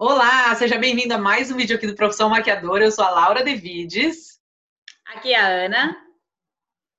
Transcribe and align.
Olá, 0.00 0.54
seja 0.54 0.78
bem-vindo 0.78 1.12
a 1.12 1.18
mais 1.18 1.50
um 1.50 1.56
vídeo 1.56 1.74
aqui 1.74 1.84
do 1.84 1.96
Profissão 1.96 2.30
Maquiadora. 2.30 2.84
Eu 2.84 2.92
sou 2.92 3.04
a 3.04 3.10
Laura 3.10 3.42
Devides. 3.42 4.38
Aqui 5.04 5.34
é 5.34 5.40
a 5.40 5.48
Ana. 5.48 6.00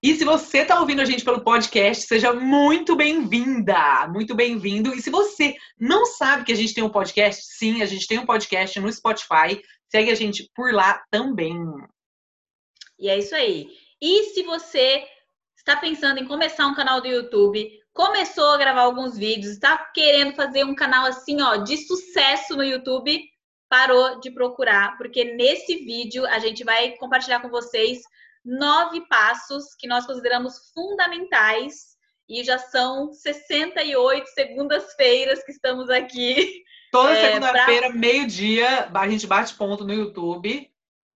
E 0.03 0.13
se 0.15 0.25
você 0.25 0.63
está 0.63 0.77
ouvindo 0.81 0.99
a 0.99 1.05
gente 1.05 1.23
pelo 1.23 1.41
podcast, 1.41 2.05
seja 2.05 2.33
muito 2.33 2.97
bem-vinda, 2.97 4.05
muito 4.09 4.35
bem-vindo. 4.35 4.93
E 4.93 5.01
se 5.01 5.09
você 5.09 5.55
não 5.79 6.05
sabe 6.05 6.43
que 6.43 6.51
a 6.51 6.55
gente 6.55 6.73
tem 6.73 6.83
um 6.83 6.89
podcast, 6.89 7.41
sim, 7.45 7.81
a 7.81 7.85
gente 7.85 8.05
tem 8.05 8.19
um 8.19 8.25
podcast 8.25 8.77
no 8.81 8.91
Spotify. 8.91 9.63
Segue 9.89 10.11
a 10.11 10.15
gente 10.15 10.51
por 10.53 10.73
lá 10.73 11.01
também. 11.09 11.57
E 12.99 13.07
é 13.07 13.17
isso 13.17 13.33
aí. 13.33 13.69
E 14.01 14.23
se 14.33 14.43
você 14.43 15.07
está 15.55 15.77
pensando 15.77 16.19
em 16.19 16.27
começar 16.27 16.67
um 16.67 16.75
canal 16.75 16.99
do 16.99 17.07
YouTube, 17.07 17.78
começou 17.93 18.51
a 18.51 18.57
gravar 18.57 18.81
alguns 18.81 19.17
vídeos, 19.17 19.53
está 19.53 19.77
querendo 19.93 20.35
fazer 20.35 20.63
um 20.63 20.75
canal 20.75 21.05
assim, 21.05 21.41
ó, 21.41 21.57
de 21.57 21.77
sucesso 21.77 22.55
no 22.55 22.63
YouTube, 22.63 23.21
parou 23.69 24.19
de 24.19 24.31
procurar, 24.31 24.97
porque 24.97 25.23
nesse 25.23 25.75
vídeo 25.77 26.25
a 26.25 26.39
gente 26.39 26.63
vai 26.63 26.91
compartilhar 26.97 27.39
com 27.39 27.49
vocês 27.49 28.01
nove 28.43 29.05
passos 29.07 29.75
que 29.77 29.87
nós 29.87 30.05
consideramos 30.05 30.71
fundamentais 30.73 31.97
e 32.27 32.43
já 32.43 32.57
são 32.57 33.11
68 33.11 34.27
segundas-feiras 34.27 35.43
que 35.43 35.51
estamos 35.51 35.89
aqui. 35.89 36.63
Toda 36.91 37.11
é, 37.11 37.33
segunda-feira, 37.33 37.87
pra... 37.89 37.95
meio-dia, 37.95 38.89
a 38.93 39.07
gente 39.07 39.27
bate 39.27 39.53
ponto 39.53 39.83
no 39.83 39.93
YouTube. 39.93 40.71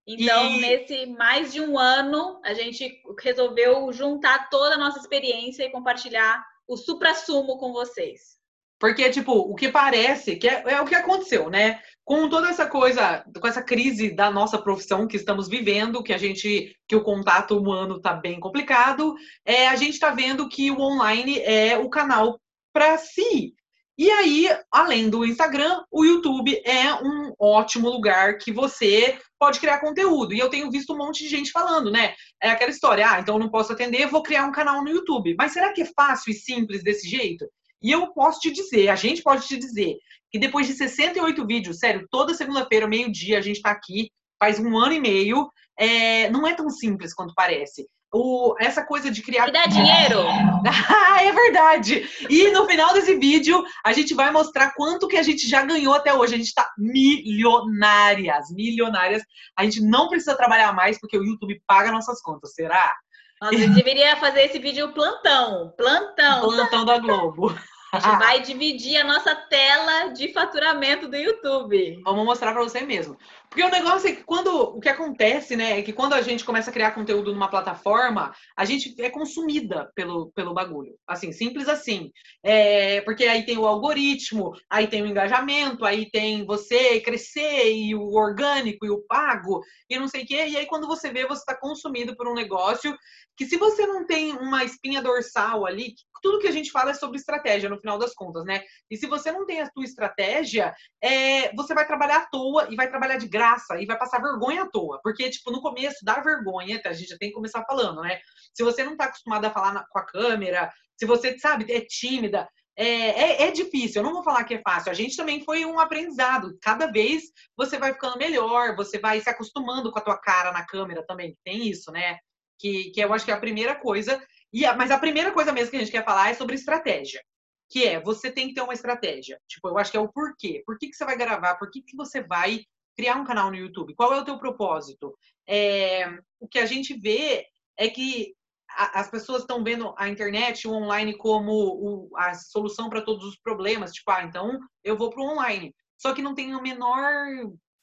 Então, 0.05 0.46
e... 0.52 0.60
nesse 0.60 1.05
mais 1.08 1.52
de 1.52 1.62
um 1.62 1.80
ano, 1.80 2.40
a 2.44 2.54
gente 2.54 3.02
resolveu 3.20 3.91
juntar 3.91 4.49
toda 4.49 4.76
a 4.76 4.77
nossa 4.77 4.99
experiência 4.99 5.63
e 5.63 5.71
compartilhar 5.71 6.46
o 6.67 6.77
supra-sumo 6.77 7.58
com 7.58 7.72
vocês. 7.72 8.34
Porque, 8.80 9.09
tipo, 9.09 9.31
o 9.31 9.55
que 9.55 9.70
parece 9.70 10.35
que 10.35 10.48
é, 10.48 10.63
é, 10.67 10.81
o 10.81 10.85
que 10.85 10.94
aconteceu, 10.94 11.49
né? 11.49 11.80
Com 12.04 12.27
toda 12.27 12.49
essa 12.49 12.66
coisa, 12.66 13.23
com 13.40 13.48
essa 13.48 13.62
crise 13.62 14.13
da 14.13 14.30
nossa 14.30 14.58
profissão 14.58 15.07
que 15.07 15.16
estamos 15.16 15.48
vivendo, 15.48 16.04
que 16.04 16.12
a 16.12 16.18
gente, 16.18 16.76
que 16.85 16.96
o 16.96 17.01
contato 17.01 17.57
humano 17.57 18.01
tá 18.01 18.13
bem 18.13 18.41
complicado, 18.41 19.15
é, 19.46 19.70
a 19.70 19.76
gente 19.77 19.98
tá 19.98 20.12
vendo 20.12 20.49
que 20.49 20.70
o 20.70 20.82
online 20.82 21.40
é 21.40 21.77
o 21.77 21.90
canal 21.90 22.38
para 22.73 22.98
si. 22.98 23.54
E 23.96 24.10
aí, 24.10 24.48
além 24.72 25.08
do 25.08 25.24
Instagram, 25.24 25.84
o 25.91 26.04
YouTube 26.04 26.60
é 26.66 26.96
um 26.96 27.32
ótimo 27.40 27.90
lugar 27.90 28.40
que 28.40 28.52
você 28.52 29.20
pode 29.38 29.60
criar 29.60 29.80
conteúdo. 29.80 30.34
E 30.34 30.40
eu 30.40 30.50
tenho 30.50 30.72
visto 30.72 30.94
um 30.94 30.98
monte 30.98 31.24
de 31.24 31.30
gente 31.30 31.52
falando, 31.52 31.91
né? 31.91 32.16
É 32.41 32.50
aquela 32.50 32.72
história, 32.72 33.08
ah, 33.08 33.20
então 33.20 33.35
eu 33.35 33.40
não 33.40 33.50
posso 33.50 33.72
atender, 33.72 34.08
vou 34.08 34.24
criar 34.24 34.46
um 34.46 34.52
canal 34.52 34.84
no 34.84 34.90
YouTube. 34.90 35.35
Mas 35.38 35.54
será 35.54 35.72
que 35.72 35.84
é 35.84 35.91
fácil 35.96 36.32
e 36.32 36.34
simples 36.34 36.84
desse 36.84 37.08
jeito? 37.08 37.46
E 37.84 37.91
eu 37.91 38.12
posso 38.13 38.40
te 38.40 38.52
dizer, 38.52 38.90
a 38.90 38.96
gente 38.96 39.22
pode 39.22 39.48
te 39.48 39.58
dizer, 39.58 39.98
que 40.32 40.40
depois 40.40 40.66
de 40.66 40.74
68 40.74 41.46
vídeos, 41.46 41.78
sério, 41.78 42.07
toda 42.10 42.34
segunda-feira, 42.34 42.88
meio-dia, 42.88 43.38
a 43.38 43.41
gente 43.41 43.62
tá 43.62 43.70
aqui, 43.70 44.10
faz 44.40 44.57
um 44.57 44.76
ano 44.76 44.94
e 44.94 45.00
meio, 45.00 45.48
é, 45.78 46.30
não 46.32 46.48
é 46.48 46.55
tão 46.55 46.70
simples 46.70 47.13
quanto 47.13 47.35
parece. 47.35 47.85
O, 48.14 48.56
essa 48.60 48.86
coisa 48.86 49.10
de 49.10 49.22
criar. 49.24 49.50
E 49.50 49.52
dá 49.52 49.66
dinheiro! 49.66 50.20
ah, 50.70 51.24
é 51.24 51.32
verdade! 51.32 52.08
E 52.30 52.52
no 52.52 52.68
final 52.68 52.94
desse 52.94 53.16
vídeo, 53.16 53.64
a 53.84 53.92
gente 53.92 54.14
vai 54.14 54.32
mostrar 54.32 54.74
quanto 54.76 55.08
que 55.08 55.18
a 55.18 55.24
gente 55.24 55.50
já 55.50 55.64
ganhou 55.64 55.94
até 55.94 56.14
hoje. 56.14 56.36
A 56.36 56.38
gente 56.38 56.54
tá 56.54 56.72
milionárias, 56.78 58.52
milionárias. 58.52 59.24
A 59.58 59.64
gente 59.64 59.82
não 59.82 60.08
precisa 60.10 60.38
trabalhar 60.38 60.74
mais 60.74 61.00
porque 61.00 61.18
o 61.18 61.24
YouTube 61.24 61.62
paga 61.66 61.91
nossas 61.91 62.22
contas, 62.22 62.54
será? 62.54 62.96
Nós 63.41 63.76
deveria 63.76 64.16
fazer 64.16 64.44
esse 64.44 64.59
vídeo 64.59 64.94
plantão, 64.94 65.74
plantão. 65.75 66.41
Plantão 66.41 66.86
da 66.86 66.97
Globo. 67.00 67.53
A 67.94 68.00
gente 68.00 68.18
vai 68.18 68.41
dividir 68.41 68.97
a 68.97 69.03
nossa 69.03 69.36
tela 69.36 70.08
de 70.08 70.34
faturamento 70.34 71.08
do 71.08 71.16
YouTube. 71.16 72.02
Vamos 72.03 72.25
mostrar 72.25 72.52
para 72.52 72.64
você 72.64 72.81
mesmo. 72.81 73.16
Porque 73.53 73.63
o 73.63 73.69
negócio 73.69 74.09
é 74.09 74.13
que 74.13 74.23
quando 74.23 74.50
o 74.50 74.79
que 74.79 74.90
acontece, 74.90 75.56
né, 75.56 75.78
é 75.78 75.84
que 75.84 75.94
quando 75.94 76.13
a 76.13 76.23
gente 76.23 76.44
começa 76.44 76.72
a 76.72 76.73
criar 76.73 76.90
conteúdo 76.90 77.31
numa 77.31 77.47
plataforma, 77.47 78.34
a 78.57 78.66
gente 78.66 79.00
é 79.00 79.12
consumida 79.12 79.91
pelo, 79.94 80.31
pelo 80.31 80.55
bagulho. 80.55 80.95
Assim, 81.07 81.31
simples 81.31 81.69
assim. 81.69 82.11
É, 82.44 83.01
porque 83.01 83.25
aí 83.25 83.45
tem 83.45 83.59
o 83.59 83.67
algoritmo, 83.67 84.53
aí 84.67 84.88
tem 84.88 85.03
o 85.03 85.05
engajamento, 85.05 85.85
aí 85.85 86.09
tem 86.09 86.44
você 86.47 87.00
crescer 87.00 87.72
e 87.72 87.94
o 87.94 88.13
orgânico 88.16 88.88
e 88.88 88.89
o 88.89 89.03
pago 89.03 89.61
e 89.88 89.99
não 89.99 90.07
sei 90.07 90.23
o 90.23 90.25
quê. 90.25 90.47
E 90.47 90.57
aí 90.57 90.66
quando 90.66 90.88
você 90.88 91.11
vê, 91.11 91.28
você 91.28 91.41
está 91.41 91.55
consumido 91.55 92.16
por 92.16 92.28
um 92.28 92.33
negócio 92.33 92.97
que 93.38 93.45
se 93.45 93.55
você 93.57 93.85
não 93.85 94.03
tem 94.05 94.33
uma 94.33 94.63
espinha 94.63 95.01
dorsal 95.01 95.66
ali, 95.67 95.94
tudo 96.23 96.39
que 96.39 96.47
a 96.47 96.51
gente 96.51 96.72
fala 96.72 96.91
é 96.91 96.94
sobre 96.94 97.17
estratégia 97.17 97.69
no 97.69 97.79
final 97.79 97.99
das 97.99 98.16
contas, 98.16 98.45
né? 98.45 98.63
E 98.89 98.95
se 98.95 99.05
você 99.05 99.31
não 99.31 99.45
tem 99.45 99.59
a 99.59 99.69
sua 99.69 99.83
estratégia, 99.83 100.73
é, 101.03 101.53
você 101.53 101.73
vai 101.73 101.85
trabalhar 101.85 102.17
à 102.17 102.25
toa 102.25 102.67
e 102.72 102.75
vai 102.75 102.89
trabalhar 102.89 103.17
de 103.17 103.28
graça 103.28 103.42
e 103.79 103.85
vai 103.85 103.97
passar 103.97 104.21
vergonha 104.21 104.63
à 104.63 104.69
toa. 104.69 104.99
Porque, 105.03 105.29
tipo, 105.29 105.51
no 105.51 105.61
começo 105.61 106.03
dá 106.03 106.19
vergonha, 106.19 106.81
a 106.85 106.93
gente 106.93 107.09
já 107.09 107.17
tem 107.17 107.29
que 107.29 107.35
começar 107.35 107.63
falando, 107.65 108.01
né? 108.01 108.19
Se 108.53 108.63
você 108.63 108.83
não 108.83 108.95
tá 108.95 109.05
acostumado 109.05 109.45
a 109.45 109.51
falar 109.51 109.73
na, 109.73 109.85
com 109.87 109.99
a 109.99 110.05
câmera, 110.05 110.71
se 110.97 111.05
você, 111.05 111.37
sabe, 111.39 111.71
é 111.71 111.81
tímida, 111.81 112.47
é, 112.75 112.85
é, 112.85 113.47
é, 113.47 113.51
difícil, 113.51 114.01
eu 114.01 114.05
não 114.05 114.13
vou 114.13 114.23
falar 114.23 114.43
que 114.43 114.55
é 114.55 114.61
fácil. 114.61 114.91
A 114.91 114.95
gente 114.95 115.15
também 115.15 115.43
foi 115.43 115.63
um 115.65 115.79
aprendizado. 115.79 116.57
Cada 116.61 116.87
vez 116.87 117.23
você 117.55 117.77
vai 117.77 117.93
ficando 117.93 118.17
melhor, 118.17 118.75
você 118.75 118.97
vai 118.97 119.19
se 119.19 119.29
acostumando 119.29 119.91
com 119.91 119.99
a 119.99 120.01
tua 120.01 120.17
cara 120.17 120.51
na 120.51 120.65
câmera 120.65 121.05
também. 121.05 121.37
Tem 121.43 121.67
isso, 121.67 121.91
né? 121.91 122.17
Que, 122.57 122.91
que 122.91 122.99
eu 122.99 123.13
acho 123.13 123.25
que 123.25 123.31
é 123.31 123.33
a 123.33 123.39
primeira 123.39 123.75
coisa. 123.75 124.21
E 124.51 124.65
a, 124.65 124.75
mas 124.75 124.91
a 124.91 124.97
primeira 124.97 125.31
coisa 125.31 125.51
mesmo 125.51 125.71
que 125.71 125.77
a 125.77 125.79
gente 125.79 125.91
quer 125.91 126.05
falar 126.05 126.31
é 126.31 126.33
sobre 126.33 126.55
estratégia. 126.55 127.21
Que 127.69 127.85
é, 127.85 127.99
você 127.99 128.31
tem 128.31 128.47
que 128.47 128.55
ter 128.55 128.61
uma 128.61 128.73
estratégia. 128.73 129.39
Tipo, 129.47 129.69
eu 129.69 129.77
acho 129.77 129.91
que 129.91 129.97
é 129.97 129.99
o 129.99 130.11
porquê. 130.11 130.63
Por 130.65 130.77
que, 130.77 130.89
que 130.89 130.95
você 130.95 131.05
vai 131.05 131.17
gravar? 131.17 131.55
Por 131.55 131.69
que, 131.69 131.81
que 131.81 131.95
você 131.95 132.21
vai 132.23 132.63
criar 132.95 133.15
um 133.15 133.25
canal 133.25 133.49
no 133.49 133.57
YouTube? 133.57 133.95
Qual 133.95 134.13
é 134.13 134.19
o 134.19 134.25
teu 134.25 134.37
propósito? 134.37 135.17
É, 135.47 136.07
o 136.39 136.47
que 136.47 136.59
a 136.59 136.65
gente 136.65 136.93
vê 136.93 137.45
é 137.77 137.89
que 137.89 138.33
a, 138.69 139.01
as 139.01 139.09
pessoas 139.09 139.41
estão 139.41 139.63
vendo 139.63 139.93
a 139.97 140.09
internet, 140.09 140.67
o 140.67 140.73
online, 140.73 141.17
como 141.17 141.51
o, 141.51 142.17
a 142.17 142.33
solução 142.33 142.89
para 142.89 143.01
todos 143.01 143.25
os 143.25 143.39
problemas. 143.39 143.91
Tipo, 143.91 144.11
ah, 144.11 144.23
então 144.23 144.59
eu 144.83 144.97
vou 144.97 145.09
para 145.09 145.21
o 145.21 145.31
online. 145.31 145.73
Só 145.97 146.13
que 146.13 146.21
não 146.21 146.35
tem 146.35 146.55
o 146.55 146.61
menor, 146.61 147.27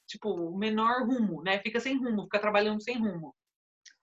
tipo, 0.07 0.29
o 0.29 0.57
menor 0.57 1.05
rumo, 1.05 1.41
né? 1.43 1.59
Fica 1.59 1.79
sem 1.79 1.97
rumo, 1.97 2.23
fica 2.23 2.39
trabalhando 2.39 2.81
sem 2.81 2.97
rumo. 2.97 3.33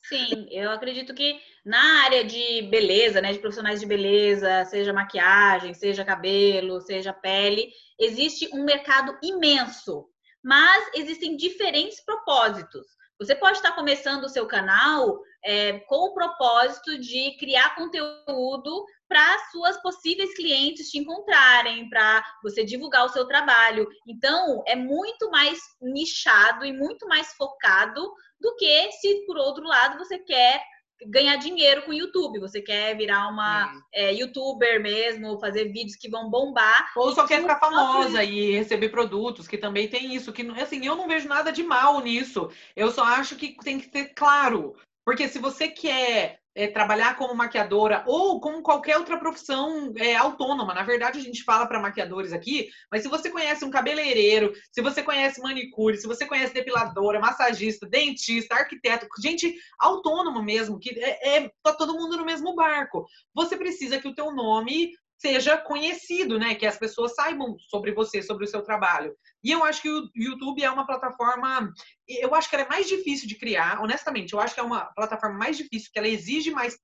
Sim, 0.02 0.46
eu 0.50 0.70
acredito 0.70 1.14
que 1.14 1.38
na 1.64 2.04
área 2.04 2.24
de 2.24 2.62
beleza, 2.70 3.20
né, 3.20 3.32
de 3.32 3.38
profissionais 3.40 3.78
de 3.78 3.86
beleza, 3.86 4.64
seja 4.64 4.92
maquiagem, 4.92 5.74
seja 5.74 6.04
cabelo, 6.04 6.80
seja 6.80 7.12
pele, 7.12 7.70
existe 7.98 8.48
um 8.54 8.64
mercado 8.64 9.18
imenso, 9.22 10.08
mas 10.42 10.90
existem 10.94 11.36
diferentes 11.36 12.00
propósitos. 12.04 12.86
Você 13.18 13.34
pode 13.34 13.56
estar 13.56 13.72
começando 13.72 14.24
o 14.24 14.28
seu 14.28 14.46
canal 14.46 15.20
é, 15.44 15.80
com 15.80 16.06
o 16.06 16.14
propósito 16.14 16.98
de 16.98 17.36
criar 17.36 17.74
conteúdo 17.74 18.86
para 19.08 19.38
suas 19.50 19.80
possíveis 19.82 20.32
clientes 20.34 20.90
te 20.90 20.98
encontrarem, 20.98 21.88
para 21.88 22.24
você 22.42 22.64
divulgar 22.64 23.04
o 23.04 23.08
seu 23.08 23.26
trabalho. 23.26 23.88
Então, 24.06 24.62
é 24.66 24.76
muito 24.76 25.30
mais 25.30 25.58
nichado 25.80 26.64
e 26.64 26.72
muito 26.72 27.08
mais 27.08 27.32
focado 27.34 28.12
do 28.40 28.54
que 28.54 28.92
se, 28.92 29.26
por 29.26 29.36
outro 29.36 29.64
lado, 29.64 29.98
você 29.98 30.18
quer 30.18 30.62
ganhar 31.06 31.36
dinheiro 31.36 31.82
com 31.82 31.90
o 31.90 31.94
YouTube. 31.94 32.40
Você 32.40 32.60
quer 32.60 32.96
virar 32.96 33.28
uma 33.28 33.72
é, 33.92 34.12
youtuber 34.12 34.82
mesmo, 34.82 35.38
fazer 35.38 35.72
vídeos 35.72 35.96
que 35.96 36.08
vão 36.08 36.30
bombar. 36.30 36.90
Ou 36.96 37.14
só 37.14 37.26
quer 37.26 37.40
ficar 37.40 37.58
famosa 37.58 38.22
e 38.24 38.52
receber 38.52 38.88
produtos, 38.88 39.46
que 39.46 39.58
também 39.58 39.88
tem 39.88 40.14
isso. 40.14 40.32
Que 40.32 40.42
assim, 40.60 40.84
eu 40.86 40.96
não 40.96 41.08
vejo 41.08 41.28
nada 41.28 41.52
de 41.52 41.62
mal 41.62 42.00
nisso. 42.00 42.50
Eu 42.74 42.90
só 42.90 43.04
acho 43.04 43.36
que 43.36 43.56
tem 43.62 43.78
que 43.78 43.90
ser 43.90 44.14
claro. 44.14 44.74
Porque 45.04 45.28
se 45.28 45.38
você 45.38 45.68
quer 45.68 46.40
é, 46.58 46.66
trabalhar 46.66 47.16
como 47.16 47.36
maquiadora 47.36 48.02
ou 48.04 48.40
como 48.40 48.62
qualquer 48.62 48.96
outra 48.96 49.16
profissão 49.16 49.92
é, 49.96 50.16
autônoma. 50.16 50.74
Na 50.74 50.82
verdade, 50.82 51.16
a 51.16 51.22
gente 51.22 51.44
fala 51.44 51.64
para 51.68 51.80
maquiadores 51.80 52.32
aqui, 52.32 52.68
mas 52.90 53.02
se 53.02 53.08
você 53.08 53.30
conhece 53.30 53.64
um 53.64 53.70
cabeleireiro, 53.70 54.52
se 54.72 54.82
você 54.82 55.00
conhece 55.00 55.40
manicure, 55.40 55.96
se 55.96 56.08
você 56.08 56.26
conhece 56.26 56.52
depiladora, 56.52 57.20
massagista, 57.20 57.88
dentista, 57.88 58.56
arquiteto, 58.56 59.06
gente 59.22 59.54
autônomo 59.78 60.42
mesmo, 60.42 60.80
que 60.80 60.98
é, 60.98 61.44
é 61.44 61.50
tá 61.62 61.72
todo 61.72 61.94
mundo 61.94 62.16
no 62.16 62.24
mesmo 62.24 62.56
barco. 62.56 63.06
Você 63.32 63.56
precisa 63.56 64.00
que 64.00 64.08
o 64.08 64.14
teu 64.14 64.32
nome 64.32 64.90
seja 65.18 65.56
conhecido, 65.58 66.38
né? 66.38 66.54
Que 66.54 66.64
as 66.64 66.78
pessoas 66.78 67.14
saibam 67.14 67.58
sobre 67.58 67.92
você, 67.92 68.22
sobre 68.22 68.44
o 68.44 68.48
seu 68.48 68.62
trabalho. 68.62 69.14
E 69.42 69.50
eu 69.50 69.64
acho 69.64 69.82
que 69.82 69.90
o 69.90 70.08
YouTube 70.14 70.62
é 70.62 70.70
uma 70.70 70.86
plataforma, 70.86 71.72
eu 72.08 72.34
acho 72.34 72.48
que 72.48 72.54
ela 72.54 72.64
é 72.64 72.68
mais 72.68 72.86
difícil 72.86 73.26
de 73.28 73.34
criar, 73.34 73.82
honestamente, 73.82 74.32
eu 74.32 74.40
acho 74.40 74.54
que 74.54 74.60
é 74.60 74.62
uma 74.62 74.86
plataforma 74.94 75.36
mais 75.36 75.56
difícil, 75.56 75.90
que 75.92 75.98
ela 75.98 76.08
exige 76.08 76.50
mais 76.50 76.78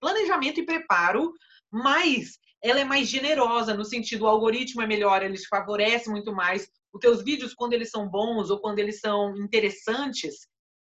planejamento 0.00 0.60
e 0.60 0.64
preparo, 0.66 1.32
mas 1.72 2.38
ela 2.62 2.80
é 2.80 2.84
mais 2.84 3.08
generosa 3.08 3.74
no 3.74 3.84
sentido 3.84 4.22
o 4.22 4.28
algoritmo 4.28 4.82
é 4.82 4.86
melhor, 4.86 5.22
ele 5.22 5.36
te 5.36 5.48
favorece 5.48 6.08
muito 6.08 6.32
mais. 6.32 6.68
Os 6.92 7.00
teus 7.00 7.22
vídeos, 7.22 7.52
quando 7.52 7.72
eles 7.72 7.90
são 7.90 8.08
bons 8.08 8.48
ou 8.48 8.60
quando 8.60 8.78
eles 8.78 9.00
são 9.00 9.36
interessantes, 9.36 10.46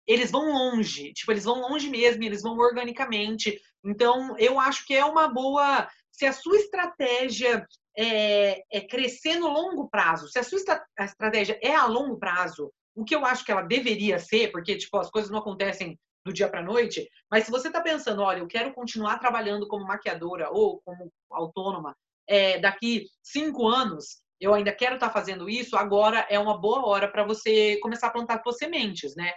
eles 0.07 0.31
vão 0.31 0.53
longe, 0.53 1.13
tipo, 1.13 1.33
eles 1.33 1.45
vão 1.45 1.61
longe 1.61 1.89
mesmo, 1.89 2.23
eles 2.23 2.43
vão 2.43 2.57
organicamente. 2.57 3.61
Então, 3.85 4.37
eu 4.39 4.61
acho 4.61 4.87
que 4.87 4.95
é 4.95 5.05
uma 5.05 5.29
boa 5.29 5.89
se 6.17 6.25
a 6.25 6.33
sua 6.33 6.57
estratégia 6.57 7.67
é, 7.95 8.63
é, 8.73 8.81
crescer 8.81 9.39
no 9.39 9.49
longo 9.49 9.89
prazo. 9.89 10.29
Se 10.29 10.39
a 10.39 10.43
sua 10.43 10.59
estratégia 11.01 11.59
é 11.63 11.75
a 11.75 11.85
longo 11.85 12.19
prazo, 12.19 12.73
o 12.95 13.05
que 13.05 13.15
eu 13.15 13.27
acho 13.27 13.45
que 13.45 13.53
ela 13.53 13.61
deveria 13.61 14.19
ser, 14.19 14.51
porque 14.51 14.79
tipo 14.79 14.97
as 14.97 15.11
coisas 15.11 15.31
não 15.31 15.41
acontecem 15.41 15.99
do 16.25 16.33
dia 16.33 16.49
para 16.49 16.63
noite, 16.63 17.09
mas 17.31 17.45
se 17.45 17.51
você 17.51 17.69
está 17.69 17.83
pensando, 17.83 18.23
olha, 18.23 18.39
eu 18.39 18.47
quero 18.49 18.73
continuar 18.73 19.19
trabalhando 19.19 19.69
como 19.69 19.87
maquiadora 19.87 20.51
ou 20.51 20.81
como 20.85 21.13
autônoma 21.31 21.95
é, 22.27 22.59
daqui 22.59 23.07
cinco 23.23 23.69
anos, 23.69 24.23
eu 24.41 24.55
ainda 24.55 24.73
quero 24.73 24.95
estar 24.95 25.09
tá 25.09 25.13
fazendo 25.13 25.49
isso, 25.49 25.77
agora 25.77 26.27
é 26.31 26.39
uma 26.39 26.59
boa 26.59 26.87
hora 26.87 27.09
para 27.09 27.25
você 27.25 27.79
começar 27.81 28.09
a 28.09 28.11
plantar 28.11 28.43
suas 28.43 28.57
sementes, 28.57 29.15
né? 29.15 29.33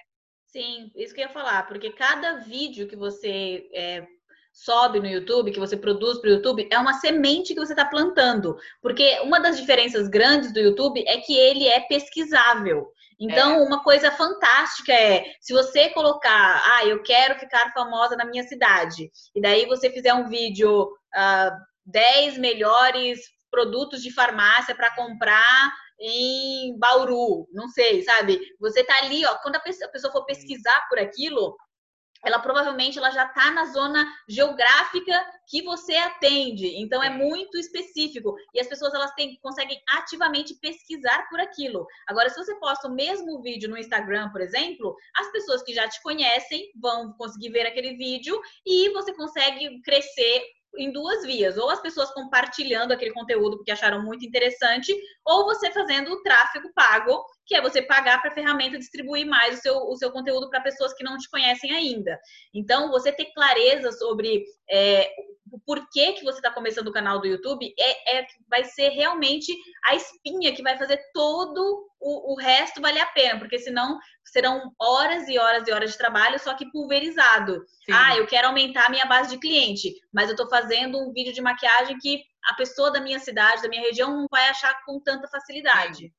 Sim, 0.48 0.90
isso 0.96 1.14
que 1.14 1.22
eu 1.22 1.28
ia 1.28 1.34
falar, 1.34 1.68
porque 1.68 1.92
cada 1.92 2.40
vídeo 2.40 2.88
que 2.88 2.96
você 2.96 3.70
é, 3.74 4.08
sobe 4.52 5.00
no 5.00 5.08
YouTube, 5.08 5.52
que 5.52 5.60
você 5.60 5.78
produz 5.78 6.20
para 6.20 6.30
o 6.30 6.34
YouTube, 6.34 6.68
é 6.72 6.78
uma 6.78 6.94
semente 6.94 7.54
que 7.54 7.60
você 7.60 7.74
está 7.74 7.86
plantando. 7.86 8.58
Porque 8.82 9.20
uma 9.22 9.40
das 9.40 9.58
diferenças 9.58 10.08
grandes 10.08 10.54
do 10.54 10.60
YouTube 10.60 11.04
é 11.08 11.18
que 11.18 11.36
ele 11.36 11.68
é 11.68 11.80
pesquisável. 11.82 12.92
Então, 13.20 13.56
é. 13.56 13.58
uma 13.58 13.84
coisa 13.84 14.12
fantástica 14.12 14.94
é 14.94 15.26
se 15.42 15.54
você 15.54 15.90
colocar, 15.90 16.64
ah, 16.74 16.86
eu 16.86 17.04
quero 17.04 17.38
ficar 17.38 17.74
famosa 17.74 18.16
na 18.16 18.26
minha 18.26 18.44
cidade, 18.44 19.12
e 19.36 19.42
daí 19.42 19.66
você 19.66 19.90
fizer 19.90 20.14
um 20.14 20.30
vídeo, 20.30 20.84
uh, 20.84 21.52
10 21.86 22.38
melhores 22.38 23.20
produtos 23.52 24.02
de 24.02 24.14
farmácia 24.14 24.74
para 24.74 24.96
comprar 24.96 25.70
em 26.00 26.78
Bauru, 26.78 27.48
não 27.52 27.68
sei, 27.68 28.04
sabe? 28.04 28.40
Você 28.60 28.84
tá 28.84 28.98
ali, 29.00 29.26
ó, 29.26 29.36
quando 29.40 29.58
a 29.58 29.60
pessoa, 29.60 29.90
a 29.90 29.92
pessoa 29.92 30.14
for 30.14 30.26
pesquisar 30.26 30.88
por 30.88 30.98
aquilo, 30.98 31.58
ela 32.24 32.40
provavelmente 32.40 32.98
ela 32.98 33.12
já 33.12 33.26
está 33.26 33.52
na 33.52 33.66
zona 33.66 34.06
geográfica 34.28 35.26
que 35.48 35.62
você 35.64 35.96
atende. 35.96 36.68
Então 36.78 37.02
é 37.04 37.10
muito 37.10 37.58
específico 37.58 38.36
e 38.54 38.60
as 38.60 38.68
pessoas 38.68 38.94
elas 38.94 39.14
têm, 39.16 39.38
conseguem 39.42 39.82
ativamente 39.90 40.56
pesquisar 40.56 41.28
por 41.30 41.40
aquilo. 41.40 41.86
Agora, 42.08 42.30
se 42.30 42.38
você 42.38 42.56
posta 42.60 42.88
o 42.88 42.94
mesmo 42.94 43.42
vídeo 43.42 43.70
no 43.70 43.78
Instagram, 43.78 44.30
por 44.30 44.42
exemplo, 44.42 44.96
as 45.16 45.32
pessoas 45.32 45.64
que 45.64 45.74
já 45.74 45.88
te 45.88 46.02
conhecem 46.02 46.72
vão 46.76 47.14
conseguir 47.14 47.50
ver 47.50 47.66
aquele 47.66 47.96
vídeo 47.96 48.40
e 48.66 48.90
você 48.92 49.14
consegue 49.14 49.82
crescer 49.82 50.44
em 50.78 50.92
duas 50.92 51.26
vias, 51.26 51.58
ou 51.58 51.70
as 51.70 51.82
pessoas 51.82 52.12
compartilhando 52.12 52.92
aquele 52.92 53.12
conteúdo 53.12 53.58
porque 53.58 53.72
acharam 53.72 54.04
muito 54.04 54.26
interessante, 54.26 54.96
ou 55.26 55.46
você 55.46 55.72
fazendo 55.72 56.12
o 56.12 56.22
tráfego 56.22 56.72
pago, 56.74 57.24
que 57.46 57.56
é 57.56 57.62
você 57.62 57.82
pagar 57.82 58.22
para 58.22 58.32
a 58.32 58.34
ferramenta 58.34 58.78
distribuir 58.78 59.26
mais 59.26 59.60
o 59.60 59.62
seu, 59.62 59.76
o 59.76 59.96
seu 59.96 60.12
conteúdo 60.12 60.50
para 60.50 60.62
pessoas 60.62 60.94
que 60.94 61.04
não 61.04 61.18
te 61.18 61.30
conhecem 61.30 61.72
ainda. 61.72 62.20
Então, 62.54 62.92
você 62.92 63.12
ter 63.12 63.32
clareza 63.34 63.92
sobre 63.94 64.44
é, 64.70 65.12
porquê 65.70 66.14
que 66.14 66.24
você 66.24 66.40
está 66.40 66.50
começando 66.50 66.88
o 66.88 66.92
canal 66.92 67.22
do 67.22 67.28
YouTube 67.28 67.72
é, 67.78 68.18
é, 68.18 68.28
vai 68.50 68.64
ser 68.64 68.90
realmente 68.90 69.56
a 69.86 69.94
espinha 69.94 70.52
que 70.56 70.64
vai 70.64 70.76
fazer 70.76 71.00
todo 71.14 71.88
o, 72.00 72.34
o 72.34 72.36
resto 72.40 72.82
valer 72.82 73.02
a 73.02 73.06
pena, 73.06 73.38
porque 73.38 73.60
senão 73.60 74.00
serão 74.24 74.74
horas 74.82 75.28
e 75.28 75.38
horas 75.38 75.68
e 75.68 75.72
horas 75.72 75.92
de 75.92 75.98
trabalho, 76.00 76.40
só 76.40 76.56
que 76.56 76.72
pulverizado. 76.72 77.64
Sim. 77.86 77.92
Ah, 77.94 78.18
eu 78.18 78.26
quero 78.26 78.48
aumentar 78.48 78.88
a 78.88 78.90
minha 78.90 79.06
base 79.06 79.30
de 79.30 79.40
cliente, 79.40 79.94
mas 80.12 80.28
eu 80.28 80.34
estou 80.34 80.50
fazendo 80.50 80.98
um 80.98 81.14
vídeo 81.14 81.34
de 81.34 81.42
maquiagem 81.42 82.00
que 82.00 82.24
a 82.46 82.56
pessoa 82.56 82.90
da 82.90 83.00
minha 83.00 83.20
cidade, 83.20 83.62
da 83.62 83.70
minha 83.70 83.84
região, 83.84 84.10
não 84.18 84.28
vai 84.32 84.50
achar 84.50 84.74
com 84.88 85.00
tanta 85.00 85.28
facilidade. 85.28 86.12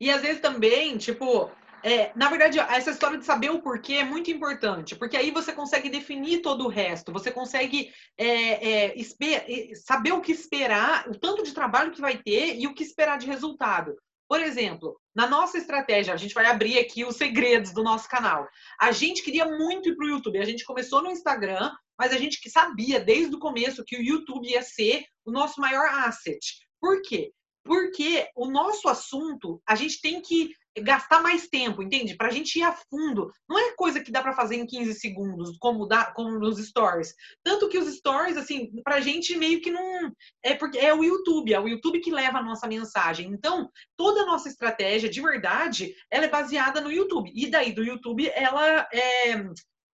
E 0.00 0.10
às 0.10 0.22
vezes 0.22 0.40
também, 0.40 0.96
tipo, 0.96 1.50
é, 1.82 2.12
na 2.16 2.28
verdade, 2.28 2.58
essa 2.58 2.90
história 2.90 3.18
de 3.18 3.24
saber 3.24 3.50
o 3.50 3.62
porquê 3.62 3.94
é 3.94 4.04
muito 4.04 4.30
importante, 4.30 4.96
porque 4.96 5.16
aí 5.16 5.30
você 5.30 5.52
consegue 5.52 5.88
definir 5.88 6.42
todo 6.42 6.64
o 6.64 6.68
resto, 6.68 7.12
você 7.12 7.30
consegue 7.30 7.92
é, 8.18 8.88
é, 8.90 9.74
saber 9.74 10.12
o 10.12 10.20
que 10.20 10.32
esperar, 10.32 11.08
o 11.08 11.18
tanto 11.18 11.42
de 11.42 11.52
trabalho 11.52 11.92
que 11.92 12.00
vai 12.00 12.18
ter 12.18 12.56
e 12.56 12.66
o 12.66 12.74
que 12.74 12.82
esperar 12.82 13.18
de 13.18 13.26
resultado. 13.26 13.94
Por 14.28 14.40
exemplo, 14.40 15.00
na 15.14 15.28
nossa 15.28 15.56
estratégia, 15.56 16.12
a 16.12 16.16
gente 16.16 16.34
vai 16.34 16.46
abrir 16.46 16.78
aqui 16.78 17.04
os 17.04 17.16
segredos 17.16 17.72
do 17.72 17.84
nosso 17.84 18.08
canal. 18.08 18.48
A 18.80 18.90
gente 18.90 19.22
queria 19.22 19.46
muito 19.46 19.88
ir 19.88 19.96
para 19.96 20.04
o 20.04 20.08
YouTube. 20.08 20.38
A 20.38 20.44
gente 20.44 20.64
começou 20.64 21.00
no 21.00 21.10
Instagram, 21.10 21.70
mas 21.96 22.12
a 22.12 22.18
gente 22.18 22.50
sabia 22.50 22.98
desde 22.98 23.34
o 23.36 23.38
começo 23.38 23.84
que 23.84 23.96
o 23.96 24.02
YouTube 24.02 24.48
ia 24.48 24.62
ser 24.62 25.04
o 25.24 25.30
nosso 25.30 25.60
maior 25.60 25.86
asset. 25.86 26.40
Por 26.80 27.00
quê? 27.02 27.32
Porque 27.64 28.28
o 28.34 28.50
nosso 28.50 28.88
assunto, 28.88 29.60
a 29.66 29.76
gente 29.76 30.00
tem 30.00 30.20
que 30.20 30.50
gastar 30.80 31.22
mais 31.22 31.48
tempo, 31.48 31.82
entende? 31.82 32.16
Para 32.16 32.28
a 32.28 32.30
gente 32.30 32.58
ir 32.58 32.62
a 32.62 32.72
fundo. 32.72 33.30
Não 33.48 33.58
é 33.58 33.74
coisa 33.74 34.00
que 34.00 34.10
dá 34.10 34.22
para 34.22 34.34
fazer 34.34 34.56
em 34.56 34.66
15 34.66 34.94
segundos, 34.94 35.56
como 35.58 35.86
dá, 35.86 36.06
como 36.12 36.38
nos 36.38 36.58
stories. 36.58 37.14
Tanto 37.42 37.68
que 37.68 37.78
os 37.78 37.94
stories, 37.96 38.36
assim, 38.36 38.70
para 38.82 38.96
a 38.96 39.00
gente 39.00 39.36
meio 39.36 39.60
que 39.60 39.70
não 39.70 40.12
é 40.42 40.54
porque 40.54 40.78
é 40.78 40.94
o 40.94 41.04
YouTube, 41.04 41.52
é 41.52 41.60
o 41.60 41.68
YouTube 41.68 42.00
que 42.00 42.10
leva 42.10 42.38
a 42.38 42.42
nossa 42.42 42.66
mensagem. 42.66 43.28
Então, 43.30 43.70
toda 43.96 44.22
a 44.22 44.26
nossa 44.26 44.48
estratégia, 44.48 45.08
de 45.08 45.20
verdade, 45.20 45.94
ela 46.10 46.24
é 46.24 46.28
baseada 46.28 46.80
no 46.80 46.92
YouTube. 46.92 47.30
E 47.34 47.50
daí 47.50 47.72
do 47.72 47.84
YouTube, 47.84 48.30
ela 48.34 48.88
é 48.92 49.36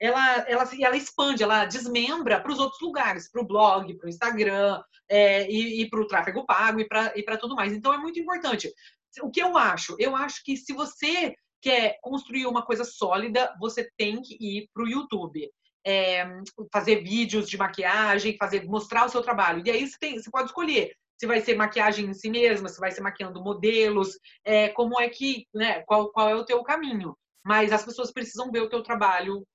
ela, 0.02 0.46
ela, 0.48 0.70
ela 0.80 0.98
expande, 0.98 1.44
ela 1.44 1.64
desmembra 1.66 2.42
para 2.42 2.52
os 2.52 2.58
outros 2.58 2.82
lugares, 2.82 3.30
para 3.32 3.40
o 3.40 3.46
blog, 3.46 3.94
para 3.94 4.08
o 4.08 4.10
Instagram, 4.10 4.82
é, 5.08 5.48
e, 5.52 5.84
e 5.84 5.90
para 5.90 6.02
o 6.02 6.08
tráfego 6.08 6.46
pago 6.46 6.80
e 6.80 6.86
para 6.86 7.38
tudo 7.38 7.56
mais. 7.56 7.72
Então 7.72 7.94
é 7.94 8.00
muito 8.00 8.20
importante. 8.20 8.74
O 9.22 9.30
que 9.30 9.42
eu 9.42 9.58
acho? 9.58 9.96
Eu 10.00 10.16
acho 10.16 10.44
que 10.44 10.56
se 10.56 10.74
você 10.74 11.34
quer 11.62 11.98
construir 12.02 12.46
uma 12.46 12.66
coisa 12.66 12.84
sólida, 12.84 13.54
você 13.60 13.90
tem 13.98 14.22
que 14.22 14.36
ir 14.40 14.70
para 14.74 14.84
o 14.84 14.88
YouTube. 14.88 15.50
É, 15.86 16.24
fazer 16.72 17.04
vídeos 17.04 17.50
de 17.50 17.58
maquiagem, 17.58 18.38
fazer, 18.38 18.64
mostrar 18.66 19.06
o 19.06 19.10
seu 19.10 19.22
trabalho. 19.22 19.64
E 19.66 19.72
aí 19.72 19.88
você, 19.88 19.98
tem, 20.00 20.20
você 20.20 20.30
pode 20.30 20.50
escolher 20.50 20.94
se 21.22 21.28
vai 21.28 21.40
ser 21.40 21.56
maquiagem 21.56 22.08
em 22.08 22.14
si 22.16 22.32
mesma, 22.32 22.68
se 22.68 22.80
vai 22.80 22.92
ser 22.92 23.02
maquiando 23.02 23.44
modelos, 23.44 24.18
é, 24.44 24.70
como 24.70 25.00
é 25.00 25.08
que, 25.08 25.46
né, 25.54 25.82
qual, 25.82 26.12
qual 26.12 26.28
é 26.28 26.34
o 26.34 26.44
teu 26.44 26.64
caminho. 26.64 27.16
Mas 27.46 27.72
as 27.72 27.86
pessoas 27.86 28.12
precisam 28.12 28.52
ver 28.52 28.62
o 28.62 28.70
teu 28.70 28.82
trabalho, 28.82 29.46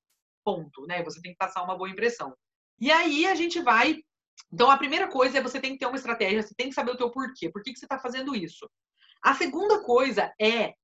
ponto, 0.44 0.86
né? 0.86 1.02
Você 1.02 1.20
tem 1.20 1.32
que 1.32 1.38
passar 1.38 1.64
uma 1.64 1.76
boa 1.76 1.90
impressão. 1.90 2.32
E 2.80 2.92
aí 2.92 3.26
a 3.26 3.34
gente 3.34 3.60
vai. 3.60 3.98
Então 4.52 4.70
a 4.70 4.76
primeira 4.76 5.08
coisa 5.08 5.38
é 5.38 5.42
você 5.42 5.60
tem 5.60 5.72
que 5.72 5.78
ter 5.78 5.86
uma 5.86 5.96
estratégia, 5.96 6.40
você 6.40 6.54
tem 6.56 6.68
que 6.68 6.74
saber 6.74 6.92
o 6.92 6.96
teu 6.96 7.10
porquê. 7.10 7.50
Por 7.50 7.64
que, 7.64 7.72
que 7.72 7.78
você 7.80 7.84
está 7.84 7.98
fazendo 7.98 8.32
isso? 8.32 8.70
A 9.26 9.34
segunda 9.34 9.82
coisa 9.82 10.32
é 10.40 10.74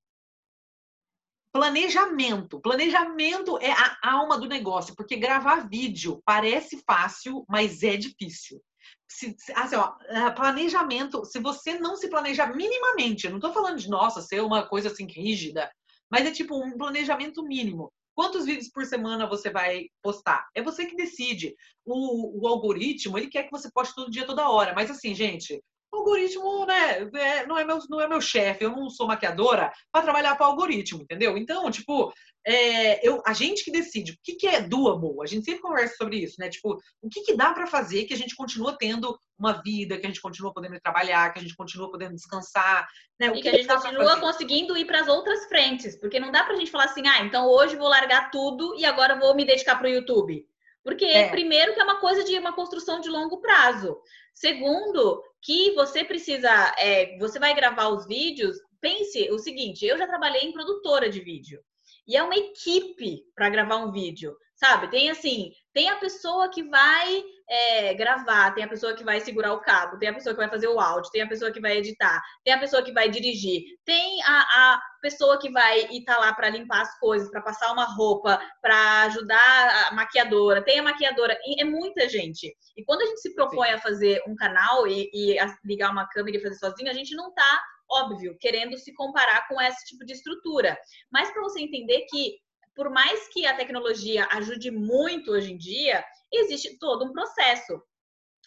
planejamento. 1.52 2.60
Planejamento 2.60 3.56
é 3.58 3.70
a 3.70 3.98
alma 4.02 4.36
do 4.36 4.48
negócio, 4.48 4.96
porque 4.96 5.14
gravar 5.14 5.68
vídeo 5.68 6.20
parece 6.24 6.82
fácil, 6.84 7.44
mas 7.48 7.84
é 7.84 7.96
difícil. 7.96 8.60
Se, 9.08 9.36
assim, 9.54 9.76
ó, 9.76 9.94
planejamento, 10.34 11.24
se 11.24 11.38
você 11.38 11.78
não 11.78 11.94
se 11.94 12.08
planejar 12.08 12.52
minimamente, 12.52 13.28
não 13.28 13.36
estou 13.36 13.52
falando 13.52 13.78
de, 13.78 13.88
nossa, 13.88 14.20
ser 14.20 14.42
uma 14.42 14.66
coisa 14.66 14.88
assim 14.88 15.06
rígida, 15.06 15.70
mas 16.10 16.26
é 16.26 16.32
tipo 16.32 16.56
um 16.56 16.76
planejamento 16.76 17.44
mínimo. 17.44 17.92
Quantos 18.12 18.44
vídeos 18.44 18.68
por 18.70 18.84
semana 18.84 19.24
você 19.24 19.50
vai 19.50 19.86
postar? 20.02 20.48
É 20.52 20.60
você 20.60 20.84
que 20.84 20.96
decide. 20.96 21.54
O, 21.84 22.42
o 22.42 22.48
algoritmo, 22.48 23.16
ele 23.16 23.28
quer 23.28 23.44
que 23.44 23.52
você 23.52 23.70
poste 23.70 23.94
todo 23.94 24.10
dia, 24.10 24.26
toda 24.26 24.50
hora. 24.50 24.74
Mas 24.74 24.90
assim, 24.90 25.14
gente, 25.14 25.62
algoritmo 25.98 26.66
né, 26.66 27.10
é, 27.14 27.46
não 27.46 27.58
é 27.58 27.64
meu, 27.64 27.78
não 27.88 28.00
é 28.00 28.08
meu 28.08 28.20
chefe, 28.20 28.64
eu 28.64 28.70
não 28.70 28.88
sou 28.88 29.06
maquiadora 29.06 29.72
para 29.90 30.02
trabalhar 30.02 30.36
para 30.36 30.46
o 30.46 30.50
algoritmo, 30.50 31.02
entendeu? 31.02 31.36
Então, 31.36 31.70
tipo, 31.70 32.12
é, 32.46 33.06
eu, 33.06 33.22
a 33.24 33.32
gente 33.32 33.64
que 33.64 33.70
decide 33.70 34.12
o 34.12 34.16
que, 34.22 34.34
que 34.34 34.46
é 34.46 34.60
doable, 34.60 35.22
a 35.22 35.26
gente 35.26 35.44
sempre 35.44 35.60
conversa 35.60 35.94
sobre 35.96 36.16
isso, 36.16 36.36
né? 36.38 36.48
Tipo, 36.48 36.78
o 37.00 37.08
que, 37.08 37.22
que 37.22 37.36
dá 37.36 37.52
para 37.52 37.66
fazer 37.66 38.04
que 38.04 38.14
a 38.14 38.16
gente 38.16 38.34
continua 38.34 38.76
tendo 38.76 39.16
uma 39.38 39.62
vida, 39.62 39.98
que 39.98 40.06
a 40.06 40.08
gente 40.08 40.20
continua 40.20 40.52
podendo 40.52 40.80
trabalhar, 40.80 41.32
que 41.32 41.38
a 41.38 41.42
gente 41.42 41.56
continua 41.56 41.90
podendo 41.90 42.14
descansar, 42.14 42.88
né? 43.18 43.30
O 43.30 43.32
e 43.32 43.36
que, 43.36 43.42
que 43.42 43.48
a 43.48 43.52
gente 43.52 43.68
continua 43.68 44.18
conseguindo 44.18 44.76
ir 44.76 44.84
para 44.84 45.00
as 45.00 45.08
outras 45.08 45.46
frentes, 45.46 45.96
porque 45.98 46.18
não 46.18 46.32
dá 46.32 46.42
para 46.42 46.54
a 46.54 46.56
gente 46.56 46.70
falar 46.70 46.84
assim, 46.84 47.06
ah, 47.06 47.22
então 47.24 47.46
hoje 47.46 47.76
vou 47.76 47.88
largar 47.88 48.30
tudo 48.30 48.74
e 48.76 48.84
agora 48.84 49.18
vou 49.18 49.34
me 49.34 49.44
dedicar 49.44 49.76
para 49.76 49.88
o 49.88 49.92
YouTube. 49.92 50.46
Porque, 50.84 51.04
é. 51.04 51.28
primeiro, 51.28 51.74
que 51.74 51.80
é 51.80 51.84
uma 51.84 52.00
coisa 52.00 52.24
de 52.24 52.36
uma 52.38 52.52
construção 52.52 53.00
de 53.00 53.08
longo 53.08 53.40
prazo. 53.40 53.96
Segundo, 54.34 55.22
que 55.40 55.72
você 55.72 56.04
precisa, 56.04 56.50
é, 56.78 57.16
você 57.18 57.38
vai 57.38 57.54
gravar 57.54 57.88
os 57.88 58.06
vídeos, 58.06 58.56
pense 58.80 59.30
o 59.30 59.38
seguinte, 59.38 59.86
eu 59.86 59.96
já 59.96 60.06
trabalhei 60.06 60.42
em 60.42 60.52
produtora 60.52 61.08
de 61.08 61.20
vídeo. 61.20 61.62
E 62.06 62.16
é 62.16 62.22
uma 62.22 62.36
equipe 62.36 63.24
para 63.34 63.48
gravar 63.48 63.76
um 63.76 63.92
vídeo, 63.92 64.36
sabe? 64.56 64.90
Tem 64.90 65.08
assim, 65.08 65.52
tem 65.72 65.88
a 65.88 65.96
pessoa 65.96 66.48
que 66.48 66.64
vai 66.64 67.24
é, 67.48 67.94
gravar, 67.94 68.54
tem 68.54 68.64
a 68.64 68.68
pessoa 68.68 68.94
que 68.94 69.04
vai 69.04 69.20
segurar 69.20 69.52
o 69.52 69.60
cabo, 69.60 69.98
tem 69.98 70.08
a 70.08 70.14
pessoa 70.14 70.34
que 70.34 70.40
vai 70.40 70.48
fazer 70.48 70.68
o 70.68 70.80
áudio, 70.80 71.10
tem 71.10 71.22
a 71.22 71.28
pessoa 71.28 71.52
que 71.52 71.60
vai 71.60 71.76
editar, 71.76 72.22
tem 72.44 72.54
a 72.54 72.58
pessoa 72.58 72.82
que 72.82 72.92
vai 72.92 73.08
dirigir, 73.08 73.62
tem 73.84 74.22
a, 74.22 74.38
a 74.40 74.82
pessoa 75.00 75.38
que 75.38 75.50
vai 75.50 75.80
estar 75.90 76.14
tá 76.14 76.20
lá 76.20 76.32
para 76.32 76.48
limpar 76.48 76.82
as 76.82 76.98
coisas, 76.98 77.30
para 77.30 77.42
passar 77.42 77.72
uma 77.72 77.84
roupa, 77.84 78.40
para 78.60 79.02
ajudar 79.02 79.88
a 79.88 79.94
maquiadora, 79.94 80.62
tem 80.62 80.78
a 80.78 80.82
maquiadora, 80.82 81.38
é 81.58 81.64
muita 81.64 82.08
gente. 82.08 82.54
E 82.76 82.84
quando 82.84 83.02
a 83.02 83.06
gente 83.06 83.20
se 83.20 83.34
propõe 83.34 83.68
Sim. 83.68 83.74
a 83.74 83.80
fazer 83.80 84.22
um 84.26 84.34
canal 84.34 84.86
e, 84.86 85.10
e 85.12 85.36
ligar 85.64 85.90
uma 85.90 86.08
câmera 86.08 86.36
e 86.36 86.42
fazer 86.42 86.56
sozinho, 86.56 86.90
a 86.90 86.94
gente 86.94 87.14
não 87.14 87.28
está 87.28 87.62
óbvio, 87.90 88.36
querendo 88.40 88.78
se 88.78 88.92
comparar 88.94 89.46
com 89.48 89.60
esse 89.60 89.84
tipo 89.86 90.04
de 90.04 90.14
estrutura. 90.14 90.78
Mas 91.10 91.30
para 91.30 91.42
você 91.42 91.60
entender 91.60 92.06
que 92.08 92.38
por 92.74 92.90
mais 92.90 93.28
que 93.28 93.46
a 93.46 93.56
tecnologia 93.56 94.26
ajude 94.32 94.70
muito 94.70 95.32
hoje 95.32 95.52
em 95.52 95.56
dia, 95.56 96.04
existe 96.32 96.78
todo 96.78 97.04
um 97.04 97.12
processo. 97.12 97.82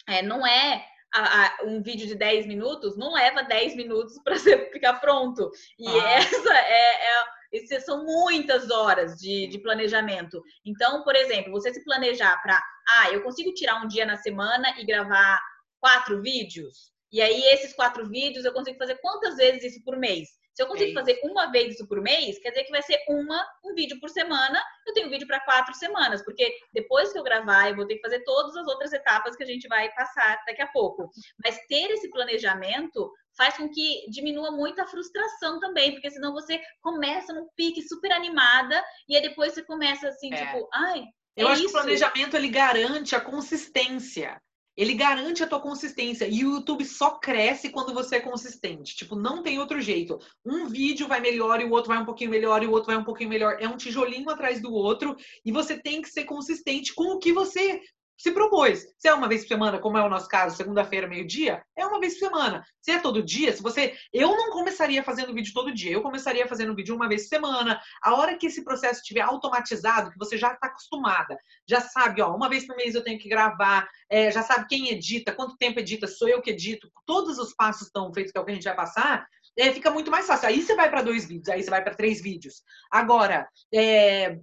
É, 0.08 0.22
não 0.22 0.46
é 0.46 0.86
a, 1.14 1.46
a, 1.46 1.64
um 1.64 1.82
vídeo 1.82 2.06
de 2.06 2.14
10 2.14 2.46
minutos 2.46 2.96
não 2.96 3.12
leva 3.12 3.42
10 3.42 3.76
minutos 3.76 4.18
para 4.24 4.38
ficar 4.38 4.94
pronto. 4.94 5.50
E 5.78 5.88
ah. 5.88 6.10
essa 6.10 6.54
é, 6.54 7.22
é, 7.52 7.80
são 7.80 8.04
muitas 8.04 8.70
horas 8.70 9.16
de, 9.16 9.46
de, 9.46 9.58
planejamento. 9.58 10.42
Então, 10.64 11.02
por 11.02 11.14
exemplo, 11.14 11.52
você 11.52 11.72
se 11.72 11.84
planejar 11.84 12.40
para, 12.42 12.62
ah, 12.88 13.10
eu 13.12 13.22
consigo 13.22 13.54
tirar 13.54 13.82
um 13.82 13.88
dia 13.88 14.04
na 14.04 14.16
semana 14.16 14.74
e 14.78 14.84
gravar 14.84 15.40
quatro 15.80 16.20
vídeos? 16.20 16.92
E 17.12 17.22
aí, 17.22 17.42
esses 17.52 17.72
quatro 17.72 18.06
vídeos, 18.08 18.44
eu 18.44 18.52
consigo 18.52 18.78
fazer 18.78 18.96
quantas 18.96 19.36
vezes 19.36 19.72
isso 19.72 19.84
por 19.84 19.96
mês? 19.96 20.28
Se 20.56 20.62
eu 20.62 20.66
consigo 20.68 20.92
é 20.92 20.94
fazer 20.94 21.20
uma 21.22 21.52
vez 21.52 21.74
isso 21.74 21.86
por 21.86 22.00
mês, 22.00 22.38
quer 22.38 22.48
dizer 22.48 22.64
que 22.64 22.70
vai 22.70 22.80
ser 22.80 22.98
uma, 23.10 23.46
um 23.62 23.74
vídeo 23.74 24.00
por 24.00 24.08
semana. 24.08 24.58
Eu 24.86 24.94
tenho 24.94 25.10
vídeo 25.10 25.26
para 25.26 25.40
quatro 25.40 25.74
semanas, 25.74 26.24
porque 26.24 26.50
depois 26.72 27.12
que 27.12 27.18
eu 27.18 27.22
gravar, 27.22 27.68
eu 27.68 27.76
vou 27.76 27.86
ter 27.86 27.96
que 27.96 28.00
fazer 28.00 28.24
todas 28.24 28.56
as 28.56 28.66
outras 28.66 28.90
etapas 28.94 29.36
que 29.36 29.42
a 29.42 29.46
gente 29.46 29.68
vai 29.68 29.92
passar 29.92 30.42
daqui 30.46 30.62
a 30.62 30.66
pouco. 30.68 31.10
Mas 31.44 31.58
ter 31.66 31.90
esse 31.90 32.08
planejamento 32.08 33.12
faz 33.36 33.58
com 33.58 33.68
que 33.68 34.06
diminua 34.08 34.50
muito 34.50 34.80
a 34.80 34.86
frustração 34.86 35.60
também, 35.60 35.92
porque 35.92 36.10
senão 36.10 36.32
você 36.32 36.58
começa 36.80 37.34
num 37.34 37.46
pique 37.54 37.82
super 37.82 38.10
animada 38.10 38.82
e 39.06 39.14
aí 39.14 39.20
depois 39.20 39.52
você 39.52 39.62
começa 39.62 40.08
assim, 40.08 40.32
é. 40.32 40.36
tipo, 40.38 40.66
ai. 40.72 41.04
Eu 41.36 41.48
é 41.48 41.52
acho 41.52 41.64
isso. 41.64 41.72
que 41.74 41.78
o 41.78 41.82
planejamento 41.82 42.34
ele 42.34 42.48
garante 42.48 43.14
a 43.14 43.20
consistência. 43.20 44.40
Ele 44.76 44.94
garante 44.94 45.42
a 45.42 45.46
tua 45.46 45.60
consistência. 45.60 46.28
E 46.28 46.44
o 46.44 46.54
YouTube 46.56 46.84
só 46.84 47.18
cresce 47.18 47.70
quando 47.70 47.94
você 47.94 48.16
é 48.16 48.20
consistente. 48.20 48.94
Tipo, 48.94 49.16
não 49.16 49.42
tem 49.42 49.58
outro 49.58 49.80
jeito. 49.80 50.18
Um 50.44 50.66
vídeo 50.66 51.08
vai 51.08 51.20
melhor 51.20 51.60
e 51.60 51.64
o 51.64 51.70
outro 51.70 51.88
vai 51.88 51.98
um 51.98 52.04
pouquinho 52.04 52.30
melhor 52.30 52.62
e 52.62 52.66
o 52.66 52.70
outro 52.70 52.86
vai 52.86 52.96
um 52.96 53.04
pouquinho 53.04 53.30
melhor. 53.30 53.56
É 53.60 53.68
um 53.68 53.76
tijolinho 53.76 54.28
atrás 54.28 54.60
do 54.60 54.72
outro. 54.72 55.16
E 55.44 55.50
você 55.50 55.80
tem 55.80 56.02
que 56.02 56.08
ser 56.08 56.24
consistente 56.24 56.94
com 56.94 57.14
o 57.14 57.18
que 57.18 57.32
você 57.32 57.80
se 58.16 58.30
propôs. 58.30 58.86
Se 58.98 59.08
é 59.08 59.14
uma 59.14 59.28
vez 59.28 59.42
por 59.42 59.48
semana, 59.48 59.78
como 59.78 59.98
é 59.98 60.02
o 60.02 60.08
nosso 60.08 60.28
caso, 60.28 60.56
segunda-feira, 60.56 61.06
meio-dia, 61.06 61.62
é 61.76 61.86
uma 61.86 62.00
vez 62.00 62.14
por 62.14 62.20
semana. 62.20 62.64
Se 62.80 62.90
é 62.90 62.98
todo 62.98 63.22
dia, 63.22 63.52
se 63.52 63.62
você. 63.62 63.94
Eu 64.12 64.36
não 64.36 64.50
começaria 64.50 65.02
fazendo 65.02 65.34
vídeo 65.34 65.52
todo 65.52 65.74
dia, 65.74 65.92
eu 65.92 66.02
começaria 66.02 66.46
fazendo 66.46 66.74
vídeo 66.74 66.94
uma 66.94 67.08
vez 67.08 67.22
por 67.22 67.28
semana. 67.28 67.80
A 68.02 68.14
hora 68.14 68.36
que 68.36 68.46
esse 68.46 68.64
processo 68.64 69.00
estiver 69.00 69.20
automatizado, 69.20 70.10
que 70.10 70.18
você 70.18 70.36
já 70.36 70.52
está 70.52 70.68
acostumada, 70.68 71.36
já 71.68 71.80
sabe, 71.80 72.22
ó, 72.22 72.34
uma 72.34 72.48
vez 72.48 72.66
por 72.66 72.76
mês 72.76 72.94
eu 72.94 73.04
tenho 73.04 73.18
que 73.18 73.28
gravar, 73.28 73.88
é, 74.08 74.30
já 74.30 74.42
sabe 74.42 74.66
quem 74.68 74.90
edita, 74.90 75.32
quanto 75.32 75.56
tempo 75.56 75.78
edita, 75.78 76.06
sou 76.06 76.28
eu 76.28 76.40
que 76.40 76.50
edito, 76.50 76.90
todos 77.04 77.38
os 77.38 77.54
passos 77.54 77.88
estão 77.88 78.12
feitos, 78.12 78.32
que 78.32 78.38
é 78.38 78.40
o 78.40 78.44
que 78.44 78.52
a 78.52 78.54
gente 78.54 78.64
vai 78.64 78.76
passar. 78.76 79.26
É, 79.58 79.72
fica 79.72 79.90
muito 79.90 80.10
mais 80.10 80.26
fácil. 80.26 80.48
Aí 80.48 80.62
você 80.62 80.74
vai 80.74 80.90
para 80.90 81.02
dois 81.02 81.26
vídeos, 81.26 81.48
aí 81.48 81.62
você 81.62 81.70
vai 81.70 81.82
para 81.82 81.94
três 81.94 82.20
vídeos. 82.20 82.62
Agora, 82.90 83.48
é, 83.72 84.38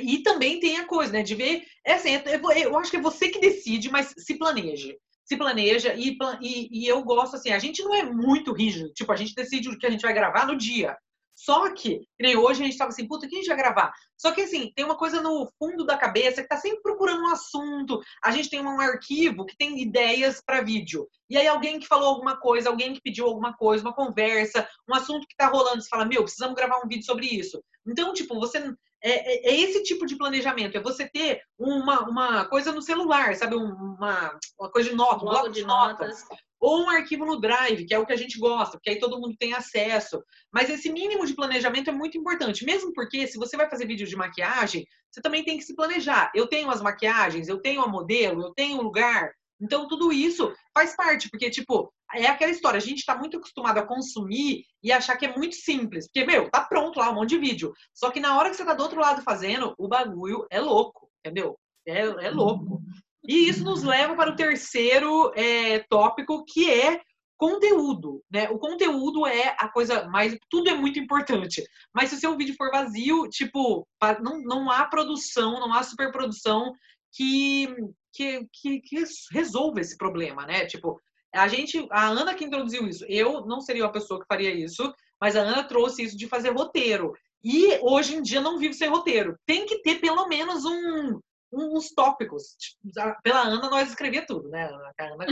e 0.00 0.22
também 0.22 0.60
tem 0.60 0.78
a 0.78 0.86
coisa, 0.86 1.12
né, 1.12 1.22
de 1.22 1.34
ver, 1.34 1.64
é 1.84 1.94
assim, 1.94 2.10
é, 2.10 2.22
é, 2.26 2.66
eu 2.66 2.76
acho 2.78 2.90
que 2.90 2.96
é 2.96 3.00
você 3.00 3.28
que 3.28 3.40
decide, 3.40 3.90
mas 3.90 4.14
se 4.16 4.38
planeje. 4.38 4.96
Se 5.24 5.36
planeja 5.36 5.94
e, 5.94 6.18
e, 6.40 6.84
e 6.84 6.86
eu 6.86 7.02
gosto 7.02 7.36
assim, 7.36 7.50
a 7.50 7.58
gente 7.58 7.82
não 7.82 7.94
é 7.94 8.02
muito 8.02 8.52
rígido, 8.52 8.92
tipo, 8.92 9.10
a 9.10 9.16
gente 9.16 9.34
decide 9.34 9.68
o 9.68 9.78
que 9.78 9.86
a 9.86 9.90
gente 9.90 10.02
vai 10.02 10.12
gravar 10.12 10.46
no 10.46 10.56
dia. 10.56 10.96
Só 11.34 11.72
que, 11.74 12.06
nem 12.20 12.36
hoje 12.36 12.62
a 12.62 12.64
gente 12.64 12.78
tava 12.78 12.90
assim, 12.90 13.08
puta, 13.08 13.26
o 13.26 13.28
que 13.28 13.34
a 13.34 13.38
gente 13.38 13.48
vai 13.48 13.56
gravar? 13.56 13.92
Só 14.16 14.30
que 14.30 14.42
assim, 14.42 14.72
tem 14.74 14.84
uma 14.84 14.96
coisa 14.96 15.20
no 15.20 15.50
fundo 15.58 15.84
da 15.84 15.98
cabeça 15.98 16.42
que 16.42 16.48
tá 16.48 16.56
sempre 16.56 16.80
procurando 16.82 17.22
um 17.22 17.32
assunto. 17.32 18.00
A 18.22 18.30
gente 18.30 18.48
tem 18.48 18.60
um 18.60 18.80
arquivo 18.80 19.44
que 19.44 19.56
tem 19.56 19.80
ideias 19.82 20.40
para 20.44 20.62
vídeo. 20.62 21.08
E 21.28 21.36
aí 21.36 21.46
alguém 21.46 21.80
que 21.80 21.88
falou 21.88 22.08
alguma 22.08 22.36
coisa, 22.36 22.68
alguém 22.68 22.94
que 22.94 23.00
pediu 23.00 23.26
alguma 23.26 23.52
coisa, 23.56 23.84
uma 23.84 23.94
conversa, 23.94 24.66
um 24.88 24.94
assunto 24.94 25.26
que 25.26 25.36
tá 25.36 25.48
rolando, 25.48 25.82
você 25.82 25.88
fala, 25.88 26.04
meu, 26.04 26.22
precisamos 26.22 26.54
gravar 26.54 26.78
um 26.84 26.88
vídeo 26.88 27.04
sobre 27.04 27.26
isso. 27.26 27.62
Então, 27.86 28.12
tipo, 28.12 28.38
você 28.38 28.72
é, 29.04 29.50
é, 29.50 29.50
é, 29.50 29.60
esse 29.60 29.82
tipo 29.82 30.06
de 30.06 30.16
planejamento, 30.16 30.78
é 30.78 30.80
você 30.80 31.06
ter 31.06 31.42
uma, 31.58 32.08
uma 32.08 32.44
coisa 32.46 32.72
no 32.72 32.80
celular, 32.80 33.36
sabe? 33.36 33.54
Uma, 33.54 34.38
uma 34.58 34.70
coisa 34.70 34.88
de 34.88 34.96
nota, 34.96 35.24
um 35.24 35.28
bloco 35.28 35.50
de 35.50 35.62
notas. 35.62 36.22
notas. 36.22 36.44
Ou 36.58 36.84
um 36.84 36.88
arquivo 36.88 37.26
no 37.26 37.38
Drive, 37.38 37.84
que 37.84 37.92
é 37.92 37.98
o 37.98 38.06
que 38.06 38.14
a 38.14 38.16
gente 38.16 38.38
gosta, 38.38 38.78
porque 38.78 38.88
aí 38.88 38.98
todo 38.98 39.20
mundo 39.20 39.36
tem 39.38 39.52
acesso. 39.52 40.24
Mas 40.50 40.70
esse 40.70 40.90
mínimo 40.90 41.26
de 41.26 41.34
planejamento 41.34 41.90
é 41.90 41.92
muito 41.92 42.16
importante, 42.16 42.64
mesmo 42.64 42.94
porque 42.94 43.26
se 43.26 43.36
você 43.36 43.54
vai 43.54 43.68
fazer 43.68 43.86
vídeo 43.86 44.06
de 44.06 44.16
maquiagem, 44.16 44.86
você 45.10 45.20
também 45.20 45.44
tem 45.44 45.58
que 45.58 45.64
se 45.64 45.76
planejar. 45.76 46.32
Eu 46.34 46.46
tenho 46.46 46.70
as 46.70 46.80
maquiagens, 46.80 47.46
eu 47.48 47.60
tenho 47.60 47.82
a 47.82 47.86
modelo, 47.86 48.42
eu 48.42 48.54
tenho 48.54 48.78
o 48.78 48.82
lugar. 48.82 49.32
Então, 49.60 49.86
tudo 49.88 50.12
isso 50.12 50.52
faz 50.72 50.96
parte, 50.96 51.30
porque, 51.30 51.50
tipo, 51.50 51.92
é 52.14 52.26
aquela 52.26 52.50
história, 52.50 52.78
a 52.78 52.82
gente 52.82 52.98
está 52.98 53.16
muito 53.16 53.36
acostumado 53.36 53.78
a 53.78 53.86
consumir 53.86 54.64
e 54.82 54.92
achar 54.92 55.16
que 55.16 55.26
é 55.26 55.36
muito 55.36 55.54
simples. 55.56 56.06
Porque, 56.06 56.26
meu, 56.26 56.50
tá 56.50 56.60
pronto 56.60 56.98
lá 56.98 57.10
um 57.10 57.14
monte 57.14 57.30
de 57.30 57.38
vídeo. 57.38 57.72
Só 57.92 58.10
que 58.10 58.20
na 58.20 58.36
hora 58.36 58.50
que 58.50 58.56
você 58.56 58.64
tá 58.64 58.74
do 58.74 58.82
outro 58.82 59.00
lado 59.00 59.22
fazendo, 59.22 59.74
o 59.78 59.88
bagulho 59.88 60.46
é 60.50 60.60
louco, 60.60 61.08
entendeu? 61.24 61.56
É, 61.86 62.00
é 62.00 62.30
louco. 62.30 62.82
E 63.26 63.48
isso 63.48 63.64
nos 63.64 63.82
leva 63.82 64.14
para 64.14 64.30
o 64.30 64.36
terceiro 64.36 65.32
é, 65.34 65.78
tópico, 65.88 66.44
que 66.44 66.70
é 66.70 67.00
conteúdo, 67.36 68.22
né? 68.30 68.48
O 68.50 68.58
conteúdo 68.58 69.26
é 69.26 69.56
a 69.58 69.68
coisa 69.68 70.06
mais. 70.08 70.36
Tudo 70.50 70.70
é 70.70 70.74
muito 70.74 70.98
importante. 70.98 71.64
Mas 71.92 72.10
se 72.10 72.16
o 72.16 72.18
seu 72.18 72.36
vídeo 72.36 72.54
for 72.56 72.70
vazio, 72.70 73.28
tipo, 73.28 73.86
não, 74.22 74.40
não 74.42 74.70
há 74.70 74.84
produção, 74.86 75.60
não 75.60 75.72
há 75.72 75.82
superprodução 75.82 76.72
que, 77.12 77.74
que, 78.14 78.46
que, 78.52 78.80
que 78.80 79.04
resolva 79.32 79.80
esse 79.80 79.96
problema, 79.96 80.46
né? 80.46 80.66
Tipo, 80.66 81.00
a 81.34 81.48
gente, 81.48 81.86
a 81.90 82.08
Ana 82.08 82.34
que 82.34 82.44
introduziu 82.44 82.86
isso. 82.86 83.04
Eu 83.08 83.44
não 83.44 83.60
seria 83.60 83.84
uma 83.84 83.92
pessoa 83.92 84.20
que 84.20 84.26
faria 84.26 84.54
isso, 84.54 84.94
mas 85.20 85.36
a 85.36 85.40
Ana 85.40 85.64
trouxe 85.64 86.04
isso 86.04 86.16
de 86.16 86.28
fazer 86.28 86.50
roteiro. 86.50 87.12
E 87.42 87.78
hoje 87.82 88.14
em 88.14 88.22
dia 88.22 88.40
não 88.40 88.58
vivo 88.58 88.72
sem 88.72 88.88
roteiro. 88.88 89.36
Tem 89.44 89.66
que 89.66 89.82
ter 89.82 89.96
pelo 89.96 90.28
menos 90.28 90.64
um, 90.64 91.20
uns 91.52 91.90
tópicos. 91.90 92.56
Tipo, 92.58 93.20
pela 93.22 93.42
Ana 93.42 93.68
nós 93.68 93.88
escrevia 93.88 94.24
tudo, 94.24 94.48
né? 94.48 94.70
A 94.98 95.04
Ana 95.04 95.26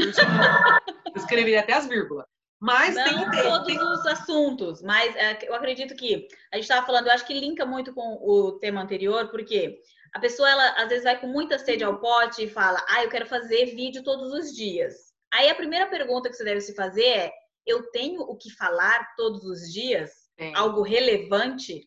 escrevia 1.17 1.61
até 1.61 1.75
as 1.75 1.87
vírgulas. 1.87 2.27
Mas 2.61 2.95
não 2.95 3.05
tem 3.05 3.19
que 3.19 3.31
ter. 3.31 3.43
todos 3.43 3.67
tem... 3.67 3.79
os 3.79 4.07
assuntos, 4.07 4.83
mas 4.83 5.17
é, 5.17 5.49
eu 5.49 5.55
acredito 5.55 5.97
que 5.97 6.29
a 6.53 6.57
gente 6.57 6.63
estava 6.65 6.87
falando, 6.87 7.09
eu 7.09 7.13
acho 7.13 7.27
que 7.27 7.35
linka 7.35 7.67
muito 7.67 7.93
com 7.93 8.19
o 8.23 8.53
tema 8.53 8.81
anterior, 8.81 9.29
porque 9.31 9.81
a 10.15 10.21
pessoa 10.21 10.51
ela 10.51 10.71
às 10.83 10.89
vezes 10.89 11.05
vai 11.05 11.19
com 11.19 11.27
muita 11.27 11.59
sede 11.59 11.85
ao 11.85 11.99
pote 11.99 12.45
e 12.45 12.51
fala: 12.51 12.85
"Ah, 12.89 13.03
eu 13.03 13.11
quero 13.11 13.27
fazer 13.27 13.67
vídeo 13.67 14.03
todos 14.03 14.33
os 14.33 14.55
dias". 14.55 15.13
Aí 15.33 15.49
a 15.49 15.55
primeira 15.55 15.87
pergunta 15.87 16.29
que 16.29 16.37
você 16.37 16.45
deve 16.45 16.61
se 16.61 16.75
fazer 16.75 17.07
é: 17.07 17.33
eu 17.67 17.91
tenho 17.91 18.21
o 18.23 18.37
que 18.37 18.51
falar 18.51 19.15
todos 19.17 19.45
os 19.45 19.73
dias? 19.73 20.11
Sim. 20.39 20.53
Algo 20.55 20.83
relevante? 20.83 21.87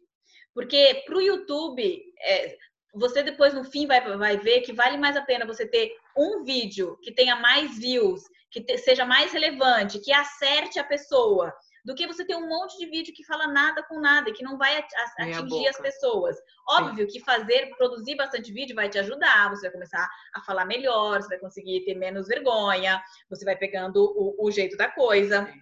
Porque 0.53 1.03
para 1.05 1.17
o 1.17 1.21
YouTube, 1.21 2.01
é, 2.21 2.55
você 2.93 3.21
depois 3.21 3.53
no 3.53 3.63
fim 3.63 3.85
vai, 3.85 4.01
vai 4.17 4.37
ver 4.37 4.61
que 4.61 4.73
vale 4.73 4.97
mais 4.97 5.17
a 5.17 5.21
pena 5.21 5.45
você 5.45 5.67
ter 5.67 5.91
um 6.17 6.43
vídeo 6.43 6.97
que 7.01 7.13
tenha 7.13 7.35
mais 7.35 7.77
views, 7.77 8.23
que 8.49 8.61
te, 8.61 8.77
seja 8.77 9.05
mais 9.05 9.33
relevante, 9.33 9.99
que 9.99 10.13
acerte 10.13 10.79
a 10.79 10.83
pessoa, 10.83 11.53
do 11.85 11.93
que 11.93 12.07
você 12.07 12.25
ter 12.25 12.35
um 12.35 12.49
monte 12.49 12.77
de 12.79 12.87
vídeo 12.87 13.13
que 13.13 13.23
fala 13.23 13.45
nada 13.45 13.83
com 13.83 13.99
nada 13.99 14.29
e 14.29 14.33
que 14.33 14.43
não 14.43 14.57
vai 14.57 14.83
atingir 15.19 15.67
as 15.67 15.77
pessoas. 15.77 16.35
Óbvio 16.67 17.05
Sim. 17.05 17.13
que 17.13 17.23
fazer, 17.23 17.69
produzir 17.77 18.15
bastante 18.15 18.51
vídeo 18.51 18.75
vai 18.75 18.89
te 18.89 18.97
ajudar, 18.97 19.51
você 19.51 19.67
vai 19.67 19.71
começar 19.71 20.09
a 20.33 20.41
falar 20.41 20.65
melhor, 20.65 21.21
você 21.21 21.29
vai 21.29 21.37
conseguir 21.37 21.85
ter 21.85 21.93
menos 21.93 22.27
vergonha, 22.27 22.99
você 23.29 23.45
vai 23.45 23.55
pegando 23.55 24.03
o, 24.17 24.47
o 24.47 24.51
jeito 24.51 24.75
da 24.75 24.89
coisa. 24.89 25.45
Sim. 25.45 25.59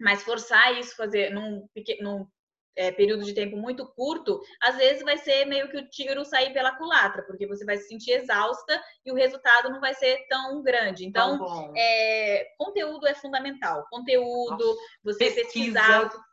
Mas 0.00 0.22
forçar 0.22 0.78
isso, 0.78 0.94
fazer 0.94 1.30
num, 1.30 1.68
num 2.00 2.24
é, 2.76 2.92
período 2.92 3.24
de 3.24 3.34
tempo 3.34 3.56
muito 3.56 3.86
curto, 3.86 4.40
às 4.62 4.76
vezes 4.76 5.02
vai 5.02 5.18
ser 5.18 5.44
meio 5.46 5.68
que 5.68 5.76
o 5.76 5.88
tiro 5.88 6.24
sair 6.24 6.52
pela 6.52 6.76
culatra, 6.76 7.22
porque 7.22 7.46
você 7.46 7.64
vai 7.64 7.76
se 7.76 7.88
sentir 7.88 8.12
exausta 8.12 8.80
e 9.04 9.10
o 9.10 9.14
resultado 9.14 9.70
não 9.70 9.80
vai 9.80 9.94
ser 9.94 10.26
tão 10.28 10.62
grande. 10.62 11.04
Então, 11.04 11.72
é, 11.76 12.46
conteúdo 12.56 13.06
é 13.06 13.14
fundamental. 13.14 13.86
Conteúdo, 13.90 14.64
Nossa, 14.64 14.80
você 15.04 15.30
pesquisa. 15.30 15.44
pesquisar 15.44 16.28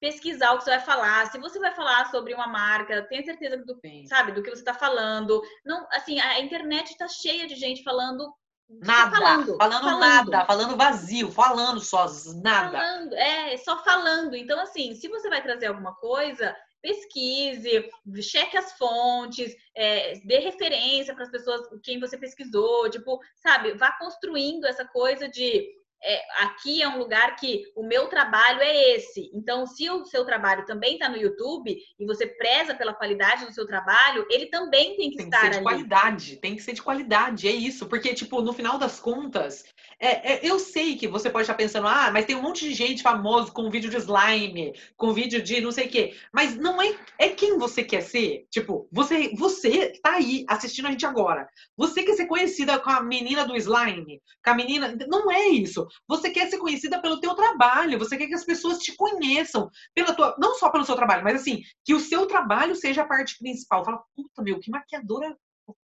pesquisar 0.00 0.52
o 0.52 0.58
que 0.58 0.64
você 0.64 0.70
vai 0.70 0.80
falar. 0.80 1.30
Se 1.30 1.38
você 1.38 1.58
vai 1.58 1.74
falar 1.74 2.10
sobre 2.10 2.32
uma 2.32 2.46
marca, 2.46 3.02
tenha 3.02 3.22
certeza 3.22 3.58
do, 3.58 3.78
sabe, 4.08 4.32
do 4.32 4.42
que 4.42 4.48
você 4.48 4.62
está 4.62 4.72
falando. 4.72 5.42
Não, 5.64 5.86
assim, 5.92 6.18
a 6.18 6.40
internet 6.40 6.90
está 6.90 7.06
cheia 7.06 7.46
de 7.46 7.54
gente 7.54 7.82
falando 7.82 8.32
Nada, 8.78 9.16
falando, 9.16 9.56
falando, 9.56 9.82
falando, 9.82 10.00
nada, 10.00 10.46
falando 10.46 10.76
vazio, 10.76 11.30
falando 11.30 11.80
só, 11.80 12.06
nada. 12.42 12.78
Falando, 12.78 13.14
é, 13.14 13.56
só 13.58 13.82
falando. 13.82 14.36
Então, 14.36 14.60
assim, 14.60 14.94
se 14.94 15.08
você 15.08 15.28
vai 15.28 15.42
trazer 15.42 15.66
alguma 15.66 15.94
coisa, 15.96 16.56
pesquise, 16.80 17.90
cheque 18.22 18.56
as 18.56 18.72
fontes, 18.72 19.54
é, 19.74 20.14
dê 20.24 20.38
referência 20.38 21.14
para 21.14 21.24
as 21.24 21.30
pessoas, 21.30 21.68
quem 21.82 21.98
você 21.98 22.16
pesquisou, 22.16 22.88
tipo, 22.88 23.18
sabe, 23.36 23.72
vá 23.72 23.92
construindo 23.98 24.64
essa 24.66 24.84
coisa 24.84 25.28
de 25.28 25.68
é, 26.02 26.44
aqui 26.44 26.82
é 26.82 26.88
um 26.88 26.98
lugar 26.98 27.36
que 27.36 27.64
o 27.76 27.82
meu 27.82 28.08
trabalho 28.08 28.60
é 28.60 28.96
esse. 28.96 29.30
Então, 29.34 29.66
se 29.66 29.88
o 29.90 30.04
seu 30.04 30.24
trabalho 30.24 30.64
também 30.64 30.94
está 30.94 31.08
no 31.08 31.16
YouTube 31.16 31.76
e 31.98 32.06
você 32.06 32.26
preza 32.26 32.74
pela 32.74 32.94
qualidade 32.94 33.44
do 33.44 33.52
seu 33.52 33.66
trabalho, 33.66 34.26
ele 34.30 34.46
também 34.46 34.96
tem 34.96 35.10
que 35.10 35.16
tem 35.18 35.26
estar 35.26 35.40
que 35.40 35.44
ser 35.46 35.50
de 35.50 35.56
ali. 35.58 35.64
qualidade, 35.64 36.36
tem 36.36 36.56
que 36.56 36.62
ser 36.62 36.72
de 36.72 36.82
qualidade, 36.82 37.48
é 37.48 37.52
isso. 37.52 37.86
Porque, 37.86 38.14
tipo, 38.14 38.40
no 38.40 38.52
final 38.52 38.78
das 38.78 38.98
contas, 38.98 39.64
é, 39.98 40.32
é, 40.32 40.40
eu 40.42 40.58
sei 40.58 40.96
que 40.96 41.06
você 41.06 41.28
pode 41.28 41.42
estar 41.42 41.54
pensando, 41.54 41.86
ah, 41.86 42.10
mas 42.10 42.24
tem 42.24 42.34
um 42.34 42.40
monte 42.40 42.66
de 42.66 42.72
gente 42.72 43.02
famoso 43.02 43.52
com 43.52 43.70
vídeo 43.70 43.90
de 43.90 43.98
slime, 43.98 44.72
com 44.96 45.12
vídeo 45.12 45.42
de 45.42 45.60
não 45.60 45.70
sei 45.70 45.86
o 45.86 45.90
quê. 45.90 46.16
Mas 46.32 46.56
não 46.56 46.80
é, 46.80 46.96
é 47.18 47.28
quem 47.28 47.58
você 47.58 47.84
quer 47.84 48.00
ser. 48.00 48.46
Tipo, 48.50 48.88
você, 48.90 49.30
você 49.34 49.92
tá 50.02 50.14
aí 50.14 50.46
assistindo 50.48 50.86
a 50.88 50.90
gente 50.90 51.04
agora. 51.04 51.46
Você 51.76 52.02
quer 52.02 52.14
ser 52.14 52.26
conhecida 52.26 52.78
com 52.78 52.88
a 52.88 53.02
menina 53.02 53.44
do 53.44 53.54
slime, 53.56 54.22
com 54.42 54.50
a 54.50 54.54
menina. 54.54 54.96
Não 55.06 55.30
é 55.30 55.48
isso. 55.48 55.86
Você 56.08 56.30
quer 56.30 56.48
ser 56.48 56.58
conhecida 56.58 57.00
pelo 57.00 57.20
teu 57.20 57.34
trabalho. 57.34 57.98
Você 57.98 58.16
quer 58.16 58.26
que 58.26 58.34
as 58.34 58.44
pessoas 58.44 58.78
te 58.78 58.94
conheçam 58.96 59.70
pela 59.94 60.14
tua, 60.14 60.36
não 60.38 60.54
só 60.54 60.70
pelo 60.70 60.84
seu 60.84 60.96
trabalho, 60.96 61.24
mas 61.24 61.40
assim 61.40 61.62
que 61.84 61.94
o 61.94 62.00
seu 62.00 62.26
trabalho 62.26 62.74
seja 62.74 63.02
a 63.02 63.06
parte 63.06 63.38
principal. 63.38 63.84
Fala, 63.84 64.02
puta 64.14 64.42
meu, 64.42 64.60
que 64.60 64.70
maquiadora 64.70 65.36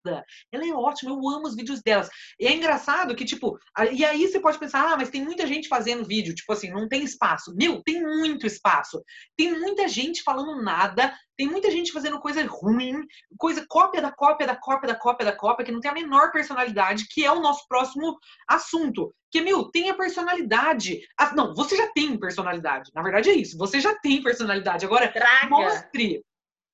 ela 0.08 0.66
é 0.66 0.74
ótima, 0.74 1.12
eu 1.12 1.30
amo 1.30 1.48
os 1.48 1.56
vídeos 1.56 1.82
delas. 1.82 2.10
E 2.40 2.48
é 2.48 2.54
engraçado 2.54 3.16
que, 3.16 3.26
tipo, 3.26 3.58
e 3.92 4.04
aí 4.06 4.28
você 4.28 4.40
pode 4.40 4.60
pensar, 4.60 4.94
ah, 4.94 4.98
mas 4.98 5.10
tem 5.10 5.24
muita 5.24 5.46
gente 5.46 5.68
fazendo 5.68 6.06
vídeo, 6.06 6.36
tipo 6.36 6.52
assim, 6.52 6.70
não 6.70 6.88
tem 6.88 7.04
espaço. 7.04 7.54
Meu, 7.56 7.82
tem 7.84 8.02
muito 8.02 8.46
espaço. 8.46 9.02
Tem 9.38 9.52
muita 9.60 9.88
gente 9.88 10.24
falando 10.24 10.62
nada, 10.62 11.14
tem 11.38 11.48
muita 11.48 11.70
gente 11.70 11.92
fazendo 11.92 12.20
coisa 12.20 12.44
ruim, 12.46 13.06
coisa 13.38 13.64
cópia 13.68 14.02
da 14.02 14.12
cópia 14.12 14.48
da 14.48 14.56
cópia 14.56 14.88
da 14.88 14.96
cópia 14.96 15.26
da 15.26 15.36
cópia, 15.36 15.66
que 15.66 15.72
não 15.72 15.80
tem 15.80 15.92
a 15.92 15.94
menor 15.94 16.32
personalidade, 16.32 17.08
que 17.10 17.24
é 17.24 17.32
o 17.32 17.40
nosso 17.40 17.66
próximo 17.68 18.18
assunto. 18.48 19.14
Que, 19.32 19.42
meu, 19.42 19.70
tem 19.70 19.90
a 19.90 19.94
personalidade. 19.94 21.00
Ah, 21.20 21.36
não, 21.36 21.54
você 21.54 21.76
já 21.76 21.88
tem 21.94 22.18
personalidade. 22.18 22.90
Na 22.96 23.04
verdade 23.04 23.30
é 23.30 23.34
isso, 23.34 23.58
você 23.58 23.80
já 23.80 23.94
tem 24.00 24.24
personalidade. 24.24 24.86
Agora, 24.86 25.12
Traga. 25.12 25.50
mostre 25.50 26.24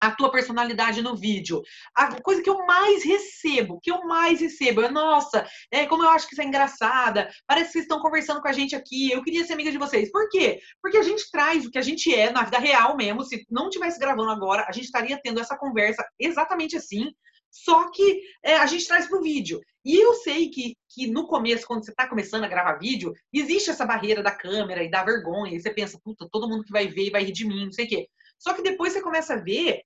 a 0.03 0.11
tua 0.11 0.29
personalidade 0.29 1.01
no 1.01 1.15
vídeo. 1.15 1.61
A 1.95 2.21
coisa 2.21 2.41
que 2.41 2.49
eu 2.49 2.65
mais 2.65 3.03
recebo, 3.03 3.79
que 3.81 3.89
eu 3.89 4.05
mais 4.05 4.41
recebo, 4.41 4.81
é, 4.81 4.89
nossa, 4.89 5.47
é, 5.71 5.85
como 5.85 6.03
eu 6.03 6.09
acho 6.09 6.27
que 6.27 6.33
isso 6.33 6.41
é 6.41 6.45
engraçada, 6.45 7.29
parece 7.47 7.67
que 7.67 7.73
vocês 7.73 7.85
estão 7.85 8.01
conversando 8.01 8.41
com 8.41 8.47
a 8.47 8.53
gente 8.53 8.75
aqui, 8.75 9.11
eu 9.11 9.23
queria 9.23 9.45
ser 9.45 9.53
amiga 9.53 9.71
de 9.71 9.77
vocês. 9.77 10.11
Por 10.11 10.27
quê? 10.29 10.59
Porque 10.81 10.97
a 10.97 11.03
gente 11.03 11.29
traz 11.31 11.65
o 11.65 11.71
que 11.71 11.77
a 11.77 11.81
gente 11.81 12.13
é 12.13 12.31
na 12.31 12.43
vida 12.43 12.59
real 12.59 12.97
mesmo, 12.97 13.23
se 13.23 13.45
não 13.49 13.69
tivesse 13.69 13.99
gravando 13.99 14.31
agora, 14.31 14.65
a 14.67 14.71
gente 14.71 14.85
estaria 14.85 15.19
tendo 15.23 15.39
essa 15.39 15.57
conversa 15.57 16.05
exatamente 16.19 16.75
assim, 16.75 17.09
só 17.49 17.91
que 17.91 18.21
é, 18.43 18.55
a 18.57 18.65
gente 18.65 18.87
traz 18.87 19.07
para 19.07 19.19
o 19.19 19.21
vídeo. 19.21 19.61
E 19.85 19.95
eu 19.95 20.15
sei 20.15 20.49
que, 20.49 20.75
que 20.89 21.07
no 21.07 21.27
começo, 21.27 21.67
quando 21.67 21.85
você 21.85 21.91
está 21.91 22.07
começando 22.07 22.43
a 22.43 22.47
gravar 22.47 22.79
vídeo, 22.79 23.13
existe 23.31 23.69
essa 23.69 23.85
barreira 23.85 24.23
da 24.23 24.31
câmera 24.31 24.83
e 24.83 24.89
da 24.89 25.03
vergonha, 25.03 25.55
e 25.55 25.61
você 25.61 25.71
pensa, 25.71 25.99
puta, 26.03 26.27
todo 26.31 26.49
mundo 26.49 26.63
que 26.63 26.71
vai 26.71 26.87
ver 26.87 27.11
vai 27.11 27.23
rir 27.23 27.31
de 27.31 27.45
mim, 27.45 27.65
não 27.65 27.71
sei 27.71 27.85
o 27.85 27.87
quê. 27.87 28.07
Só 28.39 28.53
que 28.53 28.61
depois 28.61 28.91
você 28.91 29.01
começa 29.01 29.35
a 29.35 29.37
ver 29.37 29.83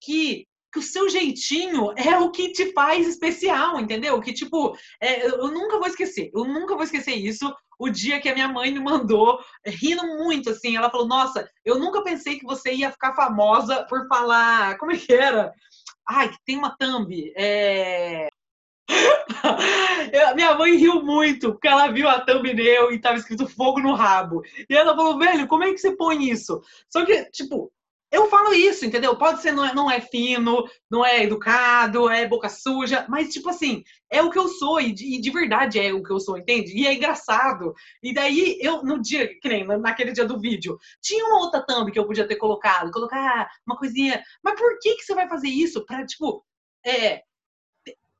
que, 0.00 0.46
que 0.72 0.78
o 0.78 0.82
seu 0.82 1.08
jeitinho 1.08 1.92
é 1.96 2.18
o 2.18 2.30
que 2.30 2.52
te 2.52 2.72
faz 2.72 3.06
especial, 3.06 3.80
entendeu? 3.80 4.20
Que, 4.20 4.32
tipo, 4.32 4.76
é, 5.00 5.26
eu 5.26 5.48
nunca 5.48 5.78
vou 5.78 5.86
esquecer, 5.86 6.30
eu 6.34 6.44
nunca 6.44 6.74
vou 6.74 6.84
esquecer 6.84 7.14
isso. 7.14 7.54
O 7.80 7.88
dia 7.88 8.20
que 8.20 8.28
a 8.28 8.34
minha 8.34 8.48
mãe 8.48 8.72
me 8.72 8.80
mandou, 8.80 9.38
rindo 9.64 10.04
muito, 10.18 10.50
assim, 10.50 10.76
ela 10.76 10.90
falou: 10.90 11.06
Nossa, 11.06 11.48
eu 11.64 11.78
nunca 11.78 12.02
pensei 12.02 12.36
que 12.36 12.44
você 12.44 12.72
ia 12.72 12.90
ficar 12.90 13.14
famosa 13.14 13.84
por 13.88 14.08
falar. 14.08 14.76
Como 14.78 14.90
é 14.90 14.96
que 14.96 15.12
era? 15.12 15.52
Ai, 16.08 16.30
tem 16.44 16.56
uma 16.56 16.74
thumb. 16.76 17.32
É... 17.36 18.28
minha 20.34 20.54
mãe 20.54 20.76
riu 20.76 21.02
muito, 21.02 21.52
porque 21.52 21.68
ela 21.68 21.88
viu 21.88 22.08
a 22.08 22.20
thumbnail 22.20 22.90
e 22.90 23.00
tava 23.00 23.18
escrito 23.18 23.48
fogo 23.48 23.80
no 23.80 23.94
rabo. 23.94 24.42
E 24.68 24.74
ela 24.74 24.96
falou, 24.96 25.18
velho, 25.18 25.46
como 25.46 25.64
é 25.64 25.72
que 25.72 25.78
você 25.78 25.94
põe 25.94 26.30
isso? 26.30 26.60
Só 26.88 27.04
que, 27.04 27.24
tipo, 27.30 27.70
eu 28.10 28.28
falo 28.30 28.54
isso, 28.54 28.86
entendeu? 28.86 29.16
Pode 29.16 29.42
ser, 29.42 29.52
não 29.52 29.64
é, 29.64 29.74
não 29.74 29.90
é 29.90 30.00
fino, 30.00 30.64
não 30.90 31.04
é 31.04 31.24
educado, 31.24 32.08
é 32.08 32.26
boca 32.26 32.48
suja, 32.48 33.04
mas, 33.08 33.32
tipo 33.32 33.50
assim, 33.50 33.84
é 34.10 34.22
o 34.22 34.30
que 34.30 34.38
eu 34.38 34.48
sou, 34.48 34.80
e 34.80 34.92
de, 34.92 35.16
e 35.16 35.20
de, 35.20 35.30
verdade 35.30 35.78
é 35.78 35.92
o 35.92 36.02
que 36.02 36.10
eu 36.10 36.18
sou, 36.18 36.38
entende? 36.38 36.72
E 36.74 36.86
é 36.86 36.94
engraçado. 36.94 37.74
E 38.02 38.14
daí, 38.14 38.58
eu, 38.62 38.82
no 38.82 39.00
dia, 39.00 39.28
que 39.40 39.48
nem 39.48 39.66
naquele 39.66 40.12
dia 40.12 40.24
do 40.24 40.40
vídeo, 40.40 40.78
tinha 41.02 41.24
uma 41.26 41.40
outra 41.40 41.64
thumb 41.66 41.92
que 41.92 41.98
eu 41.98 42.06
podia 42.06 42.26
ter 42.26 42.36
colocado, 42.36 42.90
colocar 42.90 43.48
uma 43.66 43.76
coisinha. 43.76 44.22
Mas 44.42 44.58
por 44.58 44.78
que, 44.80 44.96
que 44.96 45.02
você 45.04 45.14
vai 45.14 45.28
fazer 45.28 45.48
isso? 45.48 45.84
Pra, 45.84 46.04
tipo, 46.06 46.44
é. 46.84 47.22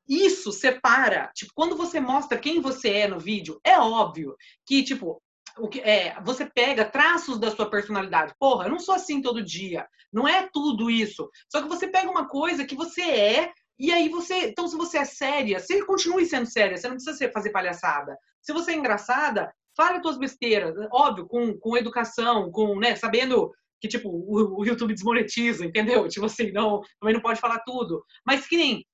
Isso 0.09 0.51
separa, 0.53 1.31
tipo, 1.35 1.53
quando 1.55 1.77
você 1.77 2.01
mostra 2.01 2.39
quem 2.39 2.63
você 2.63 2.89
é 2.91 3.09
no 3.09 3.21
vídeo, 3.21 3.61
é 3.63 3.79
óbvio 3.79 4.35
que, 4.65 4.83
tipo, 4.83 5.23
o 5.61 5.69
que 5.69 5.81
é, 5.81 6.21
você 6.23 6.47
pega 6.47 6.85
traços 6.85 7.39
da 7.39 7.51
sua 7.51 7.69
personalidade. 7.71 8.35
Porra, 8.39 8.67
eu 8.67 8.71
não 8.71 8.79
sou 8.79 8.95
assim 8.95 9.21
todo 9.21 9.45
dia. 9.45 9.87
Não 10.13 10.27
é 10.27 10.49
tudo 10.53 10.91
isso. 10.91 11.29
Só 11.51 11.63
que 11.63 11.69
você 11.69 11.89
pega 11.89 12.11
uma 12.11 12.29
coisa 12.29 12.65
que 12.65 12.75
você 12.75 13.03
é 13.03 13.53
e 13.79 13.93
aí 13.93 14.09
você, 14.09 14.49
então 14.49 14.67
se 14.67 14.77
você 14.77 14.99
é 14.99 15.05
séria, 15.05 15.61
você 15.61 15.85
continue 15.85 16.27
sendo 16.27 16.47
séria, 16.47 16.77
você 16.77 16.89
não 16.89 16.97
precisa 16.97 17.31
fazer 17.31 17.51
palhaçada. 17.51 18.17
Se 18.43 18.53
você 18.53 18.73
é 18.73 18.75
engraçada, 18.75 19.53
fale 19.77 19.99
as 19.99 20.03
tuas 20.03 20.19
besteiras, 20.19 20.75
óbvio, 20.93 21.29
com, 21.29 21.57
com 21.57 21.77
educação, 21.77 22.51
com, 22.51 22.77
né, 22.77 22.97
sabendo 22.97 23.53
que 23.81 23.87
tipo 23.87 24.09
o, 24.09 24.61
o 24.61 24.67
YouTube 24.67 24.93
desmonetiza, 24.93 25.65
entendeu? 25.65 26.09
Tipo 26.09 26.27
assim, 26.27 26.51
não, 26.51 26.81
também 26.99 27.15
não 27.15 27.23
pode 27.23 27.41
falar 27.41 27.61
tudo. 27.61 28.05
Mas 28.27 28.49
que 28.49 28.57
nem 28.57 28.85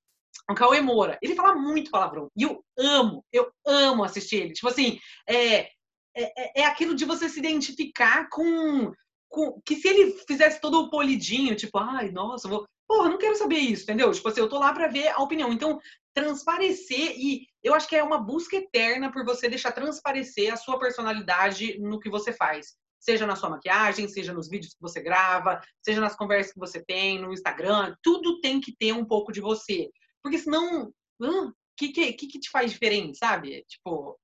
o 0.50 0.54
Cauê 0.54 0.82
Moura, 0.82 1.18
ele 1.22 1.34
fala 1.34 1.54
muito 1.54 1.90
palavrão. 1.90 2.28
E 2.36 2.42
eu 2.42 2.62
amo, 2.78 3.24
eu 3.32 3.50
amo 3.66 4.04
assistir 4.04 4.36
ele. 4.36 4.52
Tipo 4.52 4.68
assim, 4.68 4.98
é, 5.26 5.68
é, 6.16 6.60
é, 6.60 6.62
é 6.62 6.64
aquilo 6.66 6.94
de 6.94 7.04
você 7.04 7.28
se 7.28 7.38
identificar 7.38 8.28
com, 8.30 8.92
com. 9.28 9.60
Que 9.64 9.76
se 9.76 9.88
ele 9.88 10.12
fizesse 10.26 10.60
todo 10.60 10.80
o 10.80 10.90
polidinho, 10.90 11.56
tipo, 11.56 11.78
ai, 11.78 12.10
nossa, 12.10 12.48
vou. 12.48 12.66
Porra, 12.86 13.08
não 13.08 13.18
quero 13.18 13.34
saber 13.34 13.56
isso, 13.56 13.84
entendeu? 13.84 14.12
Tipo 14.12 14.28
assim, 14.28 14.40
eu 14.40 14.48
tô 14.48 14.58
lá 14.58 14.72
pra 14.72 14.88
ver 14.88 15.08
a 15.08 15.18
opinião. 15.18 15.50
Então, 15.50 15.80
transparecer, 16.14 17.18
e 17.18 17.46
eu 17.62 17.74
acho 17.74 17.88
que 17.88 17.96
é 17.96 18.02
uma 18.02 18.18
busca 18.18 18.56
eterna 18.56 19.10
por 19.10 19.24
você 19.24 19.48
deixar 19.48 19.72
transparecer 19.72 20.52
a 20.52 20.56
sua 20.56 20.78
personalidade 20.78 21.78
no 21.80 21.98
que 21.98 22.08
você 22.08 22.32
faz. 22.32 22.76
Seja 23.00 23.26
na 23.26 23.36
sua 23.36 23.50
maquiagem, 23.50 24.08
seja 24.08 24.32
nos 24.32 24.48
vídeos 24.48 24.74
que 24.74 24.80
você 24.80 25.02
grava, 25.02 25.60
seja 25.82 26.00
nas 26.00 26.14
conversas 26.14 26.52
que 26.52 26.58
você 26.58 26.82
tem, 26.82 27.20
no 27.20 27.32
Instagram, 27.32 27.94
tudo 28.02 28.40
tem 28.40 28.60
que 28.60 28.74
ter 28.76 28.92
um 28.92 29.04
pouco 29.04 29.32
de 29.32 29.40
você. 29.40 29.90
Porque 30.22 30.38
senão, 30.38 30.92
o 31.20 31.52
que, 31.76 31.88
que, 31.88 32.12
que 32.12 32.38
te 32.38 32.50
faz 32.50 32.70
diferente, 32.70 33.18
sabe? 33.18 33.64
Tipo, 33.68 34.18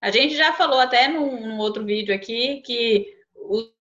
a 0.00 0.10
gente 0.10 0.36
já 0.36 0.52
falou 0.52 0.78
até 0.78 1.08
num, 1.08 1.40
num 1.46 1.58
outro 1.58 1.84
vídeo 1.84 2.14
aqui 2.14 2.62
que 2.62 3.06
os, 3.34 3.72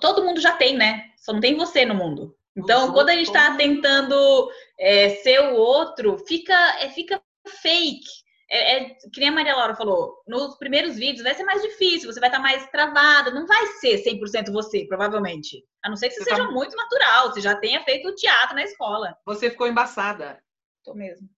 todo 0.00 0.24
mundo 0.24 0.40
já 0.40 0.52
tem, 0.52 0.76
né? 0.76 1.10
Só 1.16 1.32
não 1.32 1.40
tem 1.40 1.56
você 1.56 1.84
no 1.84 1.94
mundo. 1.94 2.36
Então, 2.56 2.92
quando 2.92 3.10
a 3.10 3.12
gente 3.12 3.26
está 3.26 3.54
tentando 3.54 4.50
é, 4.78 5.10
ser 5.16 5.40
o 5.40 5.56
outro, 5.56 6.18
fica, 6.26 6.54
é, 6.80 6.88
fica 6.88 7.20
fake. 7.46 8.06
É, 8.48 8.76
é, 8.76 8.94
que 9.12 9.18
nem 9.18 9.28
a 9.28 9.32
Maria 9.32 9.56
Laura 9.56 9.74
falou, 9.74 10.22
nos 10.26 10.56
primeiros 10.56 10.96
vídeos 10.96 11.24
vai 11.24 11.34
ser 11.34 11.42
mais 11.42 11.60
difícil, 11.62 12.10
você 12.10 12.20
vai 12.20 12.28
estar 12.28 12.38
tá 12.38 12.42
mais 12.42 12.64
travada, 12.70 13.32
não 13.32 13.44
vai 13.44 13.66
ser 13.78 14.02
100% 14.04 14.52
você, 14.52 14.86
provavelmente. 14.86 15.64
A 15.84 15.88
não 15.90 15.96
ser 15.96 16.08
que 16.08 16.14
você, 16.14 16.24
você 16.24 16.30
seja 16.30 16.46
tá... 16.46 16.52
muito 16.52 16.76
natural, 16.76 17.30
você 17.30 17.40
já 17.40 17.56
tenha 17.56 17.82
feito 17.82 18.14
teatro 18.14 18.54
na 18.54 18.62
escola. 18.62 19.16
Você 19.26 19.50
ficou 19.50 19.66
embaçada. 19.66 20.40
Tô 20.84 20.94
mesmo. 20.94 21.28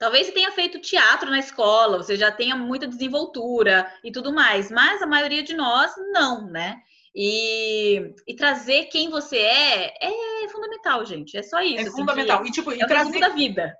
Talvez 0.00 0.26
você 0.26 0.32
tenha 0.32 0.50
feito 0.50 0.80
teatro 0.80 1.30
na 1.30 1.38
escola, 1.38 1.98
você 1.98 2.16
já 2.16 2.32
tenha 2.32 2.56
muita 2.56 2.88
desenvoltura 2.88 3.86
e 4.02 4.10
tudo 4.10 4.32
mais, 4.32 4.70
mas 4.70 5.02
a 5.02 5.06
maioria 5.06 5.42
de 5.42 5.54
nós 5.54 5.92
não, 6.10 6.50
né? 6.50 6.78
E, 7.14 8.14
e 8.26 8.34
trazer 8.34 8.86
quem 8.86 9.10
você 9.10 9.36
é 9.36 9.92
é 10.44 10.48
fundamental, 10.48 11.04
gente. 11.04 11.36
É 11.36 11.42
só 11.42 11.60
isso. 11.60 11.80
É 11.80 11.82
assim, 11.82 11.90
fundamental. 11.90 12.46
E, 12.46 12.50
tipo, 12.50 12.72
e 12.72 12.80
é 12.80 12.86
trazer 12.86 13.20
da 13.20 13.28
vida. 13.28 13.76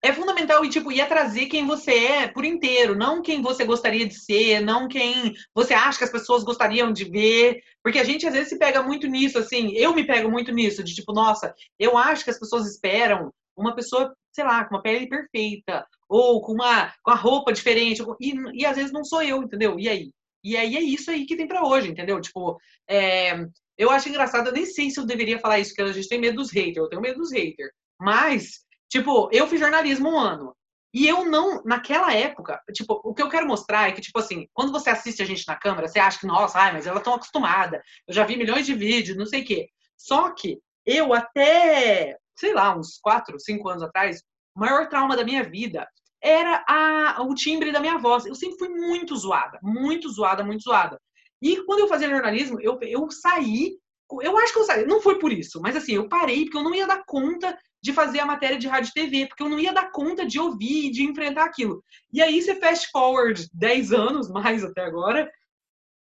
É 0.00 0.12
fundamental 0.12 0.64
e 0.64 0.68
tipo, 0.68 0.92
ia 0.92 1.06
trazer 1.06 1.46
quem 1.46 1.66
você 1.66 1.92
é 1.92 2.28
por 2.28 2.44
inteiro, 2.44 2.94
não 2.94 3.20
quem 3.20 3.42
você 3.42 3.64
gostaria 3.64 4.06
de 4.06 4.14
ser, 4.14 4.60
não 4.60 4.86
quem 4.86 5.34
você 5.52 5.74
acha 5.74 5.98
que 5.98 6.04
as 6.04 6.12
pessoas 6.12 6.44
gostariam 6.44 6.92
de 6.92 7.04
ver, 7.04 7.60
porque 7.82 7.98
a 7.98 8.04
gente 8.04 8.24
às 8.24 8.32
vezes 8.32 8.50
se 8.50 8.58
pega 8.58 8.80
muito 8.80 9.08
nisso, 9.08 9.36
assim, 9.36 9.72
eu 9.72 9.92
me 9.92 10.06
pego 10.06 10.30
muito 10.30 10.52
nisso, 10.52 10.84
de 10.84 10.94
tipo, 10.94 11.12
nossa, 11.12 11.52
eu 11.76 11.98
acho 11.98 12.22
que 12.22 12.30
as 12.30 12.38
pessoas 12.38 12.70
esperam 12.70 13.32
uma 13.56 13.74
pessoa, 13.74 14.14
sei 14.32 14.44
lá, 14.44 14.64
com 14.64 14.74
uma 14.74 14.82
pele 14.82 15.08
perfeita, 15.08 15.86
ou 16.08 16.40
com 16.40 16.52
uma 16.52 16.92
com 17.02 17.10
a 17.10 17.14
roupa 17.14 17.52
diferente, 17.52 18.02
e, 18.20 18.34
e 18.54 18.66
às 18.66 18.76
vezes 18.76 18.92
não 18.92 19.04
sou 19.04 19.22
eu, 19.22 19.42
entendeu? 19.42 19.78
E 19.78 19.88
aí? 19.88 20.10
E 20.44 20.56
aí 20.56 20.76
é 20.76 20.80
isso 20.80 21.10
aí 21.10 21.26
que 21.26 21.36
tem 21.36 21.48
para 21.48 21.66
hoje, 21.66 21.90
entendeu? 21.90 22.20
Tipo, 22.20 22.56
é, 22.88 23.34
eu 23.76 23.90
acho 23.90 24.08
engraçado, 24.08 24.48
eu 24.48 24.52
nem 24.52 24.64
sei 24.64 24.90
se 24.90 25.00
eu 25.00 25.04
deveria 25.04 25.38
falar 25.38 25.58
isso, 25.58 25.70
porque 25.70 25.82
a 25.82 25.92
gente 25.92 26.08
tem 26.08 26.20
medo 26.20 26.36
dos 26.36 26.52
haters, 26.52 26.76
eu 26.76 26.88
tenho 26.88 27.02
medo 27.02 27.18
dos 27.18 27.32
haters. 27.32 27.72
Mas, 28.00 28.60
tipo, 28.88 29.28
eu 29.32 29.46
fiz 29.48 29.58
jornalismo 29.58 30.08
um 30.08 30.18
ano. 30.18 30.54
E 30.94 31.06
eu 31.06 31.24
não, 31.24 31.62
naquela 31.64 32.14
época, 32.14 32.58
tipo, 32.72 33.00
o 33.04 33.12
que 33.12 33.20
eu 33.22 33.28
quero 33.28 33.46
mostrar 33.46 33.88
é 33.88 33.92
que, 33.92 34.00
tipo 34.00 34.18
assim, 34.18 34.48
quando 34.54 34.72
você 34.72 34.88
assiste 34.88 35.20
a 35.20 35.26
gente 35.26 35.46
na 35.46 35.56
câmera, 35.56 35.88
você 35.88 35.98
acha 35.98 36.18
que, 36.18 36.26
nossa, 36.26 36.58
ai, 36.58 36.72
mas 36.72 36.86
ela 36.86 37.00
tão 37.00 37.14
acostumada, 37.14 37.82
eu 38.08 38.14
já 38.14 38.24
vi 38.24 38.36
milhões 38.36 38.64
de 38.64 38.72
vídeos, 38.72 39.16
não 39.16 39.26
sei 39.26 39.42
o 39.42 39.44
quê. 39.44 39.68
Só 39.96 40.30
que 40.32 40.58
eu 40.86 41.12
até 41.12 42.16
sei 42.36 42.52
lá, 42.52 42.76
uns 42.76 42.98
4, 42.98 43.38
5 43.38 43.68
anos 43.68 43.82
atrás, 43.82 44.22
o 44.54 44.60
maior 44.60 44.88
trauma 44.88 45.16
da 45.16 45.24
minha 45.24 45.42
vida 45.42 45.86
era 46.22 46.64
a, 46.68 47.22
o 47.22 47.34
timbre 47.34 47.72
da 47.72 47.80
minha 47.80 47.98
voz. 47.98 48.26
Eu 48.26 48.34
sempre 48.34 48.58
fui 48.58 48.68
muito 48.68 49.16
zoada, 49.16 49.58
muito 49.62 50.08
zoada, 50.10 50.44
muito 50.44 50.62
zoada. 50.62 51.00
E 51.42 51.62
quando 51.64 51.80
eu 51.80 51.88
fazia 51.88 52.08
jornalismo, 52.08 52.60
eu, 52.60 52.78
eu 52.82 53.10
saí, 53.10 53.76
eu 54.22 54.36
acho 54.38 54.52
que 54.52 54.58
eu 54.58 54.64
saí, 54.64 54.86
não 54.86 55.00
foi 55.00 55.18
por 55.18 55.32
isso, 55.32 55.60
mas 55.60 55.76
assim, 55.76 55.92
eu 55.92 56.08
parei 56.08 56.44
porque 56.44 56.56
eu 56.56 56.62
não 56.62 56.74
ia 56.74 56.86
dar 56.86 57.04
conta 57.06 57.56
de 57.82 57.92
fazer 57.92 58.20
a 58.20 58.26
matéria 58.26 58.58
de 58.58 58.66
rádio 58.66 58.90
e 58.90 58.92
TV, 58.92 59.26
porque 59.26 59.42
eu 59.42 59.48
não 59.48 59.60
ia 59.60 59.72
dar 59.72 59.92
conta 59.92 60.26
de 60.26 60.40
ouvir 60.40 60.86
e 60.86 60.90
de 60.90 61.04
enfrentar 61.04 61.44
aquilo. 61.44 61.84
E 62.12 62.22
aí 62.22 62.40
você 62.40 62.54
fast 62.56 62.88
forward 62.90 63.48
10 63.52 63.92
anos, 63.92 64.30
mais 64.30 64.64
até 64.64 64.82
agora, 64.82 65.30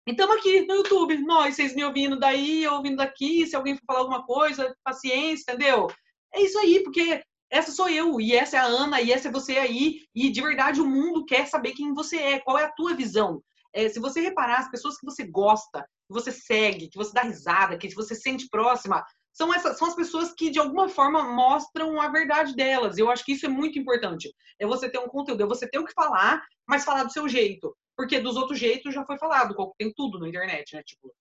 e 0.07 0.11
estamos 0.11 0.37
aqui 0.37 0.65
no 0.65 0.75
YouTube, 0.75 1.17
nós, 1.17 1.55
vocês 1.55 1.75
me 1.75 1.83
ouvindo 1.83 2.17
daí, 2.17 2.65
ouvindo 2.65 2.95
daqui, 2.95 3.45
se 3.45 3.57
alguém 3.57 3.75
for 3.75 3.83
falar 3.85 3.99
alguma 3.99 4.25
coisa, 4.25 4.73
paciência, 4.81 5.51
entendeu? 5.51 5.87
É 6.33 6.41
isso 6.41 6.57
aí, 6.59 6.83
porque 6.83 7.21
essa 7.49 7.71
sou 7.71 7.89
eu, 7.89 8.19
e 8.19 8.35
essa 8.35 8.57
é 8.57 8.59
a 8.59 8.65
Ana, 8.65 9.01
e 9.01 9.11
essa 9.11 9.29
é 9.29 9.31
você 9.31 9.57
aí, 9.57 10.01
e 10.13 10.29
de 10.29 10.41
verdade 10.41 10.81
o 10.81 10.85
mundo 10.85 11.25
quer 11.25 11.47
saber 11.47 11.71
quem 11.71 11.93
você 11.93 12.17
é, 12.17 12.39
qual 12.39 12.57
é 12.57 12.65
a 12.65 12.71
tua 12.71 12.93
visão. 12.93 13.41
É, 13.73 13.87
se 13.89 13.99
você 13.99 14.19
reparar, 14.19 14.59
as 14.59 14.69
pessoas 14.69 14.97
que 14.97 15.05
você 15.05 15.23
gosta, 15.25 15.81
que 16.07 16.13
você 16.13 16.31
segue, 16.31 16.89
que 16.89 16.97
você 16.97 17.13
dá 17.13 17.21
risada, 17.21 17.77
que 17.77 17.93
você 17.93 18.15
sente 18.15 18.47
próxima, 18.49 19.03
são, 19.31 19.53
essas, 19.53 19.77
são 19.77 19.87
as 19.87 19.95
pessoas 19.95 20.33
que 20.33 20.49
de 20.49 20.57
alguma 20.57 20.89
forma 20.89 21.23
mostram 21.23 22.01
a 22.01 22.09
verdade 22.09 22.55
delas. 22.55 22.97
Eu 22.97 23.11
acho 23.11 23.23
que 23.23 23.33
isso 23.33 23.45
é 23.45 23.49
muito 23.49 23.77
importante. 23.77 24.33
É 24.59 24.65
você 24.65 24.89
ter 24.89 24.97
um 24.97 25.07
conteúdo, 25.07 25.43
é 25.43 25.45
você 25.45 25.69
ter 25.69 25.77
o 25.77 25.85
que 25.85 25.93
falar, 25.93 26.41
mas 26.67 26.83
falar 26.83 27.03
do 27.03 27.11
seu 27.11 27.29
jeito. 27.29 27.75
Porque 27.95 28.19
dos 28.19 28.35
outros 28.35 28.57
jeitos 28.57 28.93
já 28.93 29.05
foi 29.05 29.17
falado, 29.19 29.55
tem 29.77 29.93
tudo 29.95 30.19
na 30.19 30.27
internet, 30.27 30.75
né? 30.75 30.81
Tipo? 30.83 31.13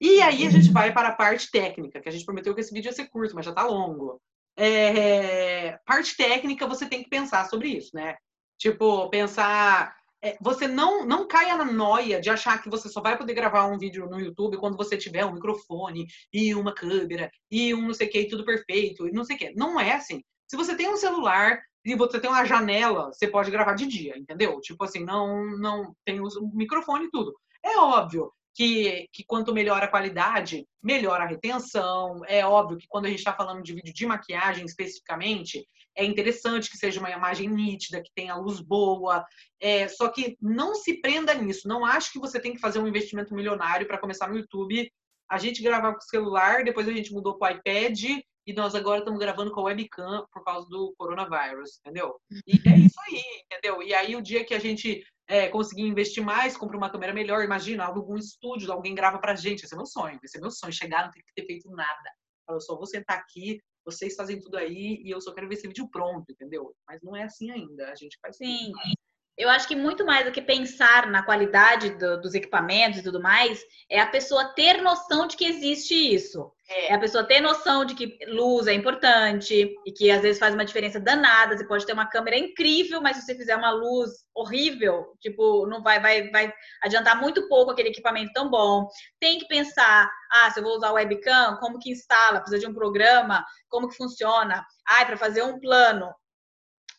E 0.00 0.20
aí 0.22 0.46
a 0.46 0.50
gente 0.50 0.70
vai 0.70 0.92
para 0.92 1.08
a 1.08 1.14
parte 1.14 1.50
técnica, 1.50 2.00
que 2.00 2.08
a 2.08 2.12
gente 2.12 2.24
prometeu 2.24 2.54
que 2.54 2.60
esse 2.60 2.72
vídeo 2.72 2.88
ia 2.88 2.92
ser 2.92 3.08
curto, 3.08 3.34
mas 3.34 3.44
já 3.44 3.52
tá 3.52 3.64
longo. 3.66 4.20
É, 4.56 5.78
parte 5.84 6.16
técnica, 6.16 6.66
você 6.66 6.86
tem 6.88 7.02
que 7.02 7.08
pensar 7.08 7.48
sobre 7.48 7.68
isso, 7.68 7.90
né? 7.94 8.16
Tipo, 8.58 9.08
pensar. 9.10 9.96
É, 10.22 10.36
você 10.40 10.66
não, 10.66 11.06
não 11.06 11.28
caia 11.28 11.56
na 11.56 11.64
noia 11.64 12.20
de 12.20 12.28
achar 12.28 12.60
que 12.60 12.68
você 12.68 12.88
só 12.88 13.00
vai 13.00 13.16
poder 13.16 13.34
gravar 13.34 13.66
um 13.66 13.78
vídeo 13.78 14.08
no 14.08 14.18
YouTube 14.20 14.56
quando 14.56 14.76
você 14.76 14.96
tiver 14.96 15.24
um 15.24 15.34
microfone 15.34 16.06
e 16.32 16.54
uma 16.56 16.74
câmera 16.74 17.30
e 17.48 17.72
um 17.72 17.82
não 17.82 17.94
sei 17.94 18.08
o 18.08 18.10
que, 18.10 18.24
tudo 18.26 18.44
perfeito 18.44 19.06
e 19.06 19.12
não 19.12 19.24
sei 19.24 19.36
o 19.36 19.38
que. 19.38 19.54
Não 19.54 19.78
é 19.78 19.92
assim. 19.94 20.22
Se 20.48 20.56
você 20.56 20.76
tem 20.76 20.88
um 20.88 20.96
celular 20.96 21.60
e 21.84 21.94
você 21.94 22.18
tem 22.20 22.30
uma 22.30 22.44
janela, 22.44 23.12
você 23.12 23.28
pode 23.28 23.50
gravar 23.50 23.74
de 23.74 23.86
dia, 23.86 24.18
entendeu? 24.18 24.60
Tipo 24.60 24.84
assim, 24.84 25.04
não, 25.04 25.56
não 25.56 25.94
tem 26.04 26.20
o 26.20 26.28
microfone 26.52 27.06
e 27.06 27.10
tudo. 27.10 27.32
É 27.64 27.78
óbvio 27.78 28.32
que, 28.54 29.08
que 29.12 29.24
quanto 29.24 29.54
melhor 29.54 29.82
a 29.82 29.88
qualidade, 29.88 30.66
melhor 30.82 31.20
a 31.20 31.26
retenção. 31.26 32.20
É 32.26 32.44
óbvio 32.44 32.78
que 32.78 32.88
quando 32.88 33.06
a 33.06 33.08
gente 33.08 33.18
está 33.18 33.32
falando 33.32 33.62
de 33.62 33.74
vídeo 33.74 33.94
de 33.94 34.06
maquiagem 34.06 34.64
especificamente, 34.64 35.66
é 35.96 36.04
interessante 36.04 36.70
que 36.70 36.76
seja 36.76 37.00
uma 37.00 37.10
imagem 37.10 37.48
nítida, 37.48 38.02
que 38.02 38.10
tenha 38.14 38.36
luz 38.36 38.60
boa. 38.60 39.24
É, 39.60 39.88
só 39.88 40.08
que 40.08 40.36
não 40.40 40.74
se 40.74 41.00
prenda 41.00 41.34
nisso. 41.34 41.66
Não 41.68 41.84
acho 41.84 42.12
que 42.12 42.18
você 42.18 42.40
tem 42.40 42.54
que 42.54 42.60
fazer 42.60 42.78
um 42.78 42.88
investimento 42.88 43.34
milionário 43.34 43.86
para 43.86 43.98
começar 43.98 44.28
no 44.28 44.36
YouTube. 44.36 44.90
A 45.30 45.38
gente 45.38 45.62
gravava 45.62 45.94
com 45.94 46.02
o 46.02 46.08
celular, 46.08 46.64
depois 46.64 46.88
a 46.88 46.92
gente 46.92 47.12
mudou 47.12 47.36
para 47.36 47.54
o 47.54 47.56
iPad 47.58 48.22
e 48.48 48.52
nós 48.54 48.74
agora 48.74 49.00
estamos 49.00 49.20
gravando 49.20 49.52
com 49.52 49.60
a 49.60 49.64
webcam 49.64 50.24
por 50.32 50.42
causa 50.42 50.66
do 50.70 50.94
coronavírus, 50.96 51.78
entendeu? 51.80 52.18
E 52.46 52.54
é 52.66 52.78
isso 52.78 52.98
aí, 53.06 53.22
entendeu? 53.44 53.82
E 53.82 53.92
aí 53.92 54.16
o 54.16 54.22
dia 54.22 54.42
que 54.42 54.54
a 54.54 54.58
gente 54.58 55.04
é, 55.28 55.48
conseguir 55.48 55.82
investir 55.82 56.24
mais, 56.24 56.56
comprar 56.56 56.78
uma 56.78 56.90
câmera 56.90 57.12
melhor. 57.12 57.44
Imagina, 57.44 57.84
algum 57.84 58.16
estúdio, 58.16 58.72
alguém 58.72 58.94
grava 58.94 59.18
pra 59.18 59.36
gente. 59.36 59.64
Esse 59.64 59.74
é 59.74 59.76
meu 59.76 59.86
sonho, 59.86 60.18
esse 60.24 60.38
é 60.38 60.40
meu 60.40 60.50
sonho. 60.50 60.72
Chegar, 60.72 61.04
não 61.04 61.10
ter 61.10 61.22
que 61.22 61.34
ter 61.34 61.46
feito 61.46 61.70
nada. 61.70 62.10
Eu 62.48 62.60
só 62.60 62.74
vou 62.74 62.86
sentar 62.86 63.18
aqui, 63.18 63.60
vocês 63.84 64.14
fazem 64.14 64.40
tudo 64.40 64.56
aí 64.56 65.02
e 65.04 65.10
eu 65.10 65.20
só 65.20 65.34
quero 65.34 65.48
ver 65.48 65.54
esse 65.54 65.68
vídeo 65.68 65.88
pronto, 65.90 66.32
entendeu? 66.32 66.74
Mas 66.86 67.02
não 67.02 67.14
é 67.14 67.24
assim 67.24 67.50
ainda. 67.50 67.90
A 67.90 67.94
gente 67.94 68.18
faz 68.22 68.36
Sim. 68.38 68.72
Tudo. 68.72 69.07
Eu 69.38 69.48
acho 69.48 69.68
que 69.68 69.76
muito 69.76 70.04
mais 70.04 70.24
do 70.24 70.32
que 70.32 70.42
pensar 70.42 71.06
na 71.06 71.22
qualidade 71.22 71.90
do, 71.90 72.20
dos 72.20 72.34
equipamentos 72.34 72.98
e 72.98 73.02
tudo 73.04 73.22
mais, 73.22 73.62
é 73.88 74.00
a 74.00 74.06
pessoa 74.06 74.52
ter 74.52 74.82
noção 74.82 75.28
de 75.28 75.36
que 75.36 75.46
existe 75.46 75.94
isso. 75.94 76.52
É. 76.68 76.88
é. 76.88 76.94
a 76.94 76.98
pessoa 76.98 77.24
ter 77.24 77.40
noção 77.40 77.84
de 77.84 77.94
que 77.94 78.18
luz 78.26 78.66
é 78.66 78.74
importante 78.74 79.74
e 79.86 79.92
que 79.92 80.10
às 80.10 80.20
vezes 80.20 80.38
faz 80.38 80.54
uma 80.54 80.64
diferença 80.64 80.98
danada. 81.00 81.56
Você 81.56 81.64
pode 81.64 81.86
ter 81.86 81.92
uma 81.92 82.06
câmera 82.06 82.36
incrível, 82.36 83.00
mas 83.00 83.16
se 83.16 83.22
você 83.22 83.34
fizer 83.36 83.56
uma 83.56 83.70
luz 83.70 84.10
horrível, 84.34 85.16
tipo, 85.20 85.66
não 85.66 85.82
vai, 85.82 86.00
vai, 86.00 86.28
vai 86.30 86.52
adiantar 86.82 87.20
muito 87.20 87.48
pouco 87.48 87.70
aquele 87.70 87.90
equipamento 87.90 88.32
tão 88.32 88.50
bom. 88.50 88.88
Tem 89.20 89.38
que 89.38 89.46
pensar, 89.46 90.10
ah, 90.32 90.50
se 90.50 90.58
eu 90.58 90.64
vou 90.64 90.76
usar 90.76 90.90
o 90.90 90.94
webcam, 90.94 91.56
como 91.60 91.78
que 91.78 91.90
instala? 91.90 92.40
Precisa 92.40 92.60
de 92.60 92.66
um 92.66 92.74
programa? 92.74 93.44
Como 93.68 93.88
que 93.88 93.96
funciona? 93.96 94.64
Ah, 94.86 95.04
para 95.04 95.16
fazer 95.16 95.42
um 95.42 95.60
plano, 95.60 96.12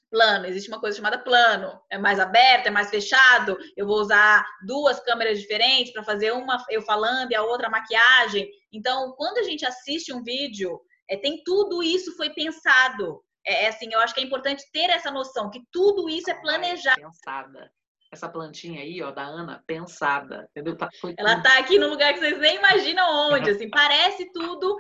plano, 0.09 0.45
existe 0.45 0.69
uma 0.69 0.79
coisa 0.79 0.97
chamada 0.97 1.19
plano, 1.19 1.79
é 1.89 1.97
mais 1.97 2.19
aberto, 2.19 2.67
é 2.67 2.69
mais 2.69 2.89
fechado, 2.89 3.57
eu 3.77 3.85
vou 3.85 3.99
usar 3.99 4.45
duas 4.65 4.99
câmeras 4.99 5.39
diferentes 5.39 5.93
para 5.93 6.03
fazer 6.03 6.31
uma 6.31 6.63
eu 6.69 6.81
falando 6.81 7.31
e 7.31 7.35
a 7.35 7.43
outra 7.43 7.69
maquiagem. 7.69 8.49
Então, 8.71 9.13
quando 9.17 9.37
a 9.37 9.43
gente 9.43 9.65
assiste 9.65 10.13
um 10.13 10.23
vídeo, 10.23 10.79
é, 11.09 11.17
tem 11.17 11.43
tudo 11.43 11.83
isso 11.83 12.15
foi 12.15 12.29
pensado. 12.31 13.23
É, 13.45 13.65
é 13.65 13.67
assim, 13.69 13.89
eu 13.91 13.99
acho 13.99 14.13
que 14.13 14.19
é 14.19 14.23
importante 14.23 14.63
ter 14.71 14.89
essa 14.89 15.11
noção 15.11 15.49
que 15.49 15.61
tudo 15.71 16.09
isso 16.09 16.29
é 16.29 16.35
planejado. 16.35 17.01
Pensada 17.01 17.71
essa 18.11 18.27
plantinha 18.27 18.81
aí, 18.81 19.01
ó, 19.03 19.11
da 19.11 19.23
Ana, 19.23 19.63
pensada, 19.67 20.47
entendeu? 20.49 20.75
Tá, 20.75 20.89
Ela 21.15 21.41
tá 21.41 21.59
aqui 21.59 21.77
no 21.77 21.87
lugar 21.87 22.13
que 22.13 22.19
vocês 22.19 22.39
nem 22.39 22.55
imaginam 22.55 23.31
onde, 23.31 23.51
assim, 23.51 23.69
parece 23.69 24.31
tudo 24.33 24.77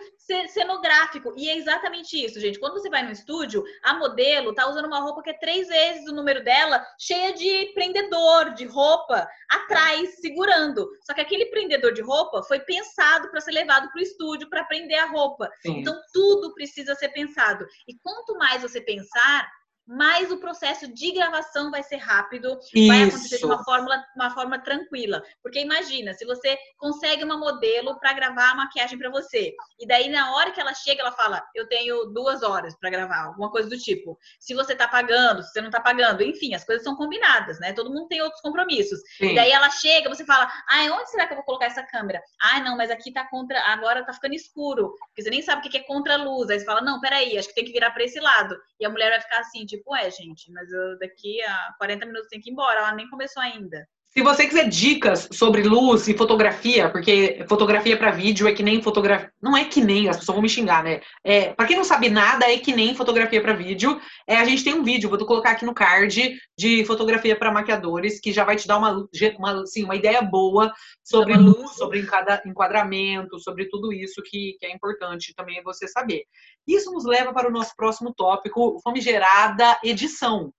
cenográfico. 0.47 1.33
E 1.37 1.47
é 1.47 1.57
exatamente 1.57 2.23
isso, 2.23 2.39
gente. 2.39 2.59
Quando 2.59 2.73
você 2.73 2.89
vai 2.89 3.03
no 3.03 3.11
estúdio, 3.11 3.63
a 3.83 3.93
modelo 3.93 4.53
tá 4.53 4.67
usando 4.67 4.85
uma 4.85 4.99
roupa 4.99 5.21
que 5.21 5.29
é 5.29 5.37
três 5.37 5.67
vezes 5.67 6.07
o 6.07 6.15
número 6.15 6.43
dela, 6.43 6.83
cheia 6.99 7.31
de 7.33 7.71
prendedor, 7.73 8.53
de 8.55 8.65
roupa, 8.65 9.27
atrás, 9.49 10.19
segurando. 10.19 10.89
Só 11.05 11.13
que 11.13 11.21
aquele 11.21 11.47
prendedor 11.47 11.93
de 11.93 12.01
roupa 12.01 12.41
foi 12.43 12.59
pensado 12.59 13.29
para 13.29 13.41
ser 13.41 13.51
levado 13.51 13.91
para 13.91 13.99
o 13.99 14.03
estúdio 14.03 14.49
para 14.49 14.63
prender 14.63 14.97
a 14.97 15.05
roupa. 15.05 15.49
Sim. 15.61 15.79
Então, 15.79 15.95
tudo 16.11 16.53
precisa 16.55 16.95
ser 16.95 17.09
pensado. 17.09 17.65
E 17.87 17.95
quanto 17.99 18.35
mais 18.37 18.63
você 18.63 18.81
pensar, 18.81 19.47
mais 19.89 20.31
o 20.31 20.37
processo 20.37 20.87
de 20.93 21.11
gravação 21.11 21.71
vai 21.71 21.81
ser 21.81 21.95
rápido, 21.95 22.59
Isso. 22.75 22.87
vai 22.87 23.03
acontecer 23.03 23.39
de 23.39 23.45
uma 23.45 23.63
forma, 23.63 24.05
uma 24.15 24.29
forma 24.29 24.59
tranquila. 24.59 25.23
Porque 25.41 25.59
imagina, 25.59 26.13
se 26.13 26.25
você 26.25 26.55
consegue 26.77 27.23
uma 27.23 27.37
modelo 27.37 27.99
para 27.99 28.13
gravar 28.13 28.51
a 28.51 28.55
maquiagem 28.55 28.99
para 28.99 29.09
você, 29.09 29.55
e 29.79 29.87
daí 29.87 30.07
na 30.07 30.35
hora 30.35 30.51
que 30.51 30.61
ela 30.61 30.75
chega, 30.75 31.01
ela 31.01 31.11
fala: 31.11 31.43
Eu 31.55 31.67
tenho 31.67 32.05
duas 32.05 32.43
horas 32.43 32.77
para 32.77 32.91
gravar, 32.91 33.23
alguma 33.23 33.49
coisa 33.49 33.67
do 33.67 33.77
tipo. 33.77 34.15
Se 34.39 34.53
você 34.53 34.75
tá 34.75 34.87
pagando, 34.87 35.41
se 35.41 35.51
você 35.51 35.61
não 35.61 35.71
tá 35.71 35.81
pagando, 35.81 36.21
enfim, 36.21 36.53
as 36.53 36.63
coisas 36.63 36.83
são 36.83 36.95
combinadas, 36.95 37.59
né? 37.59 37.73
Todo 37.73 37.89
mundo 37.89 38.07
tem 38.07 38.21
outros 38.21 38.41
compromissos. 38.41 38.99
Sim. 39.17 39.31
E 39.31 39.35
daí 39.35 39.49
ela 39.49 39.71
chega, 39.71 40.07
você 40.07 40.23
fala: 40.23 40.51
Ai, 40.69 40.91
onde 40.91 41.09
será 41.09 41.25
que 41.25 41.33
eu 41.33 41.37
vou 41.37 41.45
colocar 41.45 41.65
essa 41.65 41.81
câmera? 41.81 42.21
Ai, 42.39 42.61
não, 42.61 42.77
mas 42.77 42.91
aqui 42.91 43.11
tá 43.11 43.27
contra, 43.27 43.59
agora 43.61 44.05
tá 44.05 44.13
ficando 44.13 44.35
escuro, 44.35 44.93
porque 45.07 45.23
você 45.23 45.31
nem 45.31 45.41
sabe 45.41 45.67
o 45.67 45.71
que 45.71 45.77
é 45.77 45.83
contra 45.83 46.15
luz. 46.15 46.51
Aí 46.51 46.59
você 46.59 46.65
fala: 46.65 46.81
Não, 46.81 47.01
peraí, 47.01 47.39
acho 47.39 47.47
que 47.47 47.55
tem 47.55 47.65
que 47.65 47.71
virar 47.71 47.89
para 47.89 48.03
esse 48.03 48.19
lado. 48.19 48.55
E 48.79 48.85
a 48.85 48.89
mulher 48.89 49.09
vai 49.09 49.21
ficar 49.21 49.39
assim, 49.39 49.65
tipo, 49.65 49.78
tipo, 49.79 49.95
é, 49.95 50.09
gente, 50.11 50.51
mas 50.51 50.71
eu 50.71 50.97
daqui 50.99 51.41
a 51.43 51.73
40 51.77 52.05
minutos 52.05 52.27
tenho 52.29 52.41
que 52.41 52.49
ir 52.49 52.53
embora, 52.53 52.79
ela 52.79 52.95
nem 52.95 53.09
começou 53.09 53.41
ainda. 53.41 53.87
Se 54.11 54.23
você 54.23 54.47
quiser 54.47 54.67
dicas 54.67 55.29
sobre 55.31 55.61
luz 55.61 56.07
e 56.07 56.17
fotografia, 56.17 56.89
porque 56.89 57.45
fotografia 57.47 57.95
para 57.95 58.09
vídeo 58.09 58.47
é 58.47 58.53
que 58.53 58.63
nem 58.63 58.81
fotografia. 58.81 59.31
Não 59.39 59.55
é 59.55 59.63
que 59.65 59.81
nem, 59.81 60.09
as 60.09 60.17
pessoas 60.17 60.35
vão 60.35 60.41
me 60.41 60.49
xingar, 60.49 60.83
né? 60.83 61.01
É, 61.23 61.53
para 61.53 61.67
quem 61.67 61.77
não 61.77 61.83
sabe 61.83 62.09
nada, 62.09 62.51
é 62.51 62.57
que 62.57 62.75
nem 62.75 62.95
fotografia 62.95 63.39
para 63.39 63.53
vídeo. 63.53 64.01
É, 64.27 64.37
a 64.37 64.45
gente 64.45 64.63
tem 64.63 64.73
um 64.73 64.83
vídeo, 64.83 65.09
vou 65.09 65.25
colocar 65.27 65.51
aqui 65.51 65.63
no 65.63 65.75
card, 65.75 66.39
de 66.57 66.83
fotografia 66.85 67.35
para 67.35 67.51
maquiadores, 67.51 68.19
que 68.19 68.33
já 68.33 68.43
vai 68.43 68.55
te 68.55 68.67
dar 68.67 68.79
uma, 68.79 69.07
uma, 69.37 69.61
assim, 69.61 69.83
uma 69.83 69.95
ideia 69.95 70.23
boa 70.23 70.73
sobre 71.03 71.35
luz, 71.35 71.75
sobre 71.75 72.03
enquadramento, 72.45 73.39
sobre 73.39 73.69
tudo 73.69 73.93
isso 73.93 74.23
que, 74.25 74.57
que 74.59 74.65
é 74.65 74.73
importante 74.73 75.35
também 75.35 75.61
você 75.61 75.87
saber. 75.87 76.23
Isso 76.67 76.91
nos 76.91 77.05
leva 77.05 77.31
para 77.31 77.47
o 77.47 77.51
nosso 77.51 77.75
próximo 77.75 78.11
tópico, 78.15 78.79
famigerada 78.83 79.79
edição. 79.83 80.51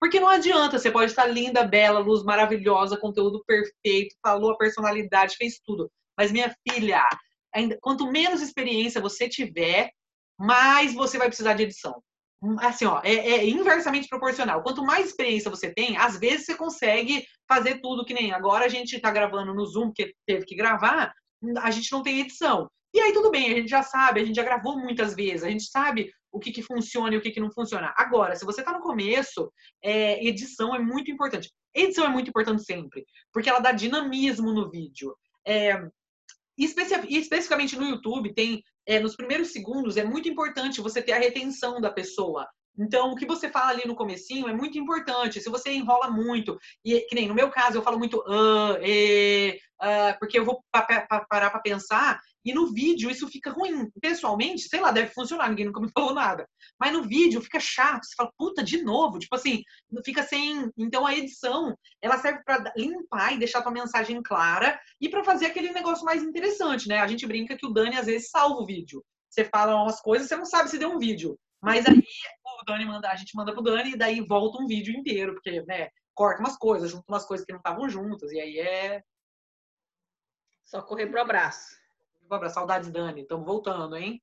Porque 0.00 0.20
não 0.20 0.28
adianta, 0.28 0.78
você 0.78 0.90
pode 0.90 1.10
estar 1.10 1.26
linda, 1.26 1.64
bela, 1.64 1.98
luz 1.98 2.22
maravilhosa, 2.22 2.96
conteúdo 2.96 3.42
perfeito, 3.46 4.14
falou 4.22 4.52
a 4.52 4.56
personalidade, 4.56 5.36
fez 5.36 5.60
tudo. 5.64 5.90
Mas 6.16 6.30
minha 6.30 6.54
filha, 6.68 7.02
ainda, 7.54 7.76
quanto 7.80 8.10
menos 8.10 8.40
experiência 8.40 9.00
você 9.00 9.28
tiver, 9.28 9.90
mais 10.38 10.94
você 10.94 11.18
vai 11.18 11.26
precisar 11.26 11.54
de 11.54 11.64
edição. 11.64 12.00
Assim, 12.60 12.84
ó, 12.84 13.00
é, 13.02 13.14
é, 13.14 13.48
inversamente 13.48 14.06
proporcional. 14.08 14.62
Quanto 14.62 14.84
mais 14.84 15.06
experiência 15.06 15.50
você 15.50 15.72
tem, 15.74 15.96
às 15.96 16.18
vezes 16.18 16.46
você 16.46 16.54
consegue 16.54 17.26
fazer 17.48 17.80
tudo 17.80 18.04
que 18.04 18.14
nem 18.14 18.32
agora 18.32 18.66
a 18.66 18.68
gente 18.68 18.94
está 18.94 19.10
gravando 19.10 19.52
no 19.52 19.66
Zoom, 19.66 19.92
que 19.92 20.14
teve 20.24 20.44
que 20.44 20.54
gravar, 20.54 21.12
a 21.60 21.70
gente 21.72 21.90
não 21.90 22.02
tem 22.02 22.20
edição. 22.20 22.68
E 22.92 23.00
aí 23.00 23.12
tudo 23.12 23.30
bem, 23.30 23.52
a 23.52 23.56
gente 23.56 23.68
já 23.68 23.82
sabe, 23.82 24.20
a 24.20 24.24
gente 24.24 24.36
já 24.36 24.42
gravou 24.42 24.78
muitas 24.78 25.14
vezes, 25.14 25.42
a 25.42 25.50
gente 25.50 25.64
sabe 25.64 26.10
o 26.32 26.38
que, 26.38 26.52
que 26.52 26.62
funciona 26.62 27.14
e 27.14 27.18
o 27.18 27.20
que, 27.20 27.30
que 27.30 27.40
não 27.40 27.50
funciona. 27.50 27.92
Agora, 27.96 28.34
se 28.36 28.44
você 28.44 28.60
está 28.60 28.72
no 28.72 28.80
começo, 28.80 29.52
é, 29.82 30.24
edição 30.24 30.74
é 30.74 30.78
muito 30.78 31.10
importante. 31.10 31.50
Edição 31.74 32.06
é 32.06 32.08
muito 32.08 32.28
importante 32.28 32.62
sempre, 32.64 33.04
porque 33.32 33.48
ela 33.48 33.60
dá 33.60 33.72
dinamismo 33.72 34.52
no 34.52 34.70
vídeo. 34.70 35.14
É, 35.46 35.80
especificamente 36.58 37.76
no 37.76 37.88
YouTube, 37.88 38.34
tem 38.34 38.62
é, 38.86 38.98
nos 38.98 39.14
primeiros 39.14 39.52
segundos 39.52 39.96
é 39.96 40.04
muito 40.04 40.28
importante 40.28 40.80
você 40.80 41.00
ter 41.00 41.12
a 41.12 41.18
retenção 41.18 41.80
da 41.80 41.90
pessoa. 41.90 42.48
Então, 42.78 43.10
o 43.10 43.16
que 43.16 43.26
você 43.26 43.50
fala 43.50 43.70
ali 43.70 43.82
no 43.86 43.96
comecinho 43.96 44.48
é 44.48 44.52
muito 44.52 44.78
importante. 44.78 45.40
Se 45.40 45.50
você 45.50 45.72
enrola 45.72 46.10
muito, 46.10 46.58
e 46.84 47.00
que 47.00 47.14
nem 47.14 47.26
no 47.26 47.34
meu 47.34 47.50
caso, 47.50 47.78
eu 47.78 47.82
falo 47.82 47.98
muito 47.98 48.18
uh, 48.18 48.78
e, 48.82 49.58
uh, 49.82 50.18
porque 50.20 50.38
eu 50.38 50.44
vou 50.44 50.62
pa 50.70 50.82
pa 50.82 51.26
parar 51.28 51.50
para 51.50 51.60
pensar, 51.60 52.20
e 52.44 52.54
no 52.54 52.72
vídeo 52.72 53.10
isso 53.10 53.28
fica 53.28 53.50
ruim. 53.50 53.90
Pessoalmente, 54.00 54.68
sei 54.68 54.80
lá, 54.80 54.90
deve 54.92 55.12
funcionar, 55.12 55.48
ninguém 55.50 55.66
nunca 55.66 55.80
me 55.80 55.90
falou 55.92 56.14
nada. 56.14 56.48
Mas 56.80 56.92
no 56.92 57.02
vídeo 57.02 57.42
fica 57.42 57.60
chato, 57.60 58.04
você 58.04 58.14
fala, 58.16 58.32
puta, 58.38 58.62
de 58.62 58.82
novo. 58.82 59.18
Tipo 59.18 59.34
assim, 59.34 59.62
fica 60.04 60.22
sem. 60.22 60.70
Então 60.78 61.04
a 61.04 61.14
edição, 61.14 61.76
ela 62.00 62.18
serve 62.18 62.42
para 62.44 62.72
limpar 62.76 63.34
e 63.34 63.38
deixar 63.38 63.62
tua 63.62 63.72
mensagem 63.72 64.22
clara 64.22 64.80
e 65.00 65.08
para 65.08 65.24
fazer 65.24 65.46
aquele 65.46 65.72
negócio 65.72 66.04
mais 66.04 66.22
interessante, 66.22 66.88
né? 66.88 67.00
A 67.00 67.06
gente 67.06 67.26
brinca 67.26 67.56
que 67.56 67.66
o 67.66 67.70
Dani 67.70 67.96
às 67.96 68.06
vezes 68.06 68.30
salva 68.30 68.62
o 68.62 68.66
vídeo. 68.66 69.04
Você 69.28 69.44
fala 69.44 69.82
umas 69.82 70.00
coisas, 70.00 70.26
você 70.26 70.36
não 70.36 70.46
sabe 70.46 70.70
se 70.70 70.78
deu 70.78 70.90
um 70.90 70.98
vídeo. 70.98 71.38
Mas 71.60 71.86
aí 71.86 71.98
o 71.98 72.64
Dani 72.64 72.84
manda, 72.84 73.10
a 73.10 73.16
gente 73.16 73.34
manda 73.36 73.52
pro 73.52 73.62
Dani 73.62 73.92
e 73.92 73.96
daí 73.96 74.20
volta 74.20 74.62
um 74.62 74.66
vídeo 74.66 74.94
inteiro, 74.94 75.34
porque, 75.34 75.62
né, 75.62 75.88
corta 76.14 76.40
umas 76.40 76.56
coisas, 76.56 76.90
junta 76.90 77.04
umas 77.08 77.26
coisas 77.26 77.44
que 77.44 77.52
não 77.52 77.58
estavam 77.58 77.88
juntas, 77.88 78.32
e 78.32 78.40
aí 78.40 78.58
é. 78.58 79.02
Só 80.64 80.82
correr 80.82 81.06
pro 81.06 81.20
abraço. 81.20 81.76
Pro 82.26 82.36
abraço, 82.36 82.54
saudades, 82.54 82.90
Dani. 82.90 83.22
Estamos 83.22 83.46
voltando, 83.46 83.96
hein? 83.96 84.22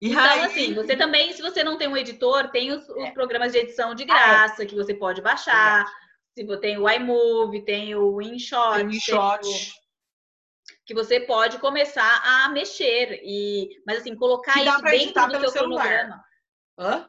E 0.00 0.10
então, 0.10 0.22
aí... 0.22 0.40
assim, 0.40 0.74
você 0.74 0.96
também, 0.96 1.32
se 1.32 1.42
você 1.42 1.62
não 1.62 1.76
tem 1.76 1.88
um 1.88 1.96
editor, 1.96 2.50
tem 2.50 2.70
os, 2.72 2.88
os 2.88 3.04
é. 3.04 3.10
programas 3.10 3.52
de 3.52 3.58
edição 3.58 3.94
de 3.94 4.04
graça 4.04 4.62
ah, 4.62 4.64
é. 4.64 4.66
que 4.66 4.74
você 4.74 4.94
pode 4.94 5.20
baixar. 5.20 5.86
Se 6.34 6.44
você 6.44 6.60
tem 6.60 6.78
o 6.78 6.88
iMovie, 6.88 7.64
tem 7.64 7.94
o 7.94 8.20
InShot. 8.22 8.76
Tem 8.76 8.86
o 8.86 8.90
InShot. 8.90 9.74
Que 10.86 10.94
você 10.94 11.20
pode 11.20 11.58
começar 11.58 12.22
a 12.24 12.48
mexer. 12.48 13.20
E, 13.22 13.68
mas 13.86 13.98
assim, 13.98 14.14
colocar 14.16 14.54
que 14.54 14.60
isso 14.60 14.82
dentro 14.82 15.26
do 15.26 15.40
seu 15.40 15.50
celular. 15.50 15.86
cronograma. 15.86 16.29
Hã? 16.80 17.06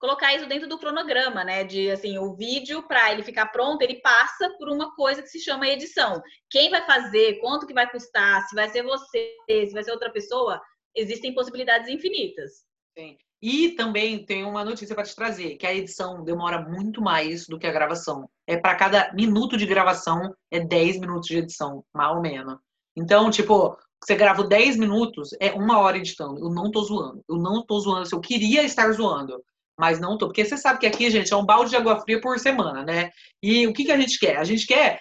Colocar 0.00 0.34
isso 0.34 0.48
dentro 0.48 0.68
do 0.68 0.78
cronograma, 0.78 1.44
né? 1.44 1.62
De 1.62 1.90
assim, 1.90 2.18
o 2.18 2.34
vídeo, 2.34 2.82
para 2.82 3.12
ele 3.12 3.22
ficar 3.22 3.46
pronto, 3.46 3.82
ele 3.82 4.00
passa 4.00 4.50
por 4.58 4.68
uma 4.70 4.94
coisa 4.94 5.22
que 5.22 5.28
se 5.28 5.40
chama 5.40 5.68
edição. 5.68 6.22
Quem 6.50 6.70
vai 6.70 6.84
fazer, 6.86 7.38
quanto 7.40 7.66
que 7.66 7.74
vai 7.74 7.90
custar, 7.90 8.42
se 8.48 8.54
vai 8.54 8.68
ser 8.70 8.82
você, 8.82 9.34
se 9.48 9.72
vai 9.72 9.84
ser 9.84 9.92
outra 9.92 10.10
pessoa, 10.10 10.60
existem 10.94 11.34
possibilidades 11.34 11.88
infinitas. 11.88 12.64
Sim. 12.98 13.16
E 13.42 13.70
também 13.72 14.24
tem 14.24 14.42
uma 14.42 14.64
notícia 14.64 14.94
para 14.94 15.04
te 15.04 15.14
trazer, 15.14 15.56
que 15.56 15.66
a 15.66 15.74
edição 15.74 16.24
demora 16.24 16.62
muito 16.62 17.02
mais 17.02 17.46
do 17.46 17.58
que 17.58 17.66
a 17.66 17.72
gravação. 17.72 18.26
É 18.46 18.56
para 18.56 18.74
cada 18.74 19.12
minuto 19.12 19.56
de 19.56 19.66
gravação 19.66 20.34
é 20.50 20.60
10 20.60 20.98
minutos 20.98 21.28
de 21.28 21.38
edição, 21.38 21.84
mal 21.94 22.16
ou 22.16 22.22
menos. 22.22 22.58
Então, 22.96 23.30
tipo, 23.30 23.76
você 24.02 24.14
grava 24.14 24.44
10 24.44 24.76
minutos, 24.76 25.30
é 25.40 25.52
uma 25.52 25.78
hora 25.78 25.96
editando. 25.96 26.38
Eu 26.38 26.50
não 26.50 26.70
tô 26.70 26.82
zoando. 26.82 27.24
Eu 27.28 27.36
não 27.36 27.64
tô 27.64 27.80
zoando. 27.80 28.08
Eu 28.12 28.20
queria 28.20 28.62
estar 28.62 28.92
zoando, 28.92 29.42
mas 29.78 29.98
não 29.98 30.18
tô. 30.18 30.26
Porque 30.26 30.44
você 30.44 30.56
sabe 30.56 30.80
que 30.80 30.86
aqui, 30.86 31.10
gente, 31.10 31.32
é 31.32 31.36
um 31.36 31.44
balde 31.44 31.70
de 31.70 31.76
água 31.76 32.00
fria 32.00 32.20
por 32.20 32.38
semana, 32.38 32.84
né? 32.84 33.10
E 33.42 33.66
o 33.66 33.72
que, 33.72 33.84
que 33.84 33.92
a 33.92 33.98
gente 33.98 34.18
quer? 34.18 34.36
A 34.36 34.44
gente 34.44 34.66
quer 34.66 35.00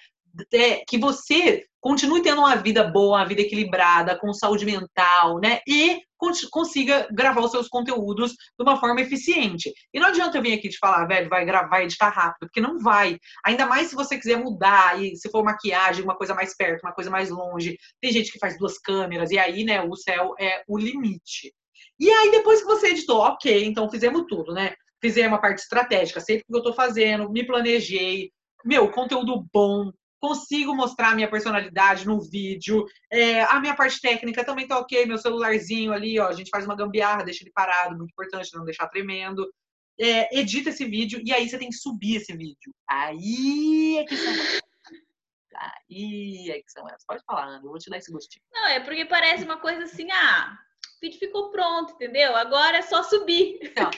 é, 0.53 0.83
que 0.87 0.97
você 0.97 1.65
continue 1.79 2.21
tendo 2.21 2.39
uma 2.39 2.55
vida 2.55 2.83
boa, 2.85 3.17
uma 3.17 3.27
vida 3.27 3.41
equilibrada, 3.41 4.17
com 4.17 4.33
saúde 4.33 4.65
mental, 4.65 5.39
né? 5.39 5.59
E 5.67 6.01
consiga 6.49 7.07
gravar 7.11 7.41
os 7.41 7.51
seus 7.51 7.67
conteúdos 7.67 8.31
de 8.31 8.63
uma 8.63 8.79
forma 8.79 9.01
eficiente. 9.01 9.73
E 9.93 9.99
não 9.99 10.07
adianta 10.07 10.37
eu 10.37 10.41
vir 10.41 10.53
aqui 10.53 10.69
te 10.69 10.77
falar, 10.77 11.05
velho, 11.05 11.29
vai 11.29 11.43
gravar, 11.43 11.67
vai 11.67 11.83
editar 11.83 12.07
rápido, 12.09 12.47
porque 12.47 12.61
não 12.61 12.79
vai. 12.79 13.17
Ainda 13.45 13.65
mais 13.65 13.89
se 13.89 13.95
você 13.95 14.17
quiser 14.17 14.37
mudar 14.37 15.01
e 15.01 15.17
se 15.17 15.29
for 15.29 15.43
maquiagem, 15.43 16.03
uma 16.03 16.15
coisa 16.15 16.33
mais 16.33 16.55
perto, 16.55 16.83
uma 16.83 16.93
coisa 16.93 17.09
mais 17.09 17.29
longe. 17.29 17.77
Tem 18.01 18.11
gente 18.11 18.31
que 18.31 18.39
faz 18.39 18.57
duas 18.57 18.79
câmeras 18.79 19.31
e 19.31 19.37
aí, 19.37 19.65
né, 19.65 19.81
o 19.81 19.95
céu 19.95 20.33
é 20.39 20.63
o 20.67 20.77
limite. 20.77 21.53
E 21.99 22.09
aí 22.09 22.31
depois 22.31 22.61
que 22.61 22.65
você 22.65 22.87
editou, 22.87 23.19
OK, 23.21 23.65
então 23.65 23.89
fizemos 23.89 24.23
tudo, 24.27 24.53
né? 24.53 24.73
Fizemos 25.01 25.37
a 25.37 25.41
parte 25.41 25.59
estratégica, 25.59 26.21
sei 26.21 26.37
o 26.37 26.39
que 26.39 26.45
eu 26.49 26.63
tô 26.63 26.73
fazendo, 26.73 27.29
me 27.29 27.45
planejei, 27.45 28.31
meu, 28.63 28.89
conteúdo 28.89 29.45
bom, 29.53 29.91
consigo 30.23 30.73
mostrar 30.73 31.09
a 31.09 31.15
minha 31.15 31.29
personalidade 31.29 32.07
no 32.07 32.21
vídeo. 32.21 32.85
É, 33.11 33.41
a 33.43 33.59
minha 33.59 33.75
parte 33.75 33.99
técnica 33.99 34.45
também 34.45 34.65
tá 34.65 34.79
ok, 34.79 35.05
meu 35.05 35.17
celularzinho 35.17 35.91
ali, 35.91 36.17
ó, 36.17 36.29
a 36.29 36.31
gente 36.33 36.49
faz 36.49 36.63
uma 36.63 36.77
gambiarra, 36.77 37.25
deixa 37.25 37.43
ele 37.43 37.51
parado, 37.51 37.97
muito 37.97 38.11
importante, 38.11 38.55
não 38.55 38.63
deixar 38.63 38.87
tremendo. 38.87 39.45
É, 39.99 40.39
edita 40.39 40.69
esse 40.69 40.85
vídeo 40.85 41.21
e 41.25 41.33
aí 41.33 41.47
você 41.47 41.57
tem 41.57 41.67
que 41.67 41.75
subir 41.75 42.15
esse 42.15 42.31
vídeo. 42.31 42.73
Aí 42.89 43.97
é 43.97 44.05
que 44.05 44.15
são. 44.15 44.33
Aí 45.55 46.51
é 46.51 46.61
que 46.61 46.71
são 46.71 46.87
elas. 46.87 47.03
Pode 47.05 47.21
falar, 47.25 47.47
Ana, 47.47 47.65
eu 47.65 47.69
vou 47.69 47.77
te 47.77 47.89
dar 47.89 47.97
esse 47.97 48.11
gostinho. 48.11 48.45
Não, 48.53 48.67
é 48.67 48.79
porque 48.79 49.03
parece 49.03 49.43
uma 49.43 49.57
coisa 49.57 49.83
assim, 49.83 50.09
ah, 50.09 50.57
o 50.95 50.99
vídeo 51.01 51.19
ficou 51.19 51.51
pronto, 51.51 51.91
entendeu? 51.95 52.33
Agora 52.33 52.77
é 52.77 52.81
só 52.81 53.03
subir. 53.03 53.59
Não. 53.75 53.91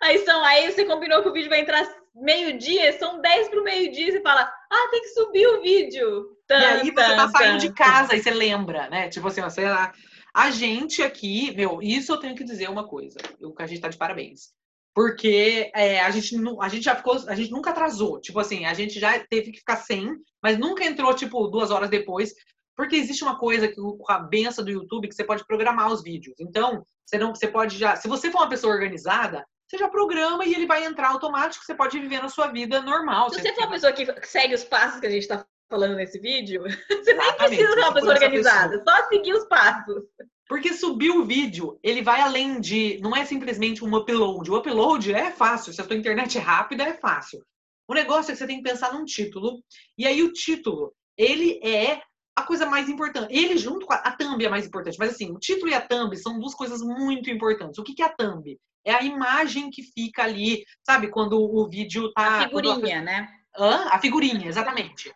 aí 0.00 0.18
são, 0.24 0.42
aí 0.42 0.72
você 0.72 0.86
combinou 0.86 1.22
que 1.22 1.28
o 1.28 1.32
vídeo 1.32 1.50
vai 1.50 1.60
entrar 1.60 1.84
meio-dia, 2.14 2.98
são 2.98 3.20
10 3.20 3.48
para 3.48 3.60
o 3.60 3.64
meio-dia, 3.64 4.08
e 4.08 4.12
você 4.12 4.20
fala, 4.20 4.42
ah, 4.42 4.88
tem 4.90 5.00
que 5.00 5.08
subir 5.08 5.46
o 5.46 5.62
vídeo. 5.62 6.36
Tan, 6.46 6.58
e 6.58 6.64
aí 6.64 6.90
você 6.90 6.92
tá 6.92 7.28
saindo 7.28 7.58
de 7.58 7.72
casa 7.72 8.14
e 8.14 8.22
você 8.22 8.30
lembra, 8.30 8.88
né? 8.88 9.08
Tipo 9.08 9.28
assim, 9.28 9.48
sei 9.50 9.68
lá. 9.68 9.92
A 10.34 10.50
gente 10.50 11.02
aqui, 11.02 11.54
meu, 11.54 11.82
isso 11.82 12.12
eu 12.12 12.16
tenho 12.16 12.34
que 12.34 12.44
dizer 12.44 12.70
uma 12.70 12.88
coisa. 12.88 13.18
O 13.40 13.52
que 13.52 13.62
a 13.62 13.66
gente 13.66 13.80
tá 13.80 13.88
de 13.88 13.98
parabéns. 13.98 14.50
Porque 14.94 15.70
é, 15.74 16.00
a, 16.00 16.10
gente, 16.10 16.36
a 16.60 16.68
gente 16.68 16.84
já 16.84 16.94
ficou, 16.94 17.16
a 17.26 17.34
gente 17.34 17.50
nunca 17.50 17.70
atrasou. 17.70 18.20
Tipo 18.20 18.40
assim, 18.40 18.64
a 18.64 18.74
gente 18.74 18.98
já 18.98 19.18
teve 19.26 19.50
que 19.50 19.58
ficar 19.58 19.76
sem, 19.76 20.14
mas 20.42 20.58
nunca 20.58 20.84
entrou, 20.84 21.14
tipo, 21.14 21.48
duas 21.48 21.70
horas 21.70 21.88
depois. 21.90 22.34
Porque 22.76 22.96
existe 22.96 23.22
uma 23.22 23.38
coisa 23.38 23.68
que 23.68 23.74
com 23.74 24.04
a 24.08 24.18
benção 24.18 24.64
do 24.64 24.70
YouTube 24.70 25.08
que 25.08 25.14
você 25.14 25.24
pode 25.24 25.46
programar 25.46 25.92
os 25.92 26.02
vídeos. 26.02 26.36
Então, 26.40 26.84
você 27.04 27.18
não, 27.18 27.34
você 27.34 27.48
pode 27.48 27.78
já. 27.78 27.96
Se 27.96 28.08
você 28.08 28.30
for 28.30 28.38
uma 28.38 28.48
pessoa 28.48 28.72
organizada, 28.72 29.46
você 29.72 29.78
já 29.78 29.88
programa 29.88 30.44
e 30.44 30.54
ele 30.54 30.66
vai 30.66 30.84
entrar 30.84 31.08
automático, 31.08 31.64
você 31.64 31.74
pode 31.74 31.98
viver 31.98 32.20
na 32.20 32.28
sua 32.28 32.48
vida 32.48 32.82
normal. 32.82 33.30
Se 33.30 33.40
você 33.40 33.54
for 33.54 33.64
uma 33.64 33.70
pessoa 33.70 33.90
que 33.90 34.04
segue 34.26 34.54
os 34.54 34.64
passos 34.64 35.00
que 35.00 35.06
a 35.06 35.10
gente 35.10 35.22
está 35.22 35.46
falando 35.70 35.96
nesse 35.96 36.18
vídeo, 36.18 36.62
você 36.88 37.14
nem 37.14 37.32
precisa 37.38 37.72
ser 37.72 37.78
uma 37.78 37.94
pessoa 37.94 38.12
organizada, 38.12 38.78
pessoa. 38.78 38.96
só 38.98 39.08
seguir 39.08 39.32
os 39.32 39.46
passos. 39.46 40.04
Porque 40.46 40.74
subir 40.74 41.10
o 41.10 41.24
vídeo, 41.24 41.78
ele 41.82 42.02
vai 42.02 42.20
além 42.20 42.60
de. 42.60 42.98
Não 43.00 43.16
é 43.16 43.24
simplesmente 43.24 43.82
um 43.82 43.96
upload. 43.96 44.50
O 44.50 44.58
upload 44.58 45.14
é 45.14 45.30
fácil. 45.30 45.72
Se 45.72 45.80
a 45.80 45.84
sua 45.84 45.96
internet 45.96 46.36
é 46.36 46.40
rápida, 46.42 46.84
é 46.84 46.92
fácil. 46.92 47.42
O 47.88 47.94
negócio 47.94 48.30
é 48.30 48.32
que 48.32 48.38
você 48.38 48.46
tem 48.46 48.62
que 48.62 48.68
pensar 48.68 48.92
num 48.92 49.06
título. 49.06 49.64
E 49.96 50.06
aí, 50.06 50.22
o 50.22 50.34
título, 50.34 50.92
ele 51.16 51.58
é 51.64 52.02
a 52.34 52.42
coisa 52.42 52.66
mais 52.66 52.88
importante. 52.88 53.32
Ele, 53.32 53.56
junto 53.56 53.86
com 53.86 53.92
a, 53.92 53.96
a 53.96 54.12
thumb, 54.16 54.44
é 54.44 54.48
mais 54.48 54.66
importante. 54.66 54.98
Mas, 54.98 55.10
assim, 55.10 55.30
o 55.30 55.38
título 55.38 55.70
e 55.70 55.74
a 55.74 55.80
thumb 55.80 56.16
são 56.16 56.38
duas 56.38 56.54
coisas 56.54 56.80
muito 56.82 57.30
importantes. 57.30 57.78
O 57.78 57.82
que, 57.82 57.94
que 57.94 58.02
é 58.02 58.06
a 58.06 58.14
thumb? 58.14 58.58
é 58.84 58.92
a 58.92 59.02
imagem 59.02 59.70
que 59.70 59.82
fica 59.82 60.22
ali, 60.24 60.64
sabe? 60.82 61.08
Quando 61.08 61.38
o 61.40 61.68
vídeo 61.68 62.12
tá. 62.12 62.42
A 62.42 62.48
figurinha, 62.48 62.98
a... 62.98 63.02
né? 63.02 63.28
Hã? 63.56 63.88
A 63.90 63.98
figurinha, 63.98 64.48
exatamente. 64.48 65.14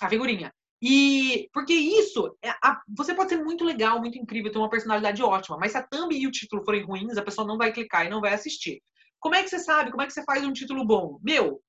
A 0.00 0.08
figurinha. 0.08 0.52
E 0.80 1.48
porque 1.52 1.74
isso, 1.74 2.36
é 2.42 2.50
a, 2.50 2.80
você 2.96 3.12
pode 3.12 3.30
ser 3.30 3.42
muito 3.42 3.64
legal, 3.64 4.00
muito 4.00 4.16
incrível, 4.16 4.50
ter 4.50 4.58
uma 4.58 4.70
personalidade 4.70 5.22
ótima, 5.22 5.58
mas 5.58 5.72
se 5.72 5.78
a 5.78 5.82
thumb 5.82 6.14
e 6.14 6.26
o 6.26 6.30
título 6.30 6.64
forem 6.64 6.84
ruins, 6.84 7.16
a 7.16 7.22
pessoa 7.22 7.46
não 7.46 7.58
vai 7.58 7.72
clicar 7.72 8.06
e 8.06 8.10
não 8.10 8.20
vai 8.20 8.32
assistir. 8.32 8.80
Como 9.18 9.34
é 9.34 9.42
que 9.42 9.50
você 9.50 9.58
sabe? 9.58 9.90
Como 9.90 10.02
é 10.02 10.06
que 10.06 10.12
você 10.12 10.22
faz 10.22 10.44
um 10.44 10.52
título 10.52 10.86
bom? 10.86 11.18
Meu, 11.20 11.60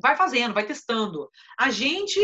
vai 0.00 0.16
fazendo, 0.16 0.54
vai 0.54 0.64
testando. 0.64 1.28
A 1.58 1.70
gente 1.70 2.18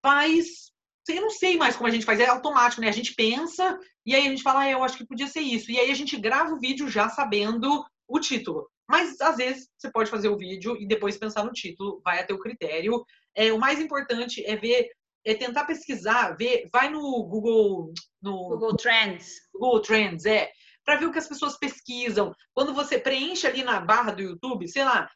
faz 0.00 0.71
eu 1.08 1.20
não 1.20 1.30
sei 1.30 1.56
mais 1.56 1.76
como 1.76 1.88
a 1.88 1.90
gente 1.90 2.04
faz, 2.04 2.20
é 2.20 2.26
automático, 2.26 2.80
né? 2.80 2.88
A 2.88 2.92
gente 2.92 3.14
pensa 3.14 3.78
e 4.06 4.14
aí 4.14 4.26
a 4.26 4.30
gente 4.30 4.42
fala, 4.42 4.60
ah, 4.60 4.70
eu 4.70 4.84
acho 4.84 4.96
que 4.96 5.06
podia 5.06 5.26
ser 5.26 5.40
isso. 5.40 5.70
E 5.70 5.78
aí 5.78 5.90
a 5.90 5.94
gente 5.94 6.16
grava 6.16 6.54
o 6.54 6.60
vídeo 6.60 6.88
já 6.88 7.08
sabendo 7.08 7.84
o 8.08 8.20
título. 8.20 8.68
Mas 8.88 9.20
às 9.20 9.36
vezes 9.36 9.68
você 9.76 9.90
pode 9.90 10.10
fazer 10.10 10.28
o 10.28 10.36
vídeo 10.36 10.76
e 10.78 10.86
depois 10.86 11.16
pensar 11.16 11.44
no 11.44 11.52
título, 11.52 12.00
vai 12.04 12.20
a 12.20 12.26
teu 12.26 12.38
critério. 12.38 13.04
É, 13.34 13.52
o 13.52 13.58
mais 13.58 13.80
importante 13.80 14.44
é 14.44 14.56
ver, 14.56 14.88
é 15.24 15.34
tentar 15.34 15.64
pesquisar, 15.64 16.36
ver, 16.36 16.68
vai 16.72 16.90
no 16.90 17.00
Google, 17.24 17.92
no 18.20 18.48
Google 18.50 18.76
Trends. 18.76 19.40
Google 19.54 19.80
Trends, 19.80 20.26
é, 20.26 20.50
para 20.84 20.96
ver 20.96 21.06
o 21.06 21.12
que 21.12 21.18
as 21.18 21.28
pessoas 21.28 21.58
pesquisam. 21.58 22.34
Quando 22.54 22.74
você 22.74 22.98
preenche 22.98 23.46
ali 23.46 23.62
na 23.62 23.80
barra 23.80 24.12
do 24.12 24.22
YouTube, 24.22 24.68
sei 24.68 24.84
lá, 24.84 25.08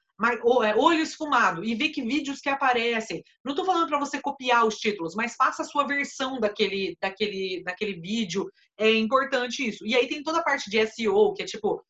é, 0.65 0.75
olho 0.77 1.01
esfumado 1.01 1.65
e 1.65 1.75
ver 1.75 1.91
que 1.91 2.03
vídeos 2.03 2.41
que 2.41 2.49
aparecem. 2.49 3.23
Não 3.45 3.53
estou 3.53 3.65
falando 3.65 3.89
para 3.89 3.99
você 3.99 4.21
copiar 4.21 4.67
os 4.67 4.77
títulos, 4.77 5.15
mas 5.15 5.35
faça 5.35 5.63
a 5.63 5.65
sua 5.65 5.87
versão 5.87 6.41
daquele, 6.41 6.97
daquele, 7.01 7.63
daquele 7.63 8.01
vídeo. 8.01 8.51
É 8.79 8.91
importante 8.91 9.67
isso. 9.67 9.87
E 9.87 9.95
aí 9.95 10.09
tem 10.09 10.23
toda 10.23 10.39
a 10.39 10.45
parte 10.45 10.71
de 10.71 10.85
SEO, 10.87 11.35
que 11.35 11.43
é 11.43 11.47
tipo 11.47 11.85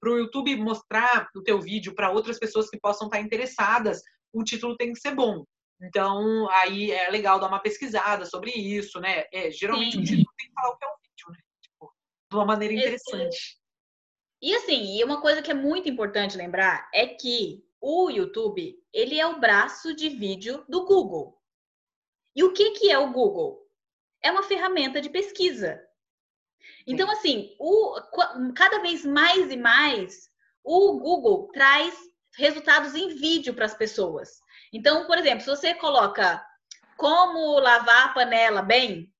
para 0.00 0.10
o 0.10 0.18
YouTube 0.18 0.54
mostrar 0.56 1.28
o 1.34 1.42
teu 1.42 1.60
vídeo 1.60 1.92
para 1.94 2.12
outras 2.12 2.38
pessoas 2.38 2.70
que 2.70 2.78
possam 2.78 3.08
estar 3.08 3.20
interessadas. 3.20 4.00
O 4.32 4.44
título 4.44 4.76
tem 4.76 4.92
que 4.92 5.00
ser 5.00 5.14
bom. 5.14 5.44
Então, 5.80 6.48
aí 6.50 6.90
é 6.90 7.10
legal 7.10 7.40
dar 7.40 7.48
uma 7.48 7.60
pesquisada 7.60 8.24
sobre 8.24 8.50
isso, 8.50 9.00
né? 9.00 9.24
É, 9.32 9.50
geralmente 9.50 9.92
Sim. 9.92 10.00
o 10.00 10.04
título 10.04 10.34
tem 10.36 10.48
que 10.48 10.54
falar 10.54 10.70
o 10.70 10.76
que 10.76 10.84
é 10.84 10.88
o 10.88 10.96
vídeo, 11.02 11.30
né? 11.30 11.38
Tipo, 11.60 11.92
de 12.30 12.36
uma 12.36 12.44
maneira 12.44 12.74
interessante. 12.74 13.58
E 14.40 14.54
assim, 14.54 14.96
e 14.96 15.04
uma 15.04 15.20
coisa 15.20 15.42
que 15.42 15.50
é 15.50 15.54
muito 15.54 15.88
importante 15.88 16.36
lembrar 16.36 16.88
é 16.94 17.06
que 17.06 17.64
o 17.80 18.10
YouTube, 18.10 18.76
ele 18.92 19.18
é 19.18 19.26
o 19.26 19.40
braço 19.40 19.94
de 19.94 20.08
vídeo 20.08 20.64
do 20.68 20.84
Google. 20.84 21.38
E 22.34 22.44
o 22.44 22.52
que, 22.52 22.72
que 22.72 22.90
é 22.90 22.98
o 22.98 23.12
Google? 23.12 23.66
É 24.22 24.30
uma 24.30 24.42
ferramenta 24.42 25.00
de 25.00 25.10
pesquisa. 25.10 25.80
Então, 26.86 27.10
assim, 27.10 27.54
o, 27.58 28.00
cada 28.54 28.78
vez 28.80 29.04
mais 29.04 29.50
e 29.50 29.56
mais 29.56 30.28
o 30.64 30.98
Google 30.98 31.48
traz 31.52 31.94
resultados 32.36 32.94
em 32.94 33.08
vídeo 33.08 33.54
para 33.54 33.64
as 33.64 33.74
pessoas. 33.74 34.40
Então, 34.72 35.06
por 35.06 35.18
exemplo, 35.18 35.40
se 35.40 35.50
você 35.50 35.74
coloca 35.74 36.44
como 36.96 37.58
lavar 37.58 38.06
a 38.06 38.12
panela 38.12 38.62
bem, 38.62 39.12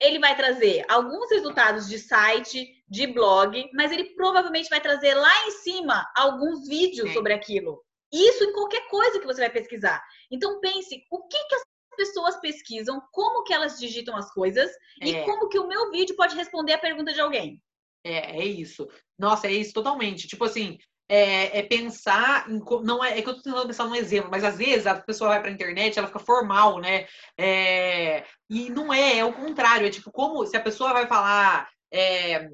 ele 0.00 0.18
vai 0.18 0.36
trazer 0.36 0.84
alguns 0.88 1.30
resultados 1.30 1.88
de 1.88 1.98
site, 1.98 2.73
de 2.88 3.06
blog, 3.06 3.70
mas 3.74 3.90
ele 3.92 4.14
provavelmente 4.14 4.68
vai 4.68 4.80
trazer 4.80 5.14
lá 5.14 5.46
em 5.46 5.50
cima 5.52 6.06
alguns 6.16 6.66
vídeos 6.68 7.12
sobre 7.12 7.32
aquilo. 7.32 7.82
Isso 8.12 8.44
em 8.44 8.52
qualquer 8.52 8.86
coisa 8.88 9.18
que 9.18 9.26
você 9.26 9.40
vai 9.40 9.50
pesquisar. 9.50 10.02
Então 10.30 10.60
pense, 10.60 11.04
o 11.10 11.26
que, 11.26 11.44
que 11.48 11.54
as 11.54 11.62
pessoas 11.96 12.40
pesquisam, 12.40 13.02
como 13.12 13.42
que 13.42 13.52
elas 13.52 13.78
digitam 13.78 14.16
as 14.16 14.32
coisas 14.32 14.70
é. 15.00 15.08
e 15.08 15.24
como 15.24 15.48
que 15.48 15.58
o 15.58 15.66
meu 15.66 15.90
vídeo 15.90 16.14
pode 16.16 16.36
responder 16.36 16.74
a 16.74 16.78
pergunta 16.78 17.12
de 17.12 17.20
alguém. 17.20 17.60
É, 18.04 18.38
é 18.38 18.44
isso. 18.44 18.86
Nossa, 19.18 19.46
é 19.46 19.52
isso 19.52 19.72
totalmente. 19.72 20.28
Tipo 20.28 20.44
assim, 20.44 20.78
é, 21.08 21.58
é, 21.58 21.62
pensar 21.62 22.48
em. 22.50 22.60
Não 22.82 23.04
é, 23.04 23.18
é 23.18 23.22
que 23.22 23.28
eu 23.28 23.34
tô 23.34 23.42
tentando 23.42 23.66
pensar 23.66 23.84
num 23.86 23.94
exemplo, 23.94 24.30
mas 24.30 24.44
às 24.44 24.56
vezes 24.56 24.86
a 24.86 24.94
pessoa 24.94 25.30
vai 25.30 25.40
pra 25.40 25.50
internet, 25.50 25.98
ela 25.98 26.08
fica 26.08 26.18
formal, 26.18 26.80
né? 26.80 27.06
É, 27.38 28.24
e 28.48 28.70
não 28.70 28.92
é, 28.92 29.18
é 29.18 29.24
o 29.24 29.32
contrário. 29.32 29.86
É 29.86 29.90
tipo, 29.90 30.10
como 30.10 30.46
se 30.46 30.56
a 30.56 30.62
pessoa 30.62 30.92
vai 30.92 31.06
falar. 31.06 31.68
É, 31.92 32.48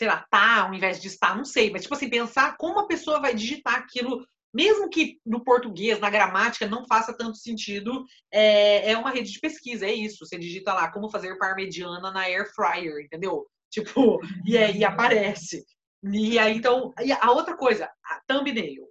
sei 0.00 0.08
lá, 0.08 0.26
tá 0.30 0.62
ao 0.62 0.72
invés 0.72 0.98
de 0.98 1.08
estar, 1.08 1.36
não 1.36 1.44
sei, 1.44 1.70
mas 1.70 1.82
tipo 1.82 1.94
assim, 1.94 2.08
pensar 2.08 2.56
como 2.56 2.78
a 2.80 2.86
pessoa 2.86 3.20
vai 3.20 3.34
digitar 3.34 3.74
aquilo 3.74 4.24
mesmo 4.52 4.88
que 4.88 5.20
no 5.26 5.44
português, 5.44 6.00
na 6.00 6.08
gramática, 6.08 6.66
não 6.66 6.86
faça 6.86 7.14
tanto 7.14 7.36
sentido, 7.36 8.02
é, 8.32 8.92
é 8.92 8.96
uma 8.96 9.10
rede 9.10 9.30
de 9.30 9.38
pesquisa, 9.38 9.84
é 9.84 9.92
isso. 9.92 10.24
Você 10.24 10.38
digita 10.38 10.72
lá 10.72 10.90
como 10.90 11.10
fazer 11.10 11.36
parmegiana 11.36 12.10
na 12.10 12.22
air 12.22 12.50
fryer, 12.54 13.04
entendeu? 13.04 13.46
Tipo, 13.70 14.18
e 14.48 14.56
aí 14.56 14.82
aparece. 14.82 15.66
E 16.02 16.38
aí, 16.38 16.56
então, 16.56 16.94
e 17.04 17.12
a 17.12 17.30
outra 17.30 17.54
coisa, 17.56 17.90
a 18.02 18.22
thumbnail. 18.26 18.88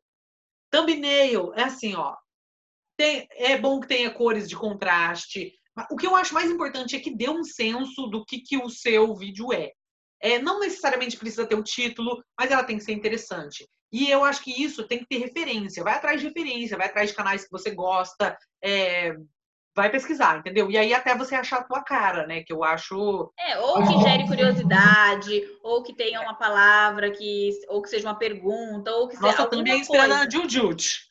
Thumbnail 0.71 1.53
é 1.55 1.63
assim, 1.63 1.95
ó. 1.95 2.15
Tem, 2.95 3.27
é 3.31 3.57
bom 3.57 3.79
que 3.79 3.87
tenha 3.87 4.13
cores 4.13 4.47
de 4.47 4.55
contraste. 4.55 5.51
O 5.89 5.97
que 5.97 6.05
eu 6.05 6.15
acho 6.15 6.35
mais 6.35 6.51
importante 6.51 6.95
é 6.95 6.99
que 6.99 7.13
dê 7.13 7.29
um 7.29 7.43
senso 7.43 8.07
do 8.07 8.23
que, 8.23 8.39
que 8.39 8.57
o 8.57 8.69
seu 8.69 9.15
vídeo 9.15 9.51
é. 9.51 9.73
É. 10.21 10.39
Não 10.39 10.59
necessariamente 10.59 11.17
precisa 11.17 11.45
ter 11.45 11.55
o 11.55 11.63
título, 11.63 12.23
mas 12.37 12.51
ela 12.51 12.63
tem 12.63 12.77
que 12.77 12.83
ser 12.83 12.93
interessante. 12.93 13.67
E 13.91 14.09
eu 14.09 14.23
acho 14.23 14.43
que 14.43 14.63
isso 14.63 14.87
tem 14.87 14.99
que 14.99 15.07
ter 15.07 15.17
referência. 15.17 15.83
Vai 15.83 15.95
atrás 15.95 16.21
de 16.21 16.27
referência, 16.27 16.77
vai 16.77 16.87
atrás 16.87 17.09
de 17.09 17.15
canais 17.15 17.43
que 17.43 17.51
você 17.51 17.71
gosta, 17.71 18.37
é, 18.63 19.15
vai 19.75 19.89
pesquisar, 19.89 20.37
entendeu? 20.37 20.69
E 20.69 20.77
aí 20.77 20.93
até 20.93 21.15
você 21.15 21.35
achar 21.35 21.59
a 21.59 21.63
tua 21.63 21.81
cara, 21.81 22.27
né? 22.27 22.43
Que 22.43 22.53
eu 22.53 22.63
acho. 22.63 23.31
É, 23.39 23.57
ou 23.59 23.83
que 23.87 23.99
gere 24.01 24.27
curiosidade, 24.27 25.41
ou 25.63 25.81
que 25.81 25.95
tenha 25.95 26.21
uma 26.21 26.35
palavra, 26.35 27.09
que, 27.11 27.51
ou 27.67 27.81
que 27.81 27.89
seja 27.89 28.07
uma 28.07 28.17
pergunta, 28.17 28.91
ou 28.91 29.07
que 29.07 29.15
seja. 29.15 29.27
Nossa, 29.27 29.47
também 29.47 29.73
é 29.73 29.77
inspirada 29.77 30.17
na 30.17 30.29
Jujut. 30.29 31.09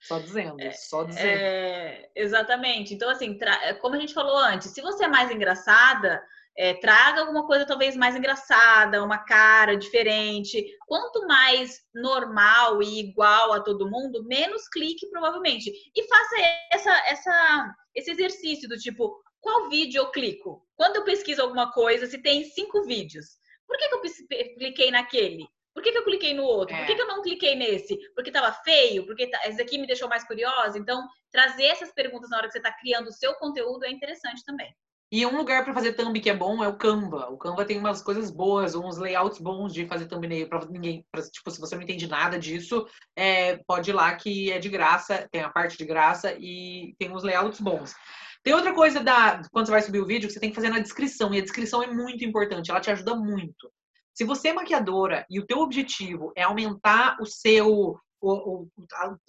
Só 0.00 0.18
dizendo, 0.18 0.60
é, 0.60 0.70
só 0.72 1.04
dizendo. 1.04 1.26
É, 1.26 2.10
exatamente. 2.14 2.92
Então, 2.92 3.08
assim, 3.08 3.38
como 3.80 3.94
a 3.94 3.98
gente 3.98 4.12
falou 4.12 4.36
antes, 4.36 4.70
se 4.70 4.82
você 4.82 5.04
é 5.04 5.08
mais 5.08 5.30
engraçada, 5.30 6.22
é, 6.56 6.74
traga 6.74 7.20
alguma 7.20 7.46
coisa 7.46 7.66
talvez 7.66 7.96
mais 7.96 8.14
engraçada, 8.14 9.02
uma 9.02 9.18
cara 9.18 9.76
diferente. 9.76 10.64
Quanto 10.86 11.26
mais 11.26 11.80
normal 11.94 12.82
e 12.82 13.00
igual 13.00 13.52
a 13.52 13.60
todo 13.60 13.90
mundo, 13.90 14.24
menos 14.24 14.68
clique 14.68 15.08
provavelmente. 15.10 15.70
E 15.94 16.08
faça 16.08 16.36
essa, 16.70 16.92
essa, 17.08 17.74
esse 17.94 18.10
exercício 18.10 18.68
do 18.68 18.76
tipo, 18.76 19.20
qual 19.40 19.68
vídeo 19.68 19.98
eu 19.98 20.10
clico? 20.10 20.66
Quando 20.76 20.96
eu 20.96 21.04
pesquiso 21.04 21.42
alguma 21.42 21.72
coisa, 21.72 22.06
se 22.06 22.18
tem 22.18 22.44
cinco 22.44 22.82
vídeos, 22.84 23.26
por 23.66 23.76
que, 23.76 23.88
que 23.88 23.94
eu 23.94 24.54
cliquei 24.56 24.90
naquele? 24.90 25.46
Por 25.74 25.82
que, 25.82 25.90
que 25.90 25.98
eu 25.98 26.04
cliquei 26.04 26.34
no 26.34 26.44
outro? 26.44 26.74
É. 26.74 26.78
Por 26.78 26.86
que, 26.86 26.94
que 26.94 27.02
eu 27.02 27.08
não 27.08 27.20
cliquei 27.20 27.56
nesse? 27.56 27.98
Porque 28.14 28.30
estava 28.30 28.52
feio? 28.62 29.04
Porque 29.06 29.26
tá, 29.26 29.40
esse 29.48 29.60
aqui 29.60 29.76
me 29.76 29.88
deixou 29.88 30.08
mais 30.08 30.24
curiosa? 30.24 30.78
Então, 30.78 31.04
trazer 31.32 31.64
essas 31.64 31.92
perguntas 31.92 32.30
na 32.30 32.36
hora 32.36 32.46
que 32.46 32.52
você 32.52 32.58
está 32.58 32.72
criando 32.72 33.08
o 33.08 33.12
seu 33.12 33.34
conteúdo 33.34 33.84
é 33.84 33.90
interessante 33.90 34.44
também. 34.44 34.72
E 35.14 35.24
um 35.24 35.36
lugar 35.36 35.62
para 35.62 35.72
fazer 35.72 35.92
thumb 35.92 36.20
que 36.20 36.28
é 36.28 36.34
bom 36.34 36.64
é 36.64 36.66
o 36.66 36.76
Canva. 36.76 37.30
O 37.30 37.38
Canva 37.38 37.64
tem 37.64 37.78
umas 37.78 38.02
coisas 38.02 38.32
boas, 38.32 38.74
uns 38.74 38.98
layouts 38.98 39.38
bons 39.38 39.72
de 39.72 39.86
fazer 39.86 40.06
thumbnail 40.06 40.48
para 40.48 40.66
ninguém. 40.66 41.06
Pra, 41.12 41.22
tipo, 41.22 41.48
se 41.52 41.60
você 41.60 41.76
não 41.76 41.84
entende 41.84 42.08
nada 42.08 42.36
disso, 42.36 42.84
é, 43.14 43.58
pode 43.58 43.90
ir 43.90 43.92
lá 43.92 44.12
que 44.16 44.50
é 44.50 44.58
de 44.58 44.68
graça, 44.68 45.28
tem 45.30 45.40
a 45.40 45.48
parte 45.48 45.78
de 45.78 45.84
graça 45.84 46.34
e 46.36 46.96
tem 46.98 47.12
uns 47.12 47.22
layouts 47.22 47.60
bons. 47.60 47.94
Tem 48.42 48.54
outra 48.54 48.74
coisa 48.74 48.98
da 49.04 49.40
quando 49.52 49.66
você 49.66 49.70
vai 49.70 49.82
subir 49.82 50.00
o 50.00 50.06
vídeo 50.06 50.26
que 50.26 50.34
você 50.34 50.40
tem 50.40 50.50
que 50.50 50.56
fazer 50.56 50.68
na 50.68 50.80
descrição, 50.80 51.32
e 51.32 51.38
a 51.38 51.42
descrição 51.42 51.80
é 51.80 51.86
muito 51.86 52.24
importante, 52.24 52.72
ela 52.72 52.80
te 52.80 52.90
ajuda 52.90 53.14
muito. 53.14 53.70
Se 54.12 54.24
você 54.24 54.48
é 54.48 54.52
maquiadora 54.52 55.24
e 55.30 55.38
o 55.38 55.46
teu 55.46 55.58
objetivo 55.58 56.32
é 56.34 56.42
aumentar 56.42 57.18
o 57.20 57.24
seu 57.24 57.96
o, 58.20 58.32
o, 58.32 58.68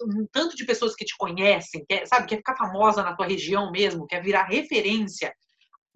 um 0.02 0.26
tanto 0.32 0.56
de 0.56 0.64
pessoas 0.64 0.96
que 0.96 1.04
te 1.04 1.14
conhecem, 1.16 1.84
quer, 1.88 2.06
sabe, 2.08 2.26
quer 2.26 2.38
ficar 2.38 2.56
famosa 2.56 3.04
na 3.04 3.14
tua 3.14 3.26
região 3.26 3.70
mesmo, 3.70 4.06
quer 4.06 4.20
virar 4.20 4.44
referência, 4.44 5.32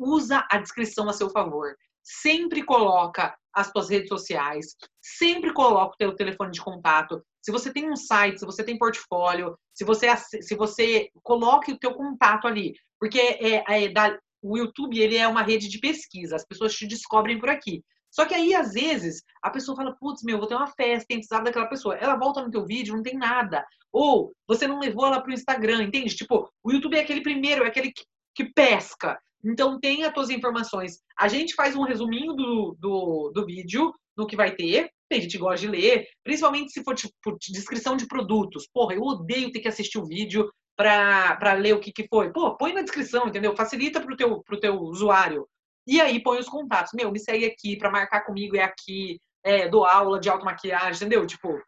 usa 0.01 0.47
a 0.51 0.59
descrição 0.59 1.09
a 1.09 1.13
seu 1.13 1.31
favor. 1.31 1.77
Sempre 2.03 2.65
coloca 2.65 3.37
as 3.53 3.69
suas 3.69 3.91
redes 3.91 4.09
sociais, 4.09 4.75
sempre 5.01 5.53
coloca 5.53 5.95
o 5.95 5.97
teu 5.99 6.15
telefone 6.17 6.51
de 6.51 6.63
contato. 6.63 7.23
Se 7.43 7.53
você 7.53 7.73
tem 7.73 7.91
um 7.91 7.97
site, 7.97 8.39
se 8.39 8.47
você 8.47 8.65
tem 8.65 8.79
portfólio, 8.79 9.57
se 9.75 9.85
você 9.85 10.07
se 10.17 10.55
você 10.55 11.11
coloque 11.23 11.73
o 11.73 11.79
teu 11.79 11.95
contato 11.95 12.47
ali, 12.47 12.75
porque 12.99 13.19
é, 13.19 13.85
é 13.85 13.89
da, 13.89 14.19
o 14.43 14.57
YouTube 14.57 14.99
ele 14.99 15.17
é 15.17 15.29
uma 15.29 15.43
rede 15.43 15.69
de 15.69 15.79
pesquisa, 15.79 16.37
as 16.37 16.47
pessoas 16.47 16.75
te 16.75 16.87
descobrem 16.87 17.39
por 17.39 17.49
aqui. 17.49 17.85
Só 18.11 18.25
que 18.25 18.35
aí, 18.35 18.55
às 18.55 18.73
vezes, 18.73 19.23
a 19.43 19.51
pessoa 19.51 19.77
fala, 19.77 19.97
putz, 19.99 20.23
meu, 20.25 20.39
vou 20.39 20.49
ter 20.49 20.57
uma 20.57 20.67
festa, 20.67 21.07
tem 21.09 21.19
precisava 21.19 21.45
daquela 21.45 21.69
pessoa. 21.69 21.95
Ela 21.95 22.17
volta 22.17 22.43
no 22.43 22.51
teu 22.51 22.67
vídeo, 22.67 22.95
não 22.95 23.03
tem 23.03 23.15
nada. 23.15 23.65
Ou 23.93 24.33
você 24.49 24.67
não 24.67 24.81
levou 24.81 25.07
ela 25.07 25.21
pro 25.21 25.33
Instagram, 25.33 25.85
entende? 25.85 26.15
Tipo, 26.15 26.51
o 26.63 26.73
YouTube 26.73 26.97
é 26.97 27.01
aquele 27.01 27.23
primeiro, 27.23 27.65
é 27.65 27.69
aquele 27.69 27.93
que, 27.93 28.05
que 28.35 28.53
pesca. 28.53 29.19
Então, 29.45 29.79
tem 29.81 30.05
as 30.05 30.13
tuas 30.13 30.31
informações. 30.31 31.01
A 31.19 31.29
gente 31.29 31.55
faz 31.55 31.75
um 31.75 31.83
resuminho 31.83 32.35
do, 32.35 32.77
do, 32.79 33.31
do 33.35 33.47
vídeo, 33.47 33.93
do 34.17 34.27
que 34.27 34.37
vai 34.37 34.55
ter. 34.55 34.91
Tem 35.09 35.21
gente 35.21 35.33
que 35.33 35.39
gosta 35.39 35.67
de 35.67 35.69
ler, 35.69 36.07
principalmente 36.23 36.73
se 36.73 36.85
for 36.85 36.95
tipo, 36.95 37.13
descrição 37.51 37.97
de 37.97 38.07
produtos. 38.07 38.69
Porra, 38.73 38.95
eu 38.95 39.03
odeio 39.03 39.51
ter 39.51 39.61
que 39.61 39.69
assistir 39.69 39.99
o 39.99 40.07
vídeo 40.07 40.51
para 40.77 41.53
ler 41.55 41.75
o 41.75 41.81
que, 41.81 41.93
que 41.93 42.07
foi. 42.09 42.33
Pô, 42.33 42.57
põe 42.57 42.73
na 42.73 42.83
descrição, 42.83 43.29
entendeu? 43.29 43.57
Facilita 43.57 44.01
pro 44.01 44.17
teu, 44.17 44.43
pro 44.43 44.61
teu 44.61 44.75
usuário. 44.81 45.47
E 45.87 46.01
aí 46.01 46.23
põe 46.23 46.39
os 46.39 46.49
contatos. 46.49 46.93
Meu, 46.95 47.11
me 47.11 47.19
segue 47.19 47.45
aqui, 47.45 47.77
para 47.77 47.91
marcar 47.91 48.21
comigo 48.23 48.57
é 48.57 48.63
aqui, 48.63 49.19
é, 49.43 49.69
dou 49.69 49.85
aula 49.85 50.21
de 50.21 50.29
automaquiagem, 50.29 50.95
entendeu? 50.95 51.27
Tipo, 51.27 51.61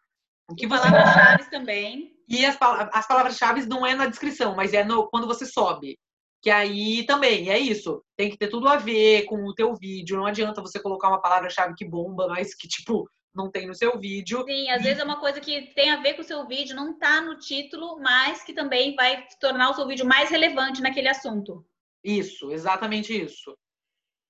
o 0.49 0.55
que 0.55 0.67
você... 0.67 0.83
Palavras-chave 0.83 1.51
também. 1.51 2.13
E 2.29 2.45
as, 2.47 2.57
as 2.61 3.07
palavras-chave 3.07 3.67
não 3.67 3.85
é 3.85 3.95
na 3.95 4.07
descrição, 4.07 4.55
mas 4.55 4.73
é 4.73 4.85
no, 4.85 5.09
quando 5.09 5.27
você 5.27 5.45
sobe. 5.45 5.99
Que 6.43 6.51
aí 6.51 7.07
também 7.07 7.51
é 7.51 7.59
isso. 7.59 8.05
Tem 8.17 8.29
que 8.29 8.37
ter 8.37 8.49
tudo 8.49 8.69
a 8.69 8.77
ver 8.77 9.25
com 9.27 9.45
o 9.45 9.55
teu 9.55 9.75
vídeo. 9.77 10.17
Não 10.17 10.27
adianta 10.27 10.61
você 10.61 10.81
colocar 10.81 11.09
uma 11.09 11.23
palavra-chave 11.23 11.75
que 11.75 11.85
bomba, 11.85 12.27
mas 12.27 12.53
que, 12.53 12.67
tipo, 12.67 13.09
não 13.33 13.49
tem 13.49 13.67
no 13.67 13.75
seu 13.75 13.97
vídeo. 13.99 14.45
Sim, 14.45 14.69
às 14.69 14.81
e... 14.81 14.85
vezes 14.85 14.99
é 14.99 15.05
uma 15.05 15.21
coisa 15.21 15.41
que 15.41 15.73
tem 15.75 15.91
a 15.91 16.01
ver 16.01 16.15
com 16.15 16.23
o 16.23 16.25
seu 16.25 16.45
vídeo, 16.47 16.75
não 16.75 16.99
tá 16.99 17.21
no 17.21 17.39
título, 17.39 17.99
mas 18.01 18.43
que 18.43 18.53
também 18.53 18.97
vai 18.97 19.25
tornar 19.41 19.71
o 19.71 19.75
seu 19.75 19.87
vídeo 19.87 20.05
mais 20.05 20.31
relevante 20.31 20.83
naquele 20.83 21.09
assunto. 21.09 21.65
Isso, 22.03 22.51
exatamente 22.51 23.17
isso. 23.17 23.57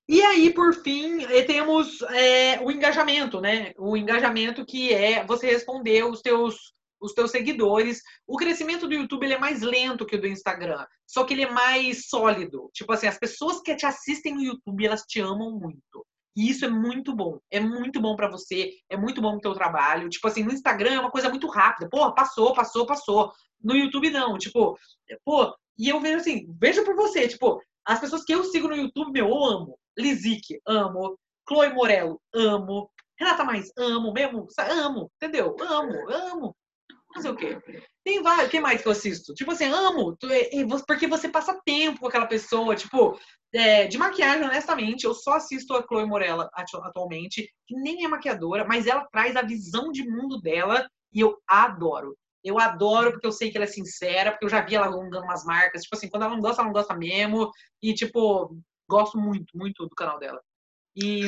E 0.07 0.21
aí, 0.21 0.53
por 0.53 0.73
fim, 0.73 1.23
eh, 1.23 1.43
temos 1.43 2.01
é, 2.03 2.59
o 2.61 2.69
engajamento, 2.69 3.41
né? 3.41 3.73
O 3.77 3.97
engajamento 3.97 4.65
que 4.65 4.93
é 4.93 5.25
você 5.25 5.47
responder 5.47 6.03
os 6.03 6.21
teus 6.21 6.73
os 7.03 7.13
teus 7.13 7.31
seguidores. 7.31 8.01
O 8.25 8.37
crescimento 8.37 8.87
do 8.87 8.93
YouTube 8.93 9.25
ele 9.25 9.33
é 9.33 9.39
mais 9.39 9.61
lento 9.61 10.05
que 10.05 10.15
o 10.15 10.21
do 10.21 10.27
Instagram, 10.27 10.85
só 11.05 11.25
que 11.25 11.33
ele 11.33 11.43
é 11.43 11.51
mais 11.51 12.07
sólido. 12.07 12.69
Tipo 12.73 12.93
assim, 12.93 13.07
as 13.07 13.19
pessoas 13.19 13.61
que 13.61 13.75
te 13.75 13.85
assistem 13.85 14.33
no 14.33 14.41
YouTube, 14.41 14.85
elas 14.85 15.01
te 15.01 15.19
amam 15.19 15.51
muito. 15.51 16.05
E 16.35 16.49
isso 16.49 16.65
é 16.65 16.69
muito 16.69 17.15
bom. 17.15 17.37
É 17.51 17.59
muito 17.59 18.01
bom 18.01 18.15
para 18.15 18.29
você, 18.29 18.71
é 18.89 18.97
muito 18.97 19.21
bom 19.21 19.33
pro 19.33 19.41
teu 19.41 19.53
trabalho. 19.53 20.09
Tipo 20.09 20.27
assim, 20.27 20.43
no 20.43 20.53
Instagram 20.53 20.93
é 20.93 20.99
uma 20.99 21.11
coisa 21.11 21.29
muito 21.29 21.47
rápida. 21.47 21.89
Porra, 21.89 22.15
passou, 22.15 22.53
passou, 22.53 22.85
passou. 22.85 23.31
No 23.61 23.75
YouTube 23.75 24.09
não, 24.09 24.37
tipo, 24.37 24.77
pô, 25.23 25.55
e 25.77 25.89
eu 25.89 25.99
vejo 25.99 26.17
assim, 26.17 26.47
veja 26.59 26.83
por 26.83 26.95
você, 26.95 27.27
tipo, 27.27 27.61
as 27.85 27.99
pessoas 27.99 28.23
que 28.23 28.33
eu 28.33 28.43
sigo 28.45 28.67
no 28.67 28.75
YouTube, 28.75 29.11
meu, 29.11 29.27
eu 29.27 29.43
amo. 29.45 29.77
Lizique, 29.97 30.59
amo. 30.65 31.17
Chloe 31.47 31.73
Morello, 31.73 32.19
amo. 32.33 32.89
Renata 33.19 33.43
Mais, 33.43 33.71
amo 33.77 34.11
mesmo, 34.11 34.47
amo, 34.57 35.11
entendeu? 35.17 35.55
Amo, 35.59 36.09
amo 36.09 36.55
fazer 37.13 37.29
o 37.29 37.35
quê? 37.35 37.57
Tem 38.03 38.21
vários. 38.21 38.49
Quem 38.49 38.61
mais 38.61 38.81
que 38.81 38.87
eu 38.87 38.91
assisto? 38.91 39.33
Tipo 39.33 39.51
assim, 39.51 39.65
amo, 39.65 40.17
é, 40.29 40.49
porque 40.87 41.07
você 41.07 41.29
passa 41.29 41.59
tempo 41.65 42.01
com 42.01 42.07
aquela 42.07 42.25
pessoa. 42.25 42.75
Tipo, 42.75 43.19
é, 43.53 43.87
de 43.87 43.97
maquiagem, 43.97 44.43
honestamente, 44.43 45.05
eu 45.05 45.13
só 45.13 45.33
assisto 45.33 45.73
a 45.73 45.83
Chloe 45.83 46.05
Morella 46.05 46.49
atualmente, 46.55 47.49
que 47.67 47.75
nem 47.75 48.03
é 48.03 48.07
maquiadora, 48.07 48.65
mas 48.65 48.87
ela 48.87 49.07
traz 49.11 49.35
a 49.35 49.41
visão 49.41 49.91
de 49.91 50.07
mundo 50.07 50.41
dela 50.41 50.87
e 51.13 51.19
eu 51.19 51.37
adoro. 51.47 52.17
Eu 52.43 52.59
adoro 52.59 53.11
porque 53.11 53.27
eu 53.27 53.31
sei 53.31 53.49
que 53.49 53.57
ela 53.57 53.65
é 53.65 53.67
sincera, 53.67 54.31
porque 54.31 54.45
eu 54.45 54.49
já 54.49 54.61
vi 54.61 54.75
ela 54.75 54.87
alongando 54.87 55.23
umas 55.23 55.45
marcas. 55.45 55.83
Tipo 55.83 55.95
assim, 55.95 56.09
quando 56.09 56.23
ela 56.23 56.33
não 56.33 56.41
gosta, 56.41 56.61
ela 56.61 56.67
não 56.67 56.73
gosta 56.73 56.93
mesmo. 56.93 57.49
E, 57.81 57.93
tipo, 57.93 58.57
Gosto 58.87 59.17
muito, 59.17 59.57
muito 59.57 59.87
do 59.87 59.95
canal 59.95 60.19
dela. 60.19 60.41
E 60.95 61.23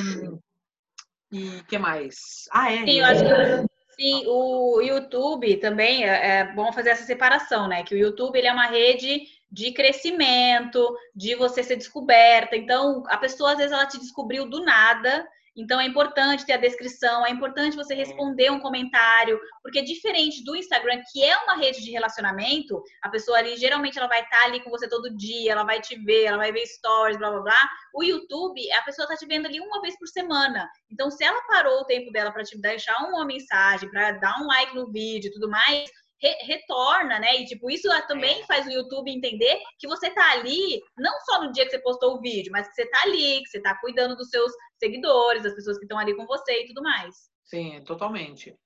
e 1.31 1.63
que 1.63 1.77
mais? 1.77 2.15
Ah, 2.51 2.71
é. 2.71 2.85
Sim, 2.85 2.99
eu 2.99 3.05
acho 3.05 3.23
que 3.23 3.74
Sim, 3.95 4.25
o 4.27 4.81
YouTube 4.81 5.55
também 5.57 6.03
é, 6.03 6.39
é 6.39 6.53
bom 6.53 6.71
fazer 6.73 6.89
essa 6.89 7.05
separação, 7.05 7.67
né? 7.67 7.83
Que 7.83 7.95
o 7.95 7.97
YouTube 7.97 8.37
ele 8.37 8.47
é 8.47 8.51
uma 8.51 8.67
rede 8.67 9.21
de 9.49 9.71
crescimento, 9.71 10.95
de 11.15 11.33
você 11.35 11.63
ser 11.63 11.77
descoberta. 11.77 12.57
Então, 12.57 13.03
a 13.07 13.17
pessoa 13.17 13.51
às 13.53 13.57
vezes 13.57 13.71
ela 13.71 13.85
te 13.85 13.97
descobriu 13.97 14.49
do 14.49 14.63
nada 14.63 15.25
então 15.55 15.79
é 15.79 15.85
importante 15.85 16.45
ter 16.45 16.53
a 16.53 16.57
descrição, 16.57 17.25
é 17.25 17.29
importante 17.29 17.75
você 17.75 17.95
responder 17.95 18.51
um 18.51 18.59
comentário, 18.59 19.39
porque 19.61 19.81
diferente 19.81 20.43
do 20.43 20.55
Instagram, 20.55 21.01
que 21.11 21.23
é 21.23 21.37
uma 21.43 21.55
rede 21.55 21.83
de 21.83 21.91
relacionamento, 21.91 22.81
a 23.01 23.09
pessoa 23.09 23.37
ali 23.37 23.55
geralmente 23.55 23.97
ela 23.97 24.07
vai 24.07 24.21
estar 24.21 24.43
ali 24.43 24.61
com 24.61 24.69
você 24.69 24.87
todo 24.89 25.15
dia, 25.15 25.53
ela 25.53 25.63
vai 25.63 25.79
te 25.79 25.95
ver, 26.03 26.25
ela 26.25 26.37
vai 26.37 26.51
ver 26.51 26.65
stories, 26.65 27.17
blá 27.17 27.31
blá 27.31 27.41
blá. 27.41 27.69
O 27.93 28.03
YouTube, 28.03 28.71
a 28.73 28.81
pessoa 28.83 29.07
tá 29.07 29.15
te 29.15 29.25
vendo 29.25 29.45
ali 29.45 29.59
uma 29.59 29.81
vez 29.81 29.97
por 29.97 30.07
semana. 30.07 30.69
Então, 30.91 31.09
se 31.09 31.23
ela 31.23 31.41
parou 31.47 31.81
o 31.81 31.85
tempo 31.85 32.11
dela 32.11 32.31
para 32.31 32.43
te 32.43 32.59
deixar 32.59 32.97
uma 33.03 33.25
mensagem, 33.25 33.89
para 33.89 34.11
dar 34.13 34.41
um 34.41 34.47
like 34.47 34.75
no 34.75 34.91
vídeo 34.91 35.29
e 35.29 35.31
tudo 35.31 35.49
mais, 35.49 35.89
re 36.21 36.33
retorna, 36.45 37.19
né? 37.19 37.41
E 37.41 37.45
tipo, 37.45 37.69
isso 37.69 37.87
também 38.07 38.41
é. 38.41 38.45
faz 38.45 38.65
o 38.65 38.71
YouTube 38.71 39.11
entender 39.11 39.59
que 39.79 39.87
você 39.87 40.09
tá 40.09 40.31
ali, 40.31 40.81
não 40.97 41.13
só 41.21 41.41
no 41.41 41.51
dia 41.51 41.65
que 41.65 41.71
você 41.71 41.79
postou 41.79 42.15
o 42.15 42.21
vídeo, 42.21 42.51
mas 42.51 42.67
que 42.67 42.75
você 42.75 42.85
tá 42.89 43.01
ali, 43.03 43.41
que 43.43 43.49
você 43.49 43.61
tá 43.61 43.77
cuidando 43.79 44.15
dos 44.15 44.29
seus 44.29 44.51
seguidores, 44.79 45.43
das 45.43 45.53
pessoas 45.53 45.77
que 45.77 45.85
estão 45.85 45.97
ali 45.97 46.15
com 46.15 46.25
você 46.25 46.63
e 46.63 46.67
tudo 46.67 46.81
mais. 46.81 47.29
Sim, 47.43 47.81
totalmente. 47.85 48.57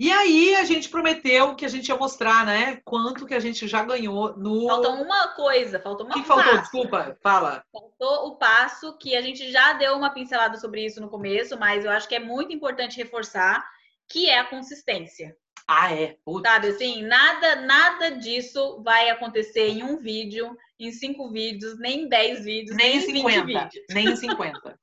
E 0.00 0.10
aí 0.10 0.56
a 0.56 0.64
gente 0.64 0.88
prometeu 0.88 1.54
que 1.54 1.64
a 1.64 1.68
gente 1.68 1.88
ia 1.88 1.96
mostrar, 1.96 2.44
né? 2.44 2.80
Quanto 2.84 3.24
que 3.24 3.34
a 3.34 3.38
gente 3.38 3.68
já 3.68 3.84
ganhou 3.84 4.36
no. 4.36 4.66
Faltou 4.66 4.94
uma 4.94 5.28
coisa, 5.28 5.78
faltou 5.78 6.06
uma. 6.06 6.16
O 6.16 6.20
que 6.20 6.26
faltou? 6.26 6.50
Passo. 6.50 6.62
Desculpa, 6.62 7.16
fala. 7.22 7.64
Faltou 7.70 8.26
o 8.26 8.36
passo 8.36 8.96
que 8.98 9.14
a 9.14 9.20
gente 9.20 9.52
já 9.52 9.74
deu 9.74 9.94
uma 9.94 10.10
pincelada 10.10 10.58
sobre 10.58 10.84
isso 10.84 11.00
no 11.00 11.08
começo, 11.08 11.56
mas 11.58 11.84
eu 11.84 11.90
acho 11.92 12.08
que 12.08 12.16
é 12.16 12.18
muito 12.18 12.52
importante 12.52 12.96
reforçar, 12.96 13.64
que 14.08 14.28
é 14.28 14.40
a 14.40 14.44
consistência. 14.44 15.36
Ah, 15.68 15.94
é. 15.94 16.16
Putz. 16.24 16.48
Sabe 16.48 16.68
assim, 16.68 17.02
nada, 17.02 17.56
nada 17.60 18.10
disso 18.10 18.82
vai 18.82 19.08
acontecer 19.08 19.68
em 19.68 19.84
um 19.84 19.98
vídeo, 19.98 20.56
em 20.80 20.90
cinco 20.90 21.30
vídeos, 21.30 21.78
nem 21.78 22.02
em 22.02 22.08
dez 22.08 22.44
vídeos, 22.44 22.76
nem, 22.76 22.98
nem 22.98 22.98
em 22.98 23.22
50 23.22 23.44
vídeos. 23.46 23.84
Nem 23.90 24.08
em 24.08 24.16
50. 24.16 24.80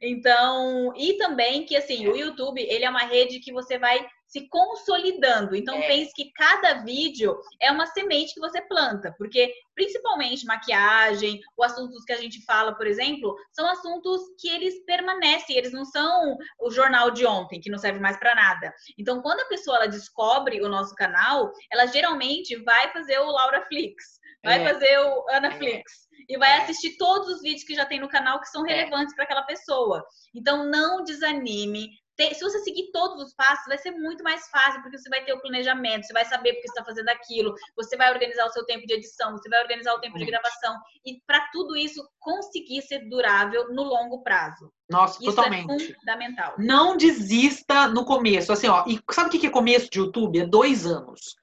Então, 0.00 0.92
e 0.96 1.16
também 1.16 1.64
que 1.64 1.76
assim, 1.76 2.06
o 2.08 2.16
YouTube, 2.16 2.60
ele 2.60 2.84
é 2.84 2.90
uma 2.90 3.04
rede 3.04 3.40
que 3.40 3.52
você 3.52 3.78
vai 3.78 4.06
se 4.26 4.48
consolidando. 4.48 5.54
Então, 5.54 5.76
é. 5.76 5.86
pense 5.86 6.12
que 6.12 6.32
cada 6.32 6.82
vídeo 6.82 7.38
é 7.60 7.70
uma 7.70 7.86
semente 7.86 8.34
que 8.34 8.40
você 8.40 8.60
planta, 8.60 9.14
porque 9.16 9.54
principalmente 9.76 10.44
maquiagem, 10.44 11.40
os 11.56 11.66
assuntos 11.66 12.04
que 12.04 12.12
a 12.12 12.16
gente 12.16 12.44
fala, 12.44 12.74
por 12.74 12.86
exemplo, 12.86 13.36
são 13.52 13.68
assuntos 13.68 14.20
que 14.40 14.48
eles 14.48 14.84
permanecem, 14.84 15.56
eles 15.56 15.72
não 15.72 15.84
são 15.84 16.36
o 16.60 16.70
jornal 16.70 17.12
de 17.12 17.24
ontem, 17.24 17.60
que 17.60 17.70
não 17.70 17.78
serve 17.78 18.00
mais 18.00 18.16
para 18.16 18.34
nada. 18.34 18.74
Então, 18.98 19.22
quando 19.22 19.40
a 19.40 19.48
pessoa 19.48 19.76
ela 19.76 19.86
descobre 19.86 20.60
o 20.62 20.68
nosso 20.68 20.96
canal, 20.96 21.52
ela 21.70 21.86
geralmente 21.86 22.56
vai 22.56 22.90
fazer 22.92 23.18
o 23.20 23.30
Laura 23.30 23.64
Flix, 23.66 24.18
vai 24.44 24.62
é. 24.62 24.72
fazer 24.72 24.98
o 25.00 25.24
Ana 25.30 25.48
é. 25.48 25.82
E 26.28 26.38
vai 26.38 26.60
assistir 26.60 26.96
todos 26.96 27.28
os 27.28 27.42
vídeos 27.42 27.64
que 27.64 27.74
já 27.74 27.84
tem 27.84 28.00
no 28.00 28.08
canal 28.08 28.40
que 28.40 28.48
são 28.48 28.66
é. 28.66 28.74
relevantes 28.74 29.14
para 29.14 29.24
aquela 29.24 29.42
pessoa. 29.42 30.04
Então, 30.34 30.64
não 30.70 31.02
desanime, 31.02 31.90
se 32.16 32.40
você 32.40 32.60
seguir 32.60 32.90
todos 32.92 33.20
os 33.20 33.34
passos, 33.34 33.64
vai 33.66 33.76
ser 33.78 33.90
muito 33.90 34.22
mais 34.22 34.48
fácil, 34.48 34.80
porque 34.82 34.96
você 34.96 35.08
vai 35.08 35.24
ter 35.24 35.32
o 35.32 35.40
planejamento, 35.40 36.06
você 36.06 36.12
vai 36.12 36.24
saber 36.24 36.52
porque 36.52 36.68
está 36.68 36.84
fazendo 36.84 37.08
aquilo, 37.08 37.52
você 37.76 37.96
vai 37.96 38.12
organizar 38.12 38.46
o 38.46 38.50
seu 38.50 38.64
tempo 38.64 38.86
de 38.86 38.94
edição, 38.94 39.32
você 39.32 39.48
vai 39.48 39.60
organizar 39.62 39.94
o 39.94 40.00
tempo 40.00 40.16
de 40.16 40.24
gravação. 40.24 40.76
E 41.04 41.20
para 41.26 41.48
tudo 41.52 41.76
isso 41.76 42.06
conseguir 42.20 42.82
ser 42.82 43.08
durável 43.08 43.72
no 43.74 43.82
longo 43.82 44.22
prazo. 44.22 44.72
Nossa, 44.88 45.18
isso 45.20 45.30
é 45.30 45.34
totalmente. 45.34 45.92
É 45.92 45.94
fundamental. 45.94 46.54
Não 46.58 46.96
desista 46.96 47.88
no 47.88 48.04
começo. 48.04 48.52
Assim, 48.52 48.68
ó, 48.68 48.84
e 48.86 49.00
sabe 49.10 49.28
o 49.28 49.40
que 49.40 49.46
é 49.46 49.50
começo 49.50 49.90
de 49.90 49.98
YouTube? 49.98 50.38
É 50.38 50.46
dois 50.46 50.86
anos. 50.86 51.34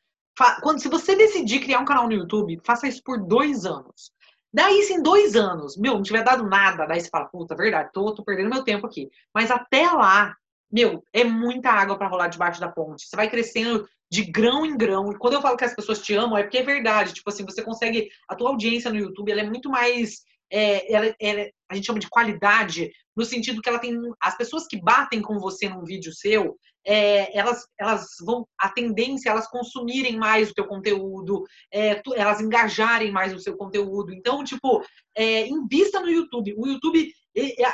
Quando, 0.61 0.81
se 0.81 0.87
você 0.87 1.15
decidir 1.15 1.59
criar 1.59 1.79
um 1.79 1.85
canal 1.85 2.07
no 2.07 2.13
YouTube, 2.13 2.59
faça 2.63 2.87
isso 2.87 3.01
por 3.03 3.19
dois 3.19 3.65
anos. 3.65 4.11
Daí, 4.53 4.83
se 4.83 4.93
em 4.93 5.01
dois 5.01 5.35
anos, 5.35 5.77
meu, 5.77 5.95
não 5.95 6.03
tiver 6.03 6.23
dado 6.23 6.43
nada, 6.43 6.85
daí 6.85 6.99
você 6.99 7.09
fala, 7.09 7.25
puta, 7.25 7.55
verdade, 7.55 7.89
tô, 7.93 8.13
tô 8.13 8.23
perdendo 8.23 8.49
meu 8.49 8.63
tempo 8.63 8.85
aqui. 8.85 9.09
Mas 9.33 9.49
até 9.49 9.89
lá, 9.89 10.35
meu, 10.71 11.03
é 11.13 11.23
muita 11.23 11.69
água 11.69 11.97
para 11.97 12.07
rolar 12.07 12.27
debaixo 12.27 12.59
da 12.59 12.69
ponte. 12.69 13.07
Você 13.07 13.15
vai 13.15 13.29
crescendo 13.29 13.87
de 14.11 14.23
grão 14.23 14.65
em 14.65 14.77
grão. 14.77 15.11
E 15.11 15.17
quando 15.17 15.35
eu 15.35 15.41
falo 15.41 15.55
que 15.55 15.63
as 15.63 15.73
pessoas 15.73 16.01
te 16.01 16.13
amam, 16.13 16.37
é 16.37 16.43
porque 16.43 16.57
é 16.57 16.63
verdade. 16.63 17.13
Tipo 17.13 17.29
assim, 17.29 17.45
você 17.45 17.61
consegue. 17.61 18.09
A 18.27 18.35
tua 18.35 18.49
audiência 18.49 18.91
no 18.91 18.99
YouTube 18.99 19.31
ela 19.31 19.41
é 19.41 19.49
muito 19.49 19.69
mais. 19.69 20.21
É, 20.51 20.93
ela, 20.93 21.15
ela, 21.17 21.49
a 21.69 21.75
gente 21.75 21.85
chama 21.85 21.99
de 21.99 22.09
qualidade, 22.09 22.91
no 23.15 23.23
sentido 23.23 23.61
que 23.61 23.69
ela 23.69 23.79
tem. 23.79 23.97
As 24.21 24.35
pessoas 24.35 24.67
que 24.67 24.81
batem 24.81 25.21
com 25.21 25.39
você 25.39 25.69
num 25.69 25.85
vídeo 25.85 26.13
seu, 26.13 26.57
é, 26.85 27.37
elas, 27.37 27.65
elas 27.79 28.07
vão. 28.21 28.47
A 28.59 28.69
tendência 28.69 29.29
é 29.29 29.31
elas 29.31 29.47
consumirem 29.47 30.17
mais 30.17 30.49
o 30.49 30.53
teu 30.53 30.67
conteúdo, 30.67 31.43
é, 31.71 31.95
tu, 31.95 32.13
elas 32.13 32.41
engajarem 32.41 33.11
mais 33.11 33.33
no 33.33 33.39
seu 33.39 33.55
conteúdo. 33.55 34.13
Então, 34.13 34.43
tipo, 34.43 34.83
é, 35.15 35.47
invista 35.47 35.99
no 35.99 36.09
YouTube. 36.09 36.53
O 36.57 36.67
YouTube 36.67 37.11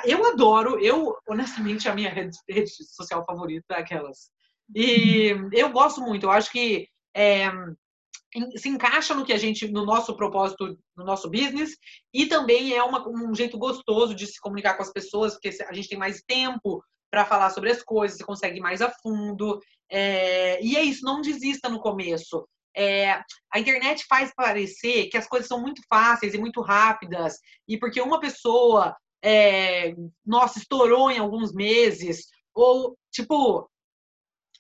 eu 0.06 0.26
adoro, 0.26 0.80
eu, 0.80 1.16
honestamente, 1.28 1.90
a 1.90 1.96
minha 1.96 2.10
rede, 2.10 2.38
rede 2.48 2.70
social 2.70 3.26
favorita 3.26 3.74
é 3.74 3.80
aquelas. 3.80 4.30
E 4.76 5.34
eu 5.54 5.72
gosto 5.72 6.02
muito, 6.02 6.26
eu 6.26 6.32
acho 6.32 6.52
que 6.52 6.88
é, 7.16 7.50
se 8.56 8.70
encaixa 8.70 9.14
no 9.14 9.26
que 9.26 9.34
a 9.34 9.38
gente, 9.38 9.68
no 9.68 9.86
nosso 9.86 10.16
propósito, 10.16 10.78
no 10.96 11.04
nosso 11.04 11.30
business, 11.30 11.78
e 12.14 12.26
também 12.26 12.74
é 12.74 12.84
uma, 12.84 13.08
um 13.08 13.34
jeito 13.34 13.58
gostoso 13.58 14.14
de 14.14 14.28
se 14.28 14.40
comunicar 14.40 14.76
com 14.76 14.84
as 14.84 14.92
pessoas, 14.92 15.34
porque 15.34 15.50
a 15.64 15.74
gente 15.74 15.90
tem 15.90 15.98
mais 15.98 16.22
tempo 16.28 16.84
para 17.10 17.26
falar 17.26 17.50
sobre 17.50 17.72
as 17.72 17.82
coisas, 17.82 18.18
você 18.18 18.24
consegue 18.24 18.58
ir 18.58 18.62
mais 18.62 18.82
a 18.82 18.90
fundo. 18.90 19.62
É, 19.90 20.62
e 20.64 20.76
é 20.76 20.84
isso, 20.84 21.06
não 21.06 21.22
desista 21.22 21.70
no 21.70 21.80
começo. 21.80 22.48
É, 22.76 23.22
a 23.52 23.60
internet 23.60 24.06
faz 24.08 24.32
parecer 24.36 25.08
que 25.08 25.18
as 25.18 25.28
coisas 25.28 25.48
são 25.48 25.60
muito 25.60 25.82
fáceis 25.90 26.34
e 26.34 26.38
muito 26.38 26.62
rápidas, 26.62 27.40
e 27.68 27.78
porque 27.78 28.00
uma 28.00 28.20
pessoa 28.20 28.96
é, 29.24 29.96
nossa, 30.26 30.60
estourou 30.60 31.10
em 31.10 31.18
alguns 31.20 31.54
meses, 31.54 32.28
ou 32.54 32.98
tipo. 33.12 33.70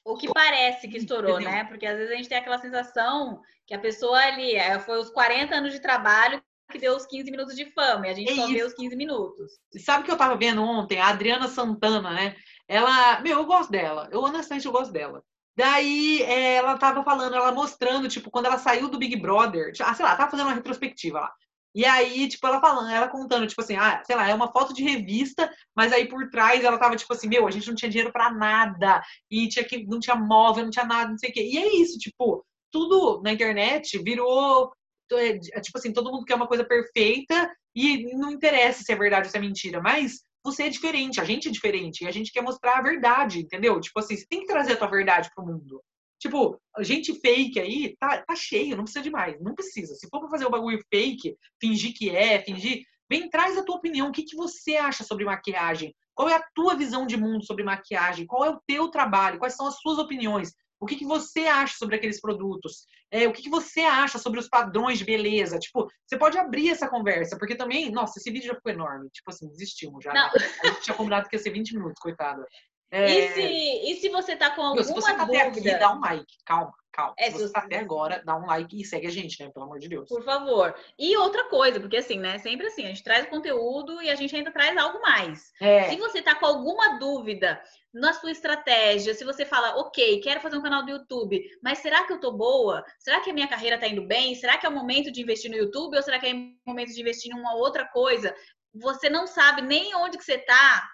O 0.04 0.16
que 0.16 0.32
parece 0.34 0.88
que 0.88 0.98
estourou, 0.98 1.39
entendeu? 1.39 1.52
né? 1.52 1.64
Porque 1.66 1.86
às 1.86 1.98
vezes 1.98 2.12
a 2.12 2.16
gente 2.16 2.30
tem 2.30 2.38
aquela 2.38 2.60
sensação 2.60 3.41
que 3.66 3.74
a 3.74 3.80
pessoa 3.80 4.18
ali 4.18 4.56
é, 4.56 4.80
foi 4.80 4.98
os 5.00 5.10
40 5.10 5.54
anos 5.56 5.74
de 5.74 5.82
trabalho 5.82 6.41
que 6.78 6.82
deu 6.82 6.95
os 6.95 7.05
15 7.05 7.30
minutos 7.32 7.55
de 7.55 7.65
fama, 7.71 8.07
e 8.07 8.09
a 8.11 8.13
gente 8.13 8.32
é 8.32 8.36
só 8.36 8.45
isso. 8.45 8.53
vê 8.53 8.63
os 8.63 8.73
15 8.73 8.95
minutos. 8.95 9.51
Sabe 9.84 10.03
o 10.03 10.05
que 10.05 10.11
eu 10.11 10.17
tava 10.17 10.38
vendo 10.38 10.61
ontem? 10.61 10.99
A 10.99 11.07
Adriana 11.09 11.47
Santana, 11.47 12.11
né? 12.11 12.36
Ela, 12.67 13.19
meu, 13.21 13.39
eu 13.39 13.45
gosto 13.45 13.71
dela. 13.71 14.07
Eu 14.11 14.21
honestamente 14.21 14.65
eu 14.65 14.71
gosto 14.71 14.91
dela. 14.91 15.23
Daí 15.55 16.21
ela 16.21 16.78
tava 16.78 17.03
falando, 17.03 17.36
ela 17.36 17.51
mostrando, 17.51 18.07
tipo, 18.07 18.30
quando 18.30 18.45
ela 18.45 18.59
saiu 18.59 18.89
do 18.89 18.99
Big 18.99 19.15
Brother, 19.15 19.73
ah, 19.82 19.93
sei 19.95 20.05
lá, 20.05 20.15
tava 20.15 20.30
fazendo 20.30 20.45
uma 20.45 20.55
retrospectiva 20.55 21.19
lá. 21.19 21.34
E 21.73 21.86
aí, 21.86 22.28
tipo, 22.28 22.45
ela 22.45 22.59
falando, 22.59 22.89
ela 22.89 23.07
contando, 23.07 23.47
tipo 23.47 23.61
assim, 23.61 23.75
ah, 23.75 24.01
sei 24.05 24.15
lá, 24.15 24.30
é 24.30 24.34
uma 24.34 24.51
foto 24.51 24.73
de 24.73 24.84
revista, 24.84 25.51
mas 25.75 25.91
aí 25.91 26.07
por 26.07 26.30
trás 26.30 26.63
ela 26.63 26.78
tava, 26.78 26.95
tipo 26.95 27.11
assim, 27.13 27.28
meu, 27.28 27.47
a 27.47 27.51
gente 27.51 27.67
não 27.67 27.75
tinha 27.75 27.89
dinheiro 27.89 28.11
para 28.11 28.32
nada, 28.32 29.01
e 29.30 29.47
tinha 29.47 29.63
que, 29.65 29.86
não 29.86 29.99
tinha 29.99 30.15
móvel, 30.15 30.63
não 30.63 30.71
tinha 30.71 30.86
nada, 30.86 31.09
não 31.09 31.17
sei 31.17 31.30
o 31.30 31.34
quê. 31.34 31.41
E 31.51 31.57
é 31.57 31.75
isso, 31.75 31.97
tipo, 31.97 32.45
tudo 32.71 33.21
na 33.23 33.32
internet 33.32 33.97
virou, 34.03 34.71
é, 35.12 35.39
é, 35.53 35.62
tipo 35.62 35.78
assim, 35.78 35.93
todo 35.93 36.12
mundo 36.12 36.26
quer 36.26 36.36
uma 36.36 36.47
coisa 36.47 36.64
perfeita 36.64 37.51
e 37.76 38.14
não 38.16 38.32
interessa 38.32 38.84
se 38.84 38.91
é 38.91 38.95
verdade 38.95 39.28
ou 39.28 39.32
se 39.32 39.38
é 39.38 39.41
mentira, 39.41 39.82
mas 39.82 40.24
você 40.43 40.64
é 40.64 40.70
diferente, 40.70 41.20
a 41.20 41.24
gente 41.24 41.47
é 41.47 41.51
diferente, 41.51 42.03
e 42.03 42.08
a 42.08 42.12
gente 42.12 42.32
quer 42.32 42.41
mostrar 42.41 42.78
a 42.78 42.82
verdade, 42.82 43.39
entendeu? 43.39 43.80
Tipo 43.82 43.99
assim, 43.99 44.16
você 44.16 44.26
tem 44.28 44.41
que 44.41 44.47
trazer 44.47 44.74
a 44.74 44.78
tua 44.78 44.88
verdade 44.88 45.30
pro 45.36 45.45
mundo. 45.45 45.82
Tipo, 46.20 46.60
gente 46.80 47.14
fake 47.20 47.60
aí 47.60 47.95
tá, 47.99 48.24
tá 48.24 48.36
cheio, 48.36 48.76
não 48.76 48.84
precisa 48.84 49.03
de 49.03 49.10
mais. 49.10 49.39
Não 49.39 49.53
precisa. 49.53 49.93
Se 49.95 50.08
for 50.10 50.20
pra 50.20 50.30
fazer 50.30 50.45
o 50.45 50.47
um 50.47 50.51
bagulho 50.51 50.82
fake, 50.91 51.36
fingir 51.62 51.93
que 51.93 52.10
é, 52.10 52.39
fingir. 52.39 52.84
Vem, 53.10 53.30
traz 53.30 53.58
a 53.58 53.64
tua 53.64 53.76
opinião. 53.76 54.10
O 54.10 54.12
que, 54.12 54.24
que 54.24 54.36
você 54.36 54.76
acha 54.76 55.03
sobre 55.03 55.26
maquiagem? 55.26 55.93
Qual 56.16 56.28
é 56.28 56.36
a 56.36 56.43
tua 56.55 56.76
visão 56.76 57.05
de 57.05 57.16
mundo 57.16 57.45
sobre 57.45 57.64
maquiagem? 57.64 58.26
Qual 58.26 58.43
é 58.43 58.49
o 58.49 58.60
teu 58.66 58.89
trabalho? 58.89 59.38
Quais 59.38 59.55
são 59.55 59.68
as 59.68 59.80
suas 59.80 59.99
opiniões? 59.99 60.53
O 60.80 60.86
que, 60.86 60.95
que 60.95 61.05
você 61.05 61.41
acha 61.41 61.76
sobre 61.78 61.95
aqueles 61.95 62.20
produtos? 62.20 62.88
É, 63.10 63.28
o 63.28 63.32
que, 63.32 63.43
que 63.43 63.49
você 63.49 63.82
acha 63.82 64.18
sobre 64.20 64.39
os 64.39 64.49
padrões 64.49 64.99
de 64.99 65.05
beleza? 65.05 65.58
Tipo, 65.58 65.88
você 66.05 66.18
pode 66.18 66.38
abrir 66.38 66.70
essa 66.70 66.89
conversa, 66.89 67.38
porque 67.38 67.55
também, 67.55 67.89
nossa, 67.91 68.20
esse 68.20 68.30
vídeo 68.30 68.47
já 68.47 68.55
ficou 68.55 68.72
enorme. 68.72 69.10
Tipo 69.10 69.30
assim, 69.30 69.47
desistimos 69.47 70.03
já. 70.03 70.14
Né? 70.14 70.30
A 70.64 70.68
gente 70.68 70.82
tinha 70.82 70.95
combinado 70.95 71.30
que 71.30 71.36
ia 71.36 71.41
ser 71.41 71.51
20 71.51 71.76
minutos, 71.76 72.01
coitada. 72.01 72.45
É... 72.90 73.12
E, 73.12 73.34
se, 73.34 73.42
e 73.42 73.96
se 74.02 74.10
você 74.10 74.36
tá 74.36 74.50
com 74.52 74.62
alguma 74.62 74.76
Meu, 74.76 74.84
se 74.84 74.94
você 74.94 75.14
tá 75.14 75.26
dúvida... 75.26 75.44
até 75.44 75.50
aqui, 75.50 75.80
dá 75.80 75.94
um 75.94 76.00
like. 76.00 76.34
Calma, 76.46 76.74
calma. 76.92 77.14
É, 77.18 77.30
se 77.32 77.38
você 77.38 77.52
tá 77.52 77.60
até 77.60 77.80
agora, 77.80 78.22
dá 78.26 78.36
um 78.36 78.46
like 78.46 78.80
e 78.80 78.86
segue 78.86 79.08
a 79.08 79.12
gente, 79.12 79.44
né? 79.44 79.52
Pelo 79.52 79.66
amor 79.66 79.80
de 79.80 79.90
Deus. 79.90 80.08
Por 80.08 80.24
favor. 80.24 80.74
E 80.98 81.18
outra 81.18 81.46
coisa, 81.46 81.80
porque 81.80 81.98
assim, 81.98 82.18
né? 82.18 82.38
Sempre 82.40 82.68
assim, 82.68 82.86
a 82.86 82.88
gente 82.88 83.04
traz 83.04 83.28
conteúdo 83.28 84.02
e 84.02 84.10
a 84.10 84.16
gente 84.16 84.36
ainda 84.36 84.52
traz 84.52 84.78
algo 84.78 85.02
mais. 85.02 85.52
É. 85.60 85.90
Se 85.90 85.98
você 85.98 86.22
tá 86.22 86.36
com 86.36 86.46
alguma 86.46 86.98
dúvida 86.98 87.62
na 87.94 88.14
sua 88.14 88.32
estratégia, 88.32 89.14
se 89.14 89.26
você 89.26 89.44
fala, 89.44 89.78
ok, 89.80 90.22
quero 90.22 90.40
fazer 90.40 90.58
um 90.58 90.62
canal 90.62 90.86
do 90.86 90.92
YouTube, 90.92 91.42
mas 91.62 91.80
será 91.80 92.06
que 92.06 92.14
eu 92.14 92.20
tô 92.20 92.32
boa? 92.32 92.86
Será 93.00 93.20
que 93.20 93.32
a 93.32 93.34
minha 93.34 93.48
carreira 93.48 93.80
tá 93.80 93.88
indo 93.88 94.06
bem? 94.06 94.36
Será 94.36 94.58
que 94.58 94.66
é 94.66 94.70
o 94.70 94.74
momento 94.74 95.12
de 95.12 95.22
investir 95.22 95.50
no 95.50 95.58
YouTube 95.58 95.98
ou 95.98 96.04
será 96.04 96.20
que 96.20 96.28
é 96.28 96.34
o 96.34 96.56
momento 96.66 96.94
de 96.94 97.02
investir 97.02 97.32
em 97.32 97.40
uma 97.40 97.56
outra 97.56 97.86
coisa? 97.86 98.34
você 98.80 99.10
não 99.10 99.28
sabe 99.28 99.62
nem 99.62 99.96
onde 99.96 100.18
que 100.18 100.24
você 100.24 100.36
está, 100.36 100.88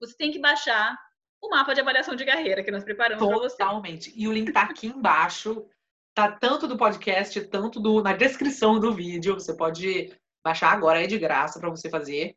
você 0.00 0.16
tem 0.16 0.30
que 0.30 0.38
baixar 0.38 0.96
o 1.40 1.50
mapa 1.50 1.74
de 1.74 1.80
avaliação 1.80 2.14
de 2.14 2.24
carreira 2.24 2.62
que 2.62 2.70
nós 2.70 2.84
preparamos 2.84 3.26
para 3.26 3.38
você. 3.38 3.56
Totalmente. 3.56 4.12
E 4.16 4.26
o 4.28 4.32
link 4.32 4.48
está 4.48 4.62
aqui 4.62 4.86
embaixo. 4.86 5.66
Tá 6.14 6.32
tanto 6.32 6.66
do 6.66 6.76
podcast, 6.76 7.40
tanto 7.42 7.78
do, 7.78 8.02
na 8.02 8.12
descrição 8.12 8.80
do 8.80 8.92
vídeo. 8.92 9.34
Você 9.34 9.56
pode 9.56 10.12
baixar 10.44 10.72
agora, 10.72 11.02
é 11.02 11.06
de 11.06 11.18
graça 11.18 11.60
para 11.60 11.70
você 11.70 11.88
fazer. 11.88 12.36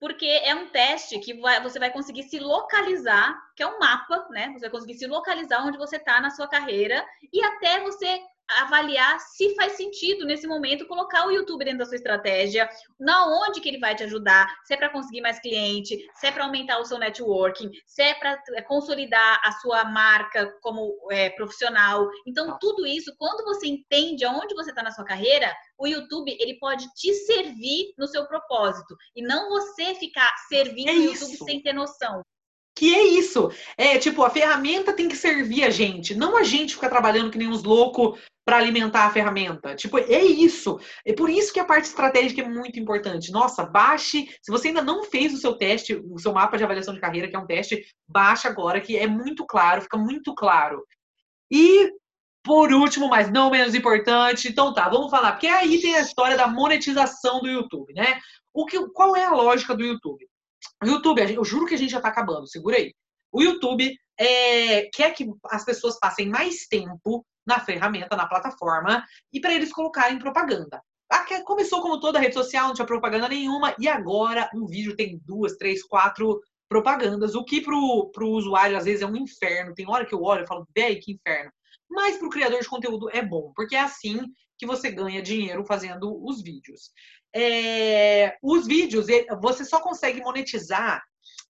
Porque 0.00 0.26
é 0.26 0.52
um 0.54 0.68
teste 0.68 1.16
que 1.20 1.34
vai, 1.34 1.62
você 1.62 1.78
vai 1.78 1.92
conseguir 1.92 2.24
se 2.24 2.40
localizar, 2.40 3.40
que 3.54 3.62
é 3.62 3.66
um 3.66 3.78
mapa, 3.78 4.26
né? 4.30 4.50
Você 4.52 4.62
vai 4.62 4.70
conseguir 4.70 4.94
se 4.94 5.06
localizar 5.06 5.64
onde 5.64 5.78
você 5.78 5.96
está 5.96 6.20
na 6.20 6.30
sua 6.30 6.48
carreira 6.48 7.06
e 7.32 7.40
até 7.40 7.80
você 7.80 8.20
avaliar 8.48 9.18
se 9.20 9.54
faz 9.54 9.72
sentido 9.72 10.24
nesse 10.24 10.46
momento 10.46 10.86
colocar 10.86 11.26
o 11.26 11.30
YouTube 11.30 11.64
dentro 11.64 11.80
da 11.80 11.86
sua 11.86 11.96
estratégia, 11.96 12.68
na 12.98 13.26
onde 13.26 13.60
que 13.60 13.68
ele 13.68 13.78
vai 13.78 13.94
te 13.94 14.04
ajudar, 14.04 14.48
se 14.64 14.74
é 14.74 14.76
para 14.76 14.90
conseguir 14.90 15.20
mais 15.20 15.40
cliente, 15.40 15.98
se 16.14 16.26
é 16.26 16.32
para 16.32 16.44
aumentar 16.44 16.78
o 16.78 16.84
seu 16.84 16.98
networking, 16.98 17.70
se 17.86 18.02
é 18.02 18.14
para 18.14 18.42
é, 18.54 18.62
consolidar 18.62 19.40
a 19.44 19.52
sua 19.52 19.84
marca 19.84 20.52
como 20.60 20.94
é, 21.10 21.30
profissional. 21.30 22.08
Então, 22.26 22.58
tudo 22.60 22.86
isso, 22.86 23.14
quando 23.18 23.44
você 23.44 23.66
entende 23.66 24.24
aonde 24.24 24.54
você 24.54 24.70
está 24.70 24.82
na 24.82 24.90
sua 24.90 25.04
carreira, 25.04 25.54
o 25.78 25.86
YouTube 25.86 26.36
ele 26.38 26.58
pode 26.58 26.86
te 26.94 27.12
servir 27.14 27.92
no 27.98 28.06
seu 28.06 28.26
propósito 28.26 28.96
e 29.14 29.22
não 29.22 29.48
você 29.48 29.94
ficar 29.94 30.30
servindo 30.48 30.88
é 30.88 30.92
o 30.92 31.02
YouTube 31.02 31.36
sem 31.36 31.62
ter 31.62 31.72
noção. 31.72 32.22
Que 32.74 32.94
é 32.94 33.04
isso. 33.04 33.50
É 33.76 33.98
tipo, 33.98 34.22
a 34.22 34.30
ferramenta 34.30 34.94
tem 34.94 35.08
que 35.08 35.16
servir 35.16 35.64
a 35.64 35.70
gente, 35.70 36.14
não 36.14 36.36
a 36.36 36.42
gente 36.42 36.74
ficar 36.74 36.88
trabalhando 36.88 37.30
que 37.30 37.38
nem 37.38 37.48
uns 37.48 37.62
loucos 37.62 38.18
para 38.44 38.56
alimentar 38.56 39.06
a 39.06 39.10
ferramenta. 39.10 39.74
Tipo, 39.74 39.98
é 39.98 40.24
isso. 40.24 40.80
É 41.06 41.12
por 41.12 41.30
isso 41.30 41.52
que 41.52 41.60
a 41.60 41.64
parte 41.64 41.84
estratégica 41.84 42.42
é 42.42 42.48
muito 42.48 42.78
importante. 42.78 43.30
Nossa, 43.30 43.64
baixe. 43.64 44.28
Se 44.42 44.50
você 44.50 44.68
ainda 44.68 44.82
não 44.82 45.04
fez 45.04 45.32
o 45.32 45.38
seu 45.38 45.54
teste, 45.54 45.94
o 45.94 46.18
seu 46.18 46.32
mapa 46.32 46.56
de 46.56 46.64
avaliação 46.64 46.94
de 46.94 47.00
carreira, 47.00 47.28
que 47.28 47.36
é 47.36 47.38
um 47.38 47.46
teste, 47.46 47.84
baixe 48.08 48.48
agora, 48.48 48.80
que 48.80 48.96
é 48.96 49.06
muito 49.06 49.46
claro, 49.46 49.82
fica 49.82 49.96
muito 49.96 50.34
claro. 50.34 50.84
E 51.50 51.92
por 52.44 52.72
último, 52.72 53.08
mas 53.08 53.30
não 53.30 53.50
menos 53.50 53.74
importante, 53.74 54.48
então 54.48 54.74
tá, 54.74 54.88
vamos 54.88 55.10
falar, 55.10 55.32
porque 55.32 55.46
aí 55.46 55.80
tem 55.80 55.94
a 55.94 56.00
história 56.00 56.36
da 56.36 56.48
monetização 56.48 57.40
do 57.40 57.48
YouTube, 57.48 57.94
né? 57.94 58.18
O 58.52 58.66
que, 58.66 58.84
qual 58.88 59.14
é 59.14 59.24
a 59.24 59.30
lógica 59.30 59.76
do 59.76 59.84
YouTube? 59.84 60.26
O 60.82 60.86
YouTube, 60.86 61.34
eu 61.34 61.44
juro 61.44 61.66
que 61.66 61.74
a 61.74 61.78
gente 61.78 61.92
já 61.92 62.00
tá 62.00 62.08
acabando, 62.08 62.48
segura 62.48 62.76
aí. 62.76 62.92
O 63.32 63.40
YouTube 63.42 63.96
é, 64.18 64.90
quer 64.92 65.12
que 65.12 65.26
as 65.50 65.64
pessoas 65.64 65.98
passem 66.00 66.28
mais 66.28 66.66
tempo 66.66 67.24
na 67.46 67.60
ferramenta, 67.60 68.16
na 68.16 68.26
plataforma, 68.26 69.04
e 69.32 69.40
para 69.40 69.54
eles 69.54 69.72
colocarem 69.72 70.18
propaganda. 70.18 70.82
Começou 71.44 71.82
como 71.82 72.00
toda 72.00 72.18
rede 72.18 72.34
social, 72.34 72.68
não 72.68 72.74
tinha 72.74 72.86
propaganda 72.86 73.28
nenhuma, 73.28 73.74
e 73.78 73.88
agora 73.88 74.48
um 74.54 74.66
vídeo 74.66 74.96
tem 74.96 75.20
duas, 75.24 75.56
três, 75.56 75.82
quatro 75.82 76.40
propagandas, 76.68 77.34
o 77.34 77.44
que 77.44 77.60
pro, 77.60 78.10
pro 78.14 78.30
usuário 78.30 78.78
às 78.78 78.86
vezes 78.86 79.02
é 79.02 79.06
um 79.06 79.16
inferno. 79.16 79.74
Tem 79.74 79.86
hora 79.88 80.06
que 80.06 80.14
eu 80.14 80.22
olho 80.22 80.44
e 80.44 80.46
falo, 80.46 80.66
véi, 80.74 80.96
que 80.96 81.12
inferno. 81.12 81.52
Mas 81.90 82.16
pro 82.16 82.30
criador 82.30 82.60
de 82.60 82.68
conteúdo 82.68 83.10
é 83.10 83.20
bom, 83.20 83.52
porque 83.54 83.76
é 83.76 83.80
assim 83.80 84.20
que 84.56 84.66
você 84.66 84.90
ganha 84.90 85.20
dinheiro 85.20 85.64
fazendo 85.66 86.24
os 86.24 86.40
vídeos. 86.42 86.90
É, 87.34 88.36
os 88.42 88.66
vídeos, 88.66 89.06
você 89.42 89.64
só 89.66 89.80
consegue 89.80 90.20
monetizar 90.22 91.02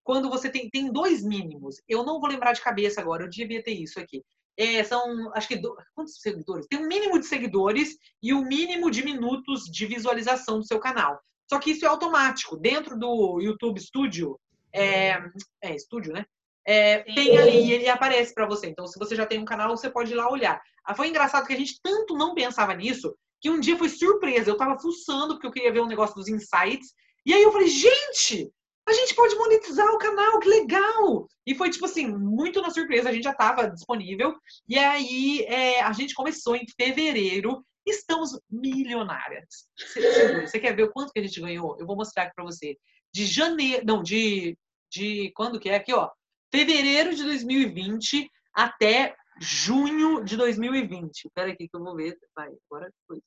quando 0.02 0.28
você 0.28 0.50
tem, 0.50 0.68
tem 0.70 0.90
dois 0.90 1.22
mínimos. 1.22 1.76
Eu 1.88 2.04
não 2.04 2.18
vou 2.18 2.28
lembrar 2.28 2.52
de 2.52 2.60
cabeça 2.60 3.00
agora, 3.00 3.22
eu 3.22 3.30
devia 3.30 3.62
ter 3.62 3.72
isso 3.72 4.00
aqui 4.00 4.24
é, 4.58 4.84
são, 4.84 5.32
acho 5.34 5.48
que, 5.48 5.56
do, 5.56 5.74
quantos 5.94 6.20
seguidores? 6.20 6.66
Tem 6.66 6.78
um 6.78 6.86
mínimo 6.86 7.18
de 7.18 7.26
seguidores 7.26 7.96
e 8.22 8.32
o 8.32 8.38
um 8.38 8.44
mínimo 8.44 8.90
de 8.90 9.04
minutos 9.04 9.64
de 9.64 9.86
visualização 9.86 10.58
do 10.58 10.66
seu 10.66 10.78
canal. 10.78 11.20
Só 11.50 11.58
que 11.58 11.70
isso 11.70 11.84
é 11.84 11.88
automático. 11.88 12.56
Dentro 12.56 12.98
do 12.98 13.40
YouTube 13.40 13.80
Studio, 13.80 14.38
é, 14.72 15.18
é 15.62 15.78
Studio, 15.78 16.12
né? 16.12 16.24
É, 16.64 17.00
tem 17.00 17.36
ali 17.36 17.66
e 17.66 17.72
ele 17.72 17.88
aparece 17.88 18.32
para 18.32 18.46
você. 18.46 18.68
Então, 18.68 18.86
se 18.86 18.98
você 18.98 19.16
já 19.16 19.26
tem 19.26 19.38
um 19.38 19.44
canal, 19.44 19.76
você 19.76 19.90
pode 19.90 20.12
ir 20.12 20.14
lá 20.14 20.30
olhar. 20.30 20.60
Ah, 20.84 20.94
foi 20.94 21.08
engraçado 21.08 21.46
que 21.46 21.52
a 21.52 21.56
gente 21.56 21.80
tanto 21.82 22.14
não 22.14 22.34
pensava 22.34 22.74
nisso 22.74 23.14
que 23.40 23.50
um 23.50 23.58
dia 23.58 23.76
foi 23.76 23.88
surpresa. 23.88 24.48
Eu 24.48 24.56
tava 24.56 24.78
fuçando 24.78 25.34
porque 25.34 25.46
eu 25.46 25.50
queria 25.50 25.72
ver 25.72 25.80
um 25.80 25.88
negócio 25.88 26.14
dos 26.14 26.28
insights. 26.28 26.94
E 27.26 27.34
aí 27.34 27.42
eu 27.42 27.52
falei, 27.52 27.68
gente, 27.68 28.50
a 28.92 28.94
gente 28.94 29.14
pode 29.14 29.34
monetizar 29.34 29.86
o 29.88 29.98
canal, 29.98 30.38
que 30.38 30.48
legal! 30.48 31.26
E 31.46 31.54
foi, 31.54 31.70
tipo 31.70 31.86
assim, 31.86 32.06
muito 32.06 32.60
na 32.60 32.70
surpresa, 32.70 33.08
a 33.08 33.12
gente 33.12 33.24
já 33.24 33.32
estava 33.32 33.70
disponível. 33.70 34.34
E 34.68 34.78
aí 34.78 35.44
é, 35.48 35.82
a 35.82 35.92
gente 35.92 36.14
começou 36.14 36.54
em 36.54 36.66
fevereiro, 36.76 37.64
estamos 37.86 38.38
milionárias. 38.50 39.66
Você, 39.76 40.46
você 40.46 40.60
quer 40.60 40.76
ver 40.76 40.84
o 40.84 40.92
quanto 40.92 41.12
que 41.12 41.20
a 41.20 41.22
gente 41.22 41.40
ganhou? 41.40 41.76
Eu 41.78 41.86
vou 41.86 41.96
mostrar 41.96 42.24
aqui 42.24 42.34
para 42.34 42.44
você. 42.44 42.76
De 43.12 43.26
janeiro, 43.26 43.84
não, 43.84 44.02
de, 44.02 44.56
de 44.90 45.32
quando 45.34 45.58
que 45.58 45.68
é? 45.68 45.76
Aqui, 45.76 45.92
ó. 45.92 46.10
Fevereiro 46.50 47.14
de 47.14 47.24
2020 47.24 48.30
até 48.54 49.16
junho 49.40 50.22
de 50.22 50.36
2020. 50.36 51.24
Espera 51.24 51.50
aqui 51.50 51.68
que 51.68 51.76
eu 51.76 51.82
vou 51.82 51.96
ver. 51.96 52.16
Vai, 52.36 52.50
agora 52.70 52.92
foi. 53.06 53.20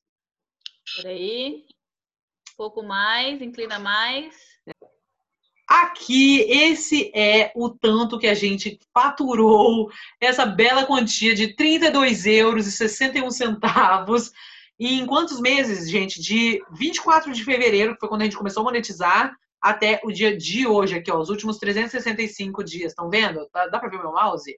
Peraí. 0.96 1.66
Um 2.52 2.56
pouco 2.56 2.82
mais, 2.82 3.42
inclina 3.42 3.78
mais. 3.78 4.34
Aqui, 5.66 6.42
esse 6.42 7.10
é 7.12 7.50
o 7.56 7.68
tanto 7.68 8.18
que 8.18 8.28
a 8.28 8.34
gente 8.34 8.78
faturou, 8.94 9.90
essa 10.20 10.46
bela 10.46 10.86
quantia 10.86 11.34
de 11.34 11.56
32 11.56 12.24
euros 12.24 12.66
e 12.68 12.72
61 12.72 13.30
centavos. 13.30 14.30
Em 14.78 15.04
quantos 15.06 15.40
meses, 15.40 15.90
gente? 15.90 16.20
De 16.20 16.62
24 16.72 17.32
de 17.32 17.42
fevereiro, 17.42 17.94
que 17.94 18.00
foi 18.00 18.08
quando 18.08 18.22
a 18.22 18.24
gente 18.24 18.36
começou 18.36 18.60
a 18.60 18.64
monetizar, 18.64 19.34
até 19.60 20.00
o 20.04 20.12
dia 20.12 20.36
de 20.36 20.66
hoje, 20.66 20.94
aqui, 20.94 21.10
ó, 21.10 21.18
os 21.18 21.30
últimos 21.30 21.58
365 21.58 22.62
dias. 22.62 22.92
Estão 22.92 23.10
vendo? 23.10 23.48
Dá, 23.52 23.66
dá 23.66 23.80
para 23.80 23.88
ver 23.88 23.98
meu 23.98 24.12
mouse? 24.12 24.56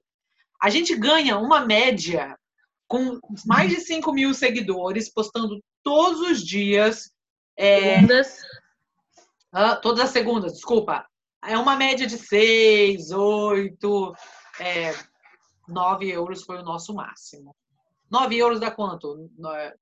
A 0.61 0.69
gente 0.69 0.95
ganha 0.95 1.37
uma 1.37 1.65
média 1.65 2.37
com 2.87 3.19
mais 3.45 3.71
de 3.71 3.81
5 3.81 4.11
mil 4.13 4.33
seguidores, 4.33 5.11
postando 5.11 5.59
todos 5.83 6.19
os 6.21 6.45
dias. 6.45 7.11
É, 7.57 7.95
Segundas. 7.95 8.37
Todas 9.81 10.05
as 10.05 10.09
segundas, 10.11 10.53
desculpa. 10.53 11.07
É 11.43 11.57
uma 11.57 11.75
média 11.75 12.05
de 12.05 12.17
6, 12.17 13.11
8, 13.11 14.15
é, 14.59 14.93
9 15.67 16.09
euros 16.09 16.43
foi 16.43 16.57
o 16.57 16.63
nosso 16.63 16.93
máximo. 16.93 17.55
9 18.11 18.37
euros 18.37 18.59
dá 18.59 18.71
quanto? 18.71 19.29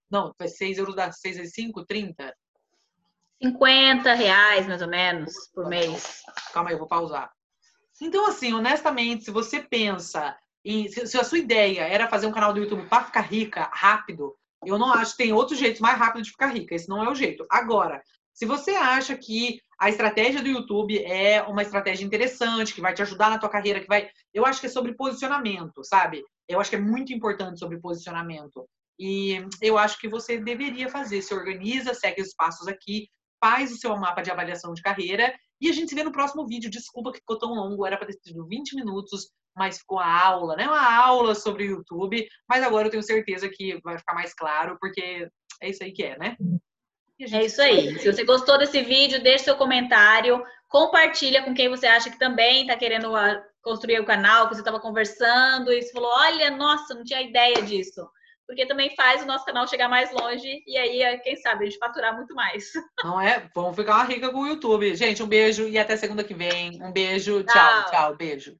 Não, 0.09 0.34
6 0.39 0.78
euros 0.78 0.95
dá 0.95 1.11
6 1.11 1.38
vezes 1.38 1.53
5, 1.53 1.86
30? 1.86 2.36
50 3.41 4.13
reais, 4.13 4.68
mais 4.68 4.82
ou 4.82 4.88
menos, 4.88 5.34
por 5.53 5.68
mês. 5.68 6.24
Calma 6.53 6.70
aí, 6.70 6.76
eu 6.76 6.80
vou 6.80 6.88
pausar. 6.88 7.32
Então, 8.01 8.28
assim, 8.28 8.53
honestamente, 8.53 9.26
se 9.26 9.32
você 9.32 9.59
pensa 9.59 10.38
em. 10.63 10.88
Se 10.88 11.18
a 11.18 11.24
sua 11.24 11.38
ideia 11.39 11.82
era 11.82 12.07
fazer 12.07 12.28
um 12.28 12.32
canal 12.32 12.53
do 12.53 12.59
YouTube 12.59 12.88
para 12.88 13.05
ficar 13.05 13.22
rica 13.22 13.70
rápido, 13.74 14.36
eu 14.65 14.78
não 14.78 14.91
acho 14.91 15.11
que 15.11 15.24
tem 15.24 15.34
outro 15.34 15.55
jeito 15.55 15.82
mais 15.82 15.97
rápido 15.97 16.24
de 16.24 16.32
ficar 16.32 16.47
rica. 16.47 16.76
Esse 16.76 16.89
não 16.89 17.03
é 17.03 17.09
o 17.09 17.15
jeito. 17.15 17.45
Agora, 17.49 18.01
se 18.38 18.46
você 18.46 18.70
acha 18.76 19.18
que 19.18 19.60
a 19.80 19.90
estratégia 19.90 20.44
do 20.44 20.48
YouTube 20.48 21.04
é 21.04 21.42
uma 21.42 21.64
estratégia 21.64 22.06
interessante, 22.06 22.72
que 22.72 22.80
vai 22.80 22.94
te 22.94 23.02
ajudar 23.02 23.32
na 23.32 23.40
tua 23.40 23.50
carreira, 23.50 23.80
que 23.80 23.88
vai. 23.88 24.12
Eu 24.32 24.46
acho 24.46 24.60
que 24.62 24.68
é 24.68 24.70
sobre 24.70 24.94
posicionamento, 24.94 25.84
sabe? 25.84 26.24
Eu 26.48 26.60
acho 26.60 26.70
que 26.70 26.76
é 26.76 26.80
muito 26.80 27.12
importante 27.12 27.58
sobre 27.58 27.80
posicionamento. 27.80 28.70
E 29.00 29.44
eu 29.60 29.76
acho 29.76 29.98
que 29.98 30.08
você 30.08 30.38
deveria 30.38 30.88
fazer. 30.88 31.24
Se 31.24 31.34
organiza, 31.34 31.96
segue 31.96 32.22
os 32.22 32.36
passos 32.36 32.68
aqui, 32.68 33.08
faz 33.44 33.72
o 33.72 33.78
seu 33.78 33.98
mapa 33.98 34.22
de 34.22 34.30
avaliação 34.30 34.72
de 34.72 34.84
carreira 34.84 35.34
e 35.60 35.68
a 35.68 35.74
gente 35.74 35.90
se 35.90 35.96
vê 35.96 36.04
no 36.04 36.12
próximo 36.12 36.46
vídeo. 36.46 36.70
Desculpa 36.70 37.12
que 37.12 37.18
ficou 37.18 37.40
tão 37.40 37.56
longo, 37.56 37.88
era 37.88 37.98
para 37.98 38.06
ter 38.06 38.20
sido 38.22 38.48
20 38.48 38.76
minutos, 38.76 39.32
mas 39.56 39.80
ficou 39.80 39.98
a 39.98 40.26
aula, 40.28 40.56
né? 40.56 40.68
Uma 40.68 40.96
aula 40.96 41.34
sobre 41.34 41.64
o 41.64 41.78
YouTube. 41.78 42.28
Mas 42.48 42.62
agora 42.62 42.86
eu 42.86 42.92
tenho 42.92 43.02
certeza 43.02 43.50
que 43.52 43.82
vai 43.84 43.98
ficar 43.98 44.14
mais 44.14 44.32
claro, 44.36 44.78
porque 44.80 45.28
é 45.60 45.70
isso 45.72 45.84
aí 45.84 45.92
que 45.92 46.04
é, 46.04 46.20
né? 46.20 46.38
É 47.20 47.45
isso 47.45 47.61
aí. 47.61 47.97
Se 47.99 48.11
você 48.11 48.24
gostou 48.24 48.57
desse 48.57 48.82
vídeo, 48.82 49.22
deixe 49.22 49.45
seu 49.45 49.55
comentário, 49.55 50.43
compartilha 50.68 51.43
com 51.43 51.53
quem 51.53 51.70
você 51.70 51.88
acha 51.88 52.09
que 52.09 52.20
também 52.20 52.61
está 52.61 52.76
querendo 52.76 53.15
ah, 53.15 53.43
construir 53.61 53.99
o 53.99 54.05
canal, 54.05 54.47
que 54.47 54.55
você 54.55 54.61
estava 54.61 54.80
conversando 54.80 55.72
e 55.72 55.82
você 55.82 55.91
falou, 55.91 56.11
olha, 56.11 56.51
nossa, 56.51 56.93
não 56.93 57.03
tinha 57.03 57.22
ideia 57.22 57.61
disso. 57.61 58.07
Porque 58.45 58.65
também 58.65 58.95
faz 58.95 59.24
o 59.24 59.26
nosso 59.26 59.43
canal 59.45 59.68
chegar 59.68 59.89
mais 59.89 60.09
longe 60.13 60.63
e 60.65 60.78
aí, 60.78 61.20
quem 61.20 61.36
sabe, 61.36 61.65
a 61.65 61.70
gente 61.70 61.80
faturar 61.80 62.15
muito 62.15 62.34
mais. 62.34 62.72
Não 63.03 63.20
é? 63.20 63.49
Vamos 63.53 63.76
ficar 63.76 64.03
rica 64.03 64.32
com 64.32 64.39
o 64.39 64.47
YouTube. 64.47 64.95
Gente, 64.95 65.22
um 65.22 65.28
beijo 65.28 65.68
e 65.68 65.78
até 65.78 65.97
segunda 65.97 66.24
que 66.24 66.34
vem. 66.34 66.82
Um 66.82 66.93
beijo. 66.93 67.43
tchau, 67.43 67.84
tchau, 67.84 67.91
tchau 67.91 68.15
beijo. 68.15 68.57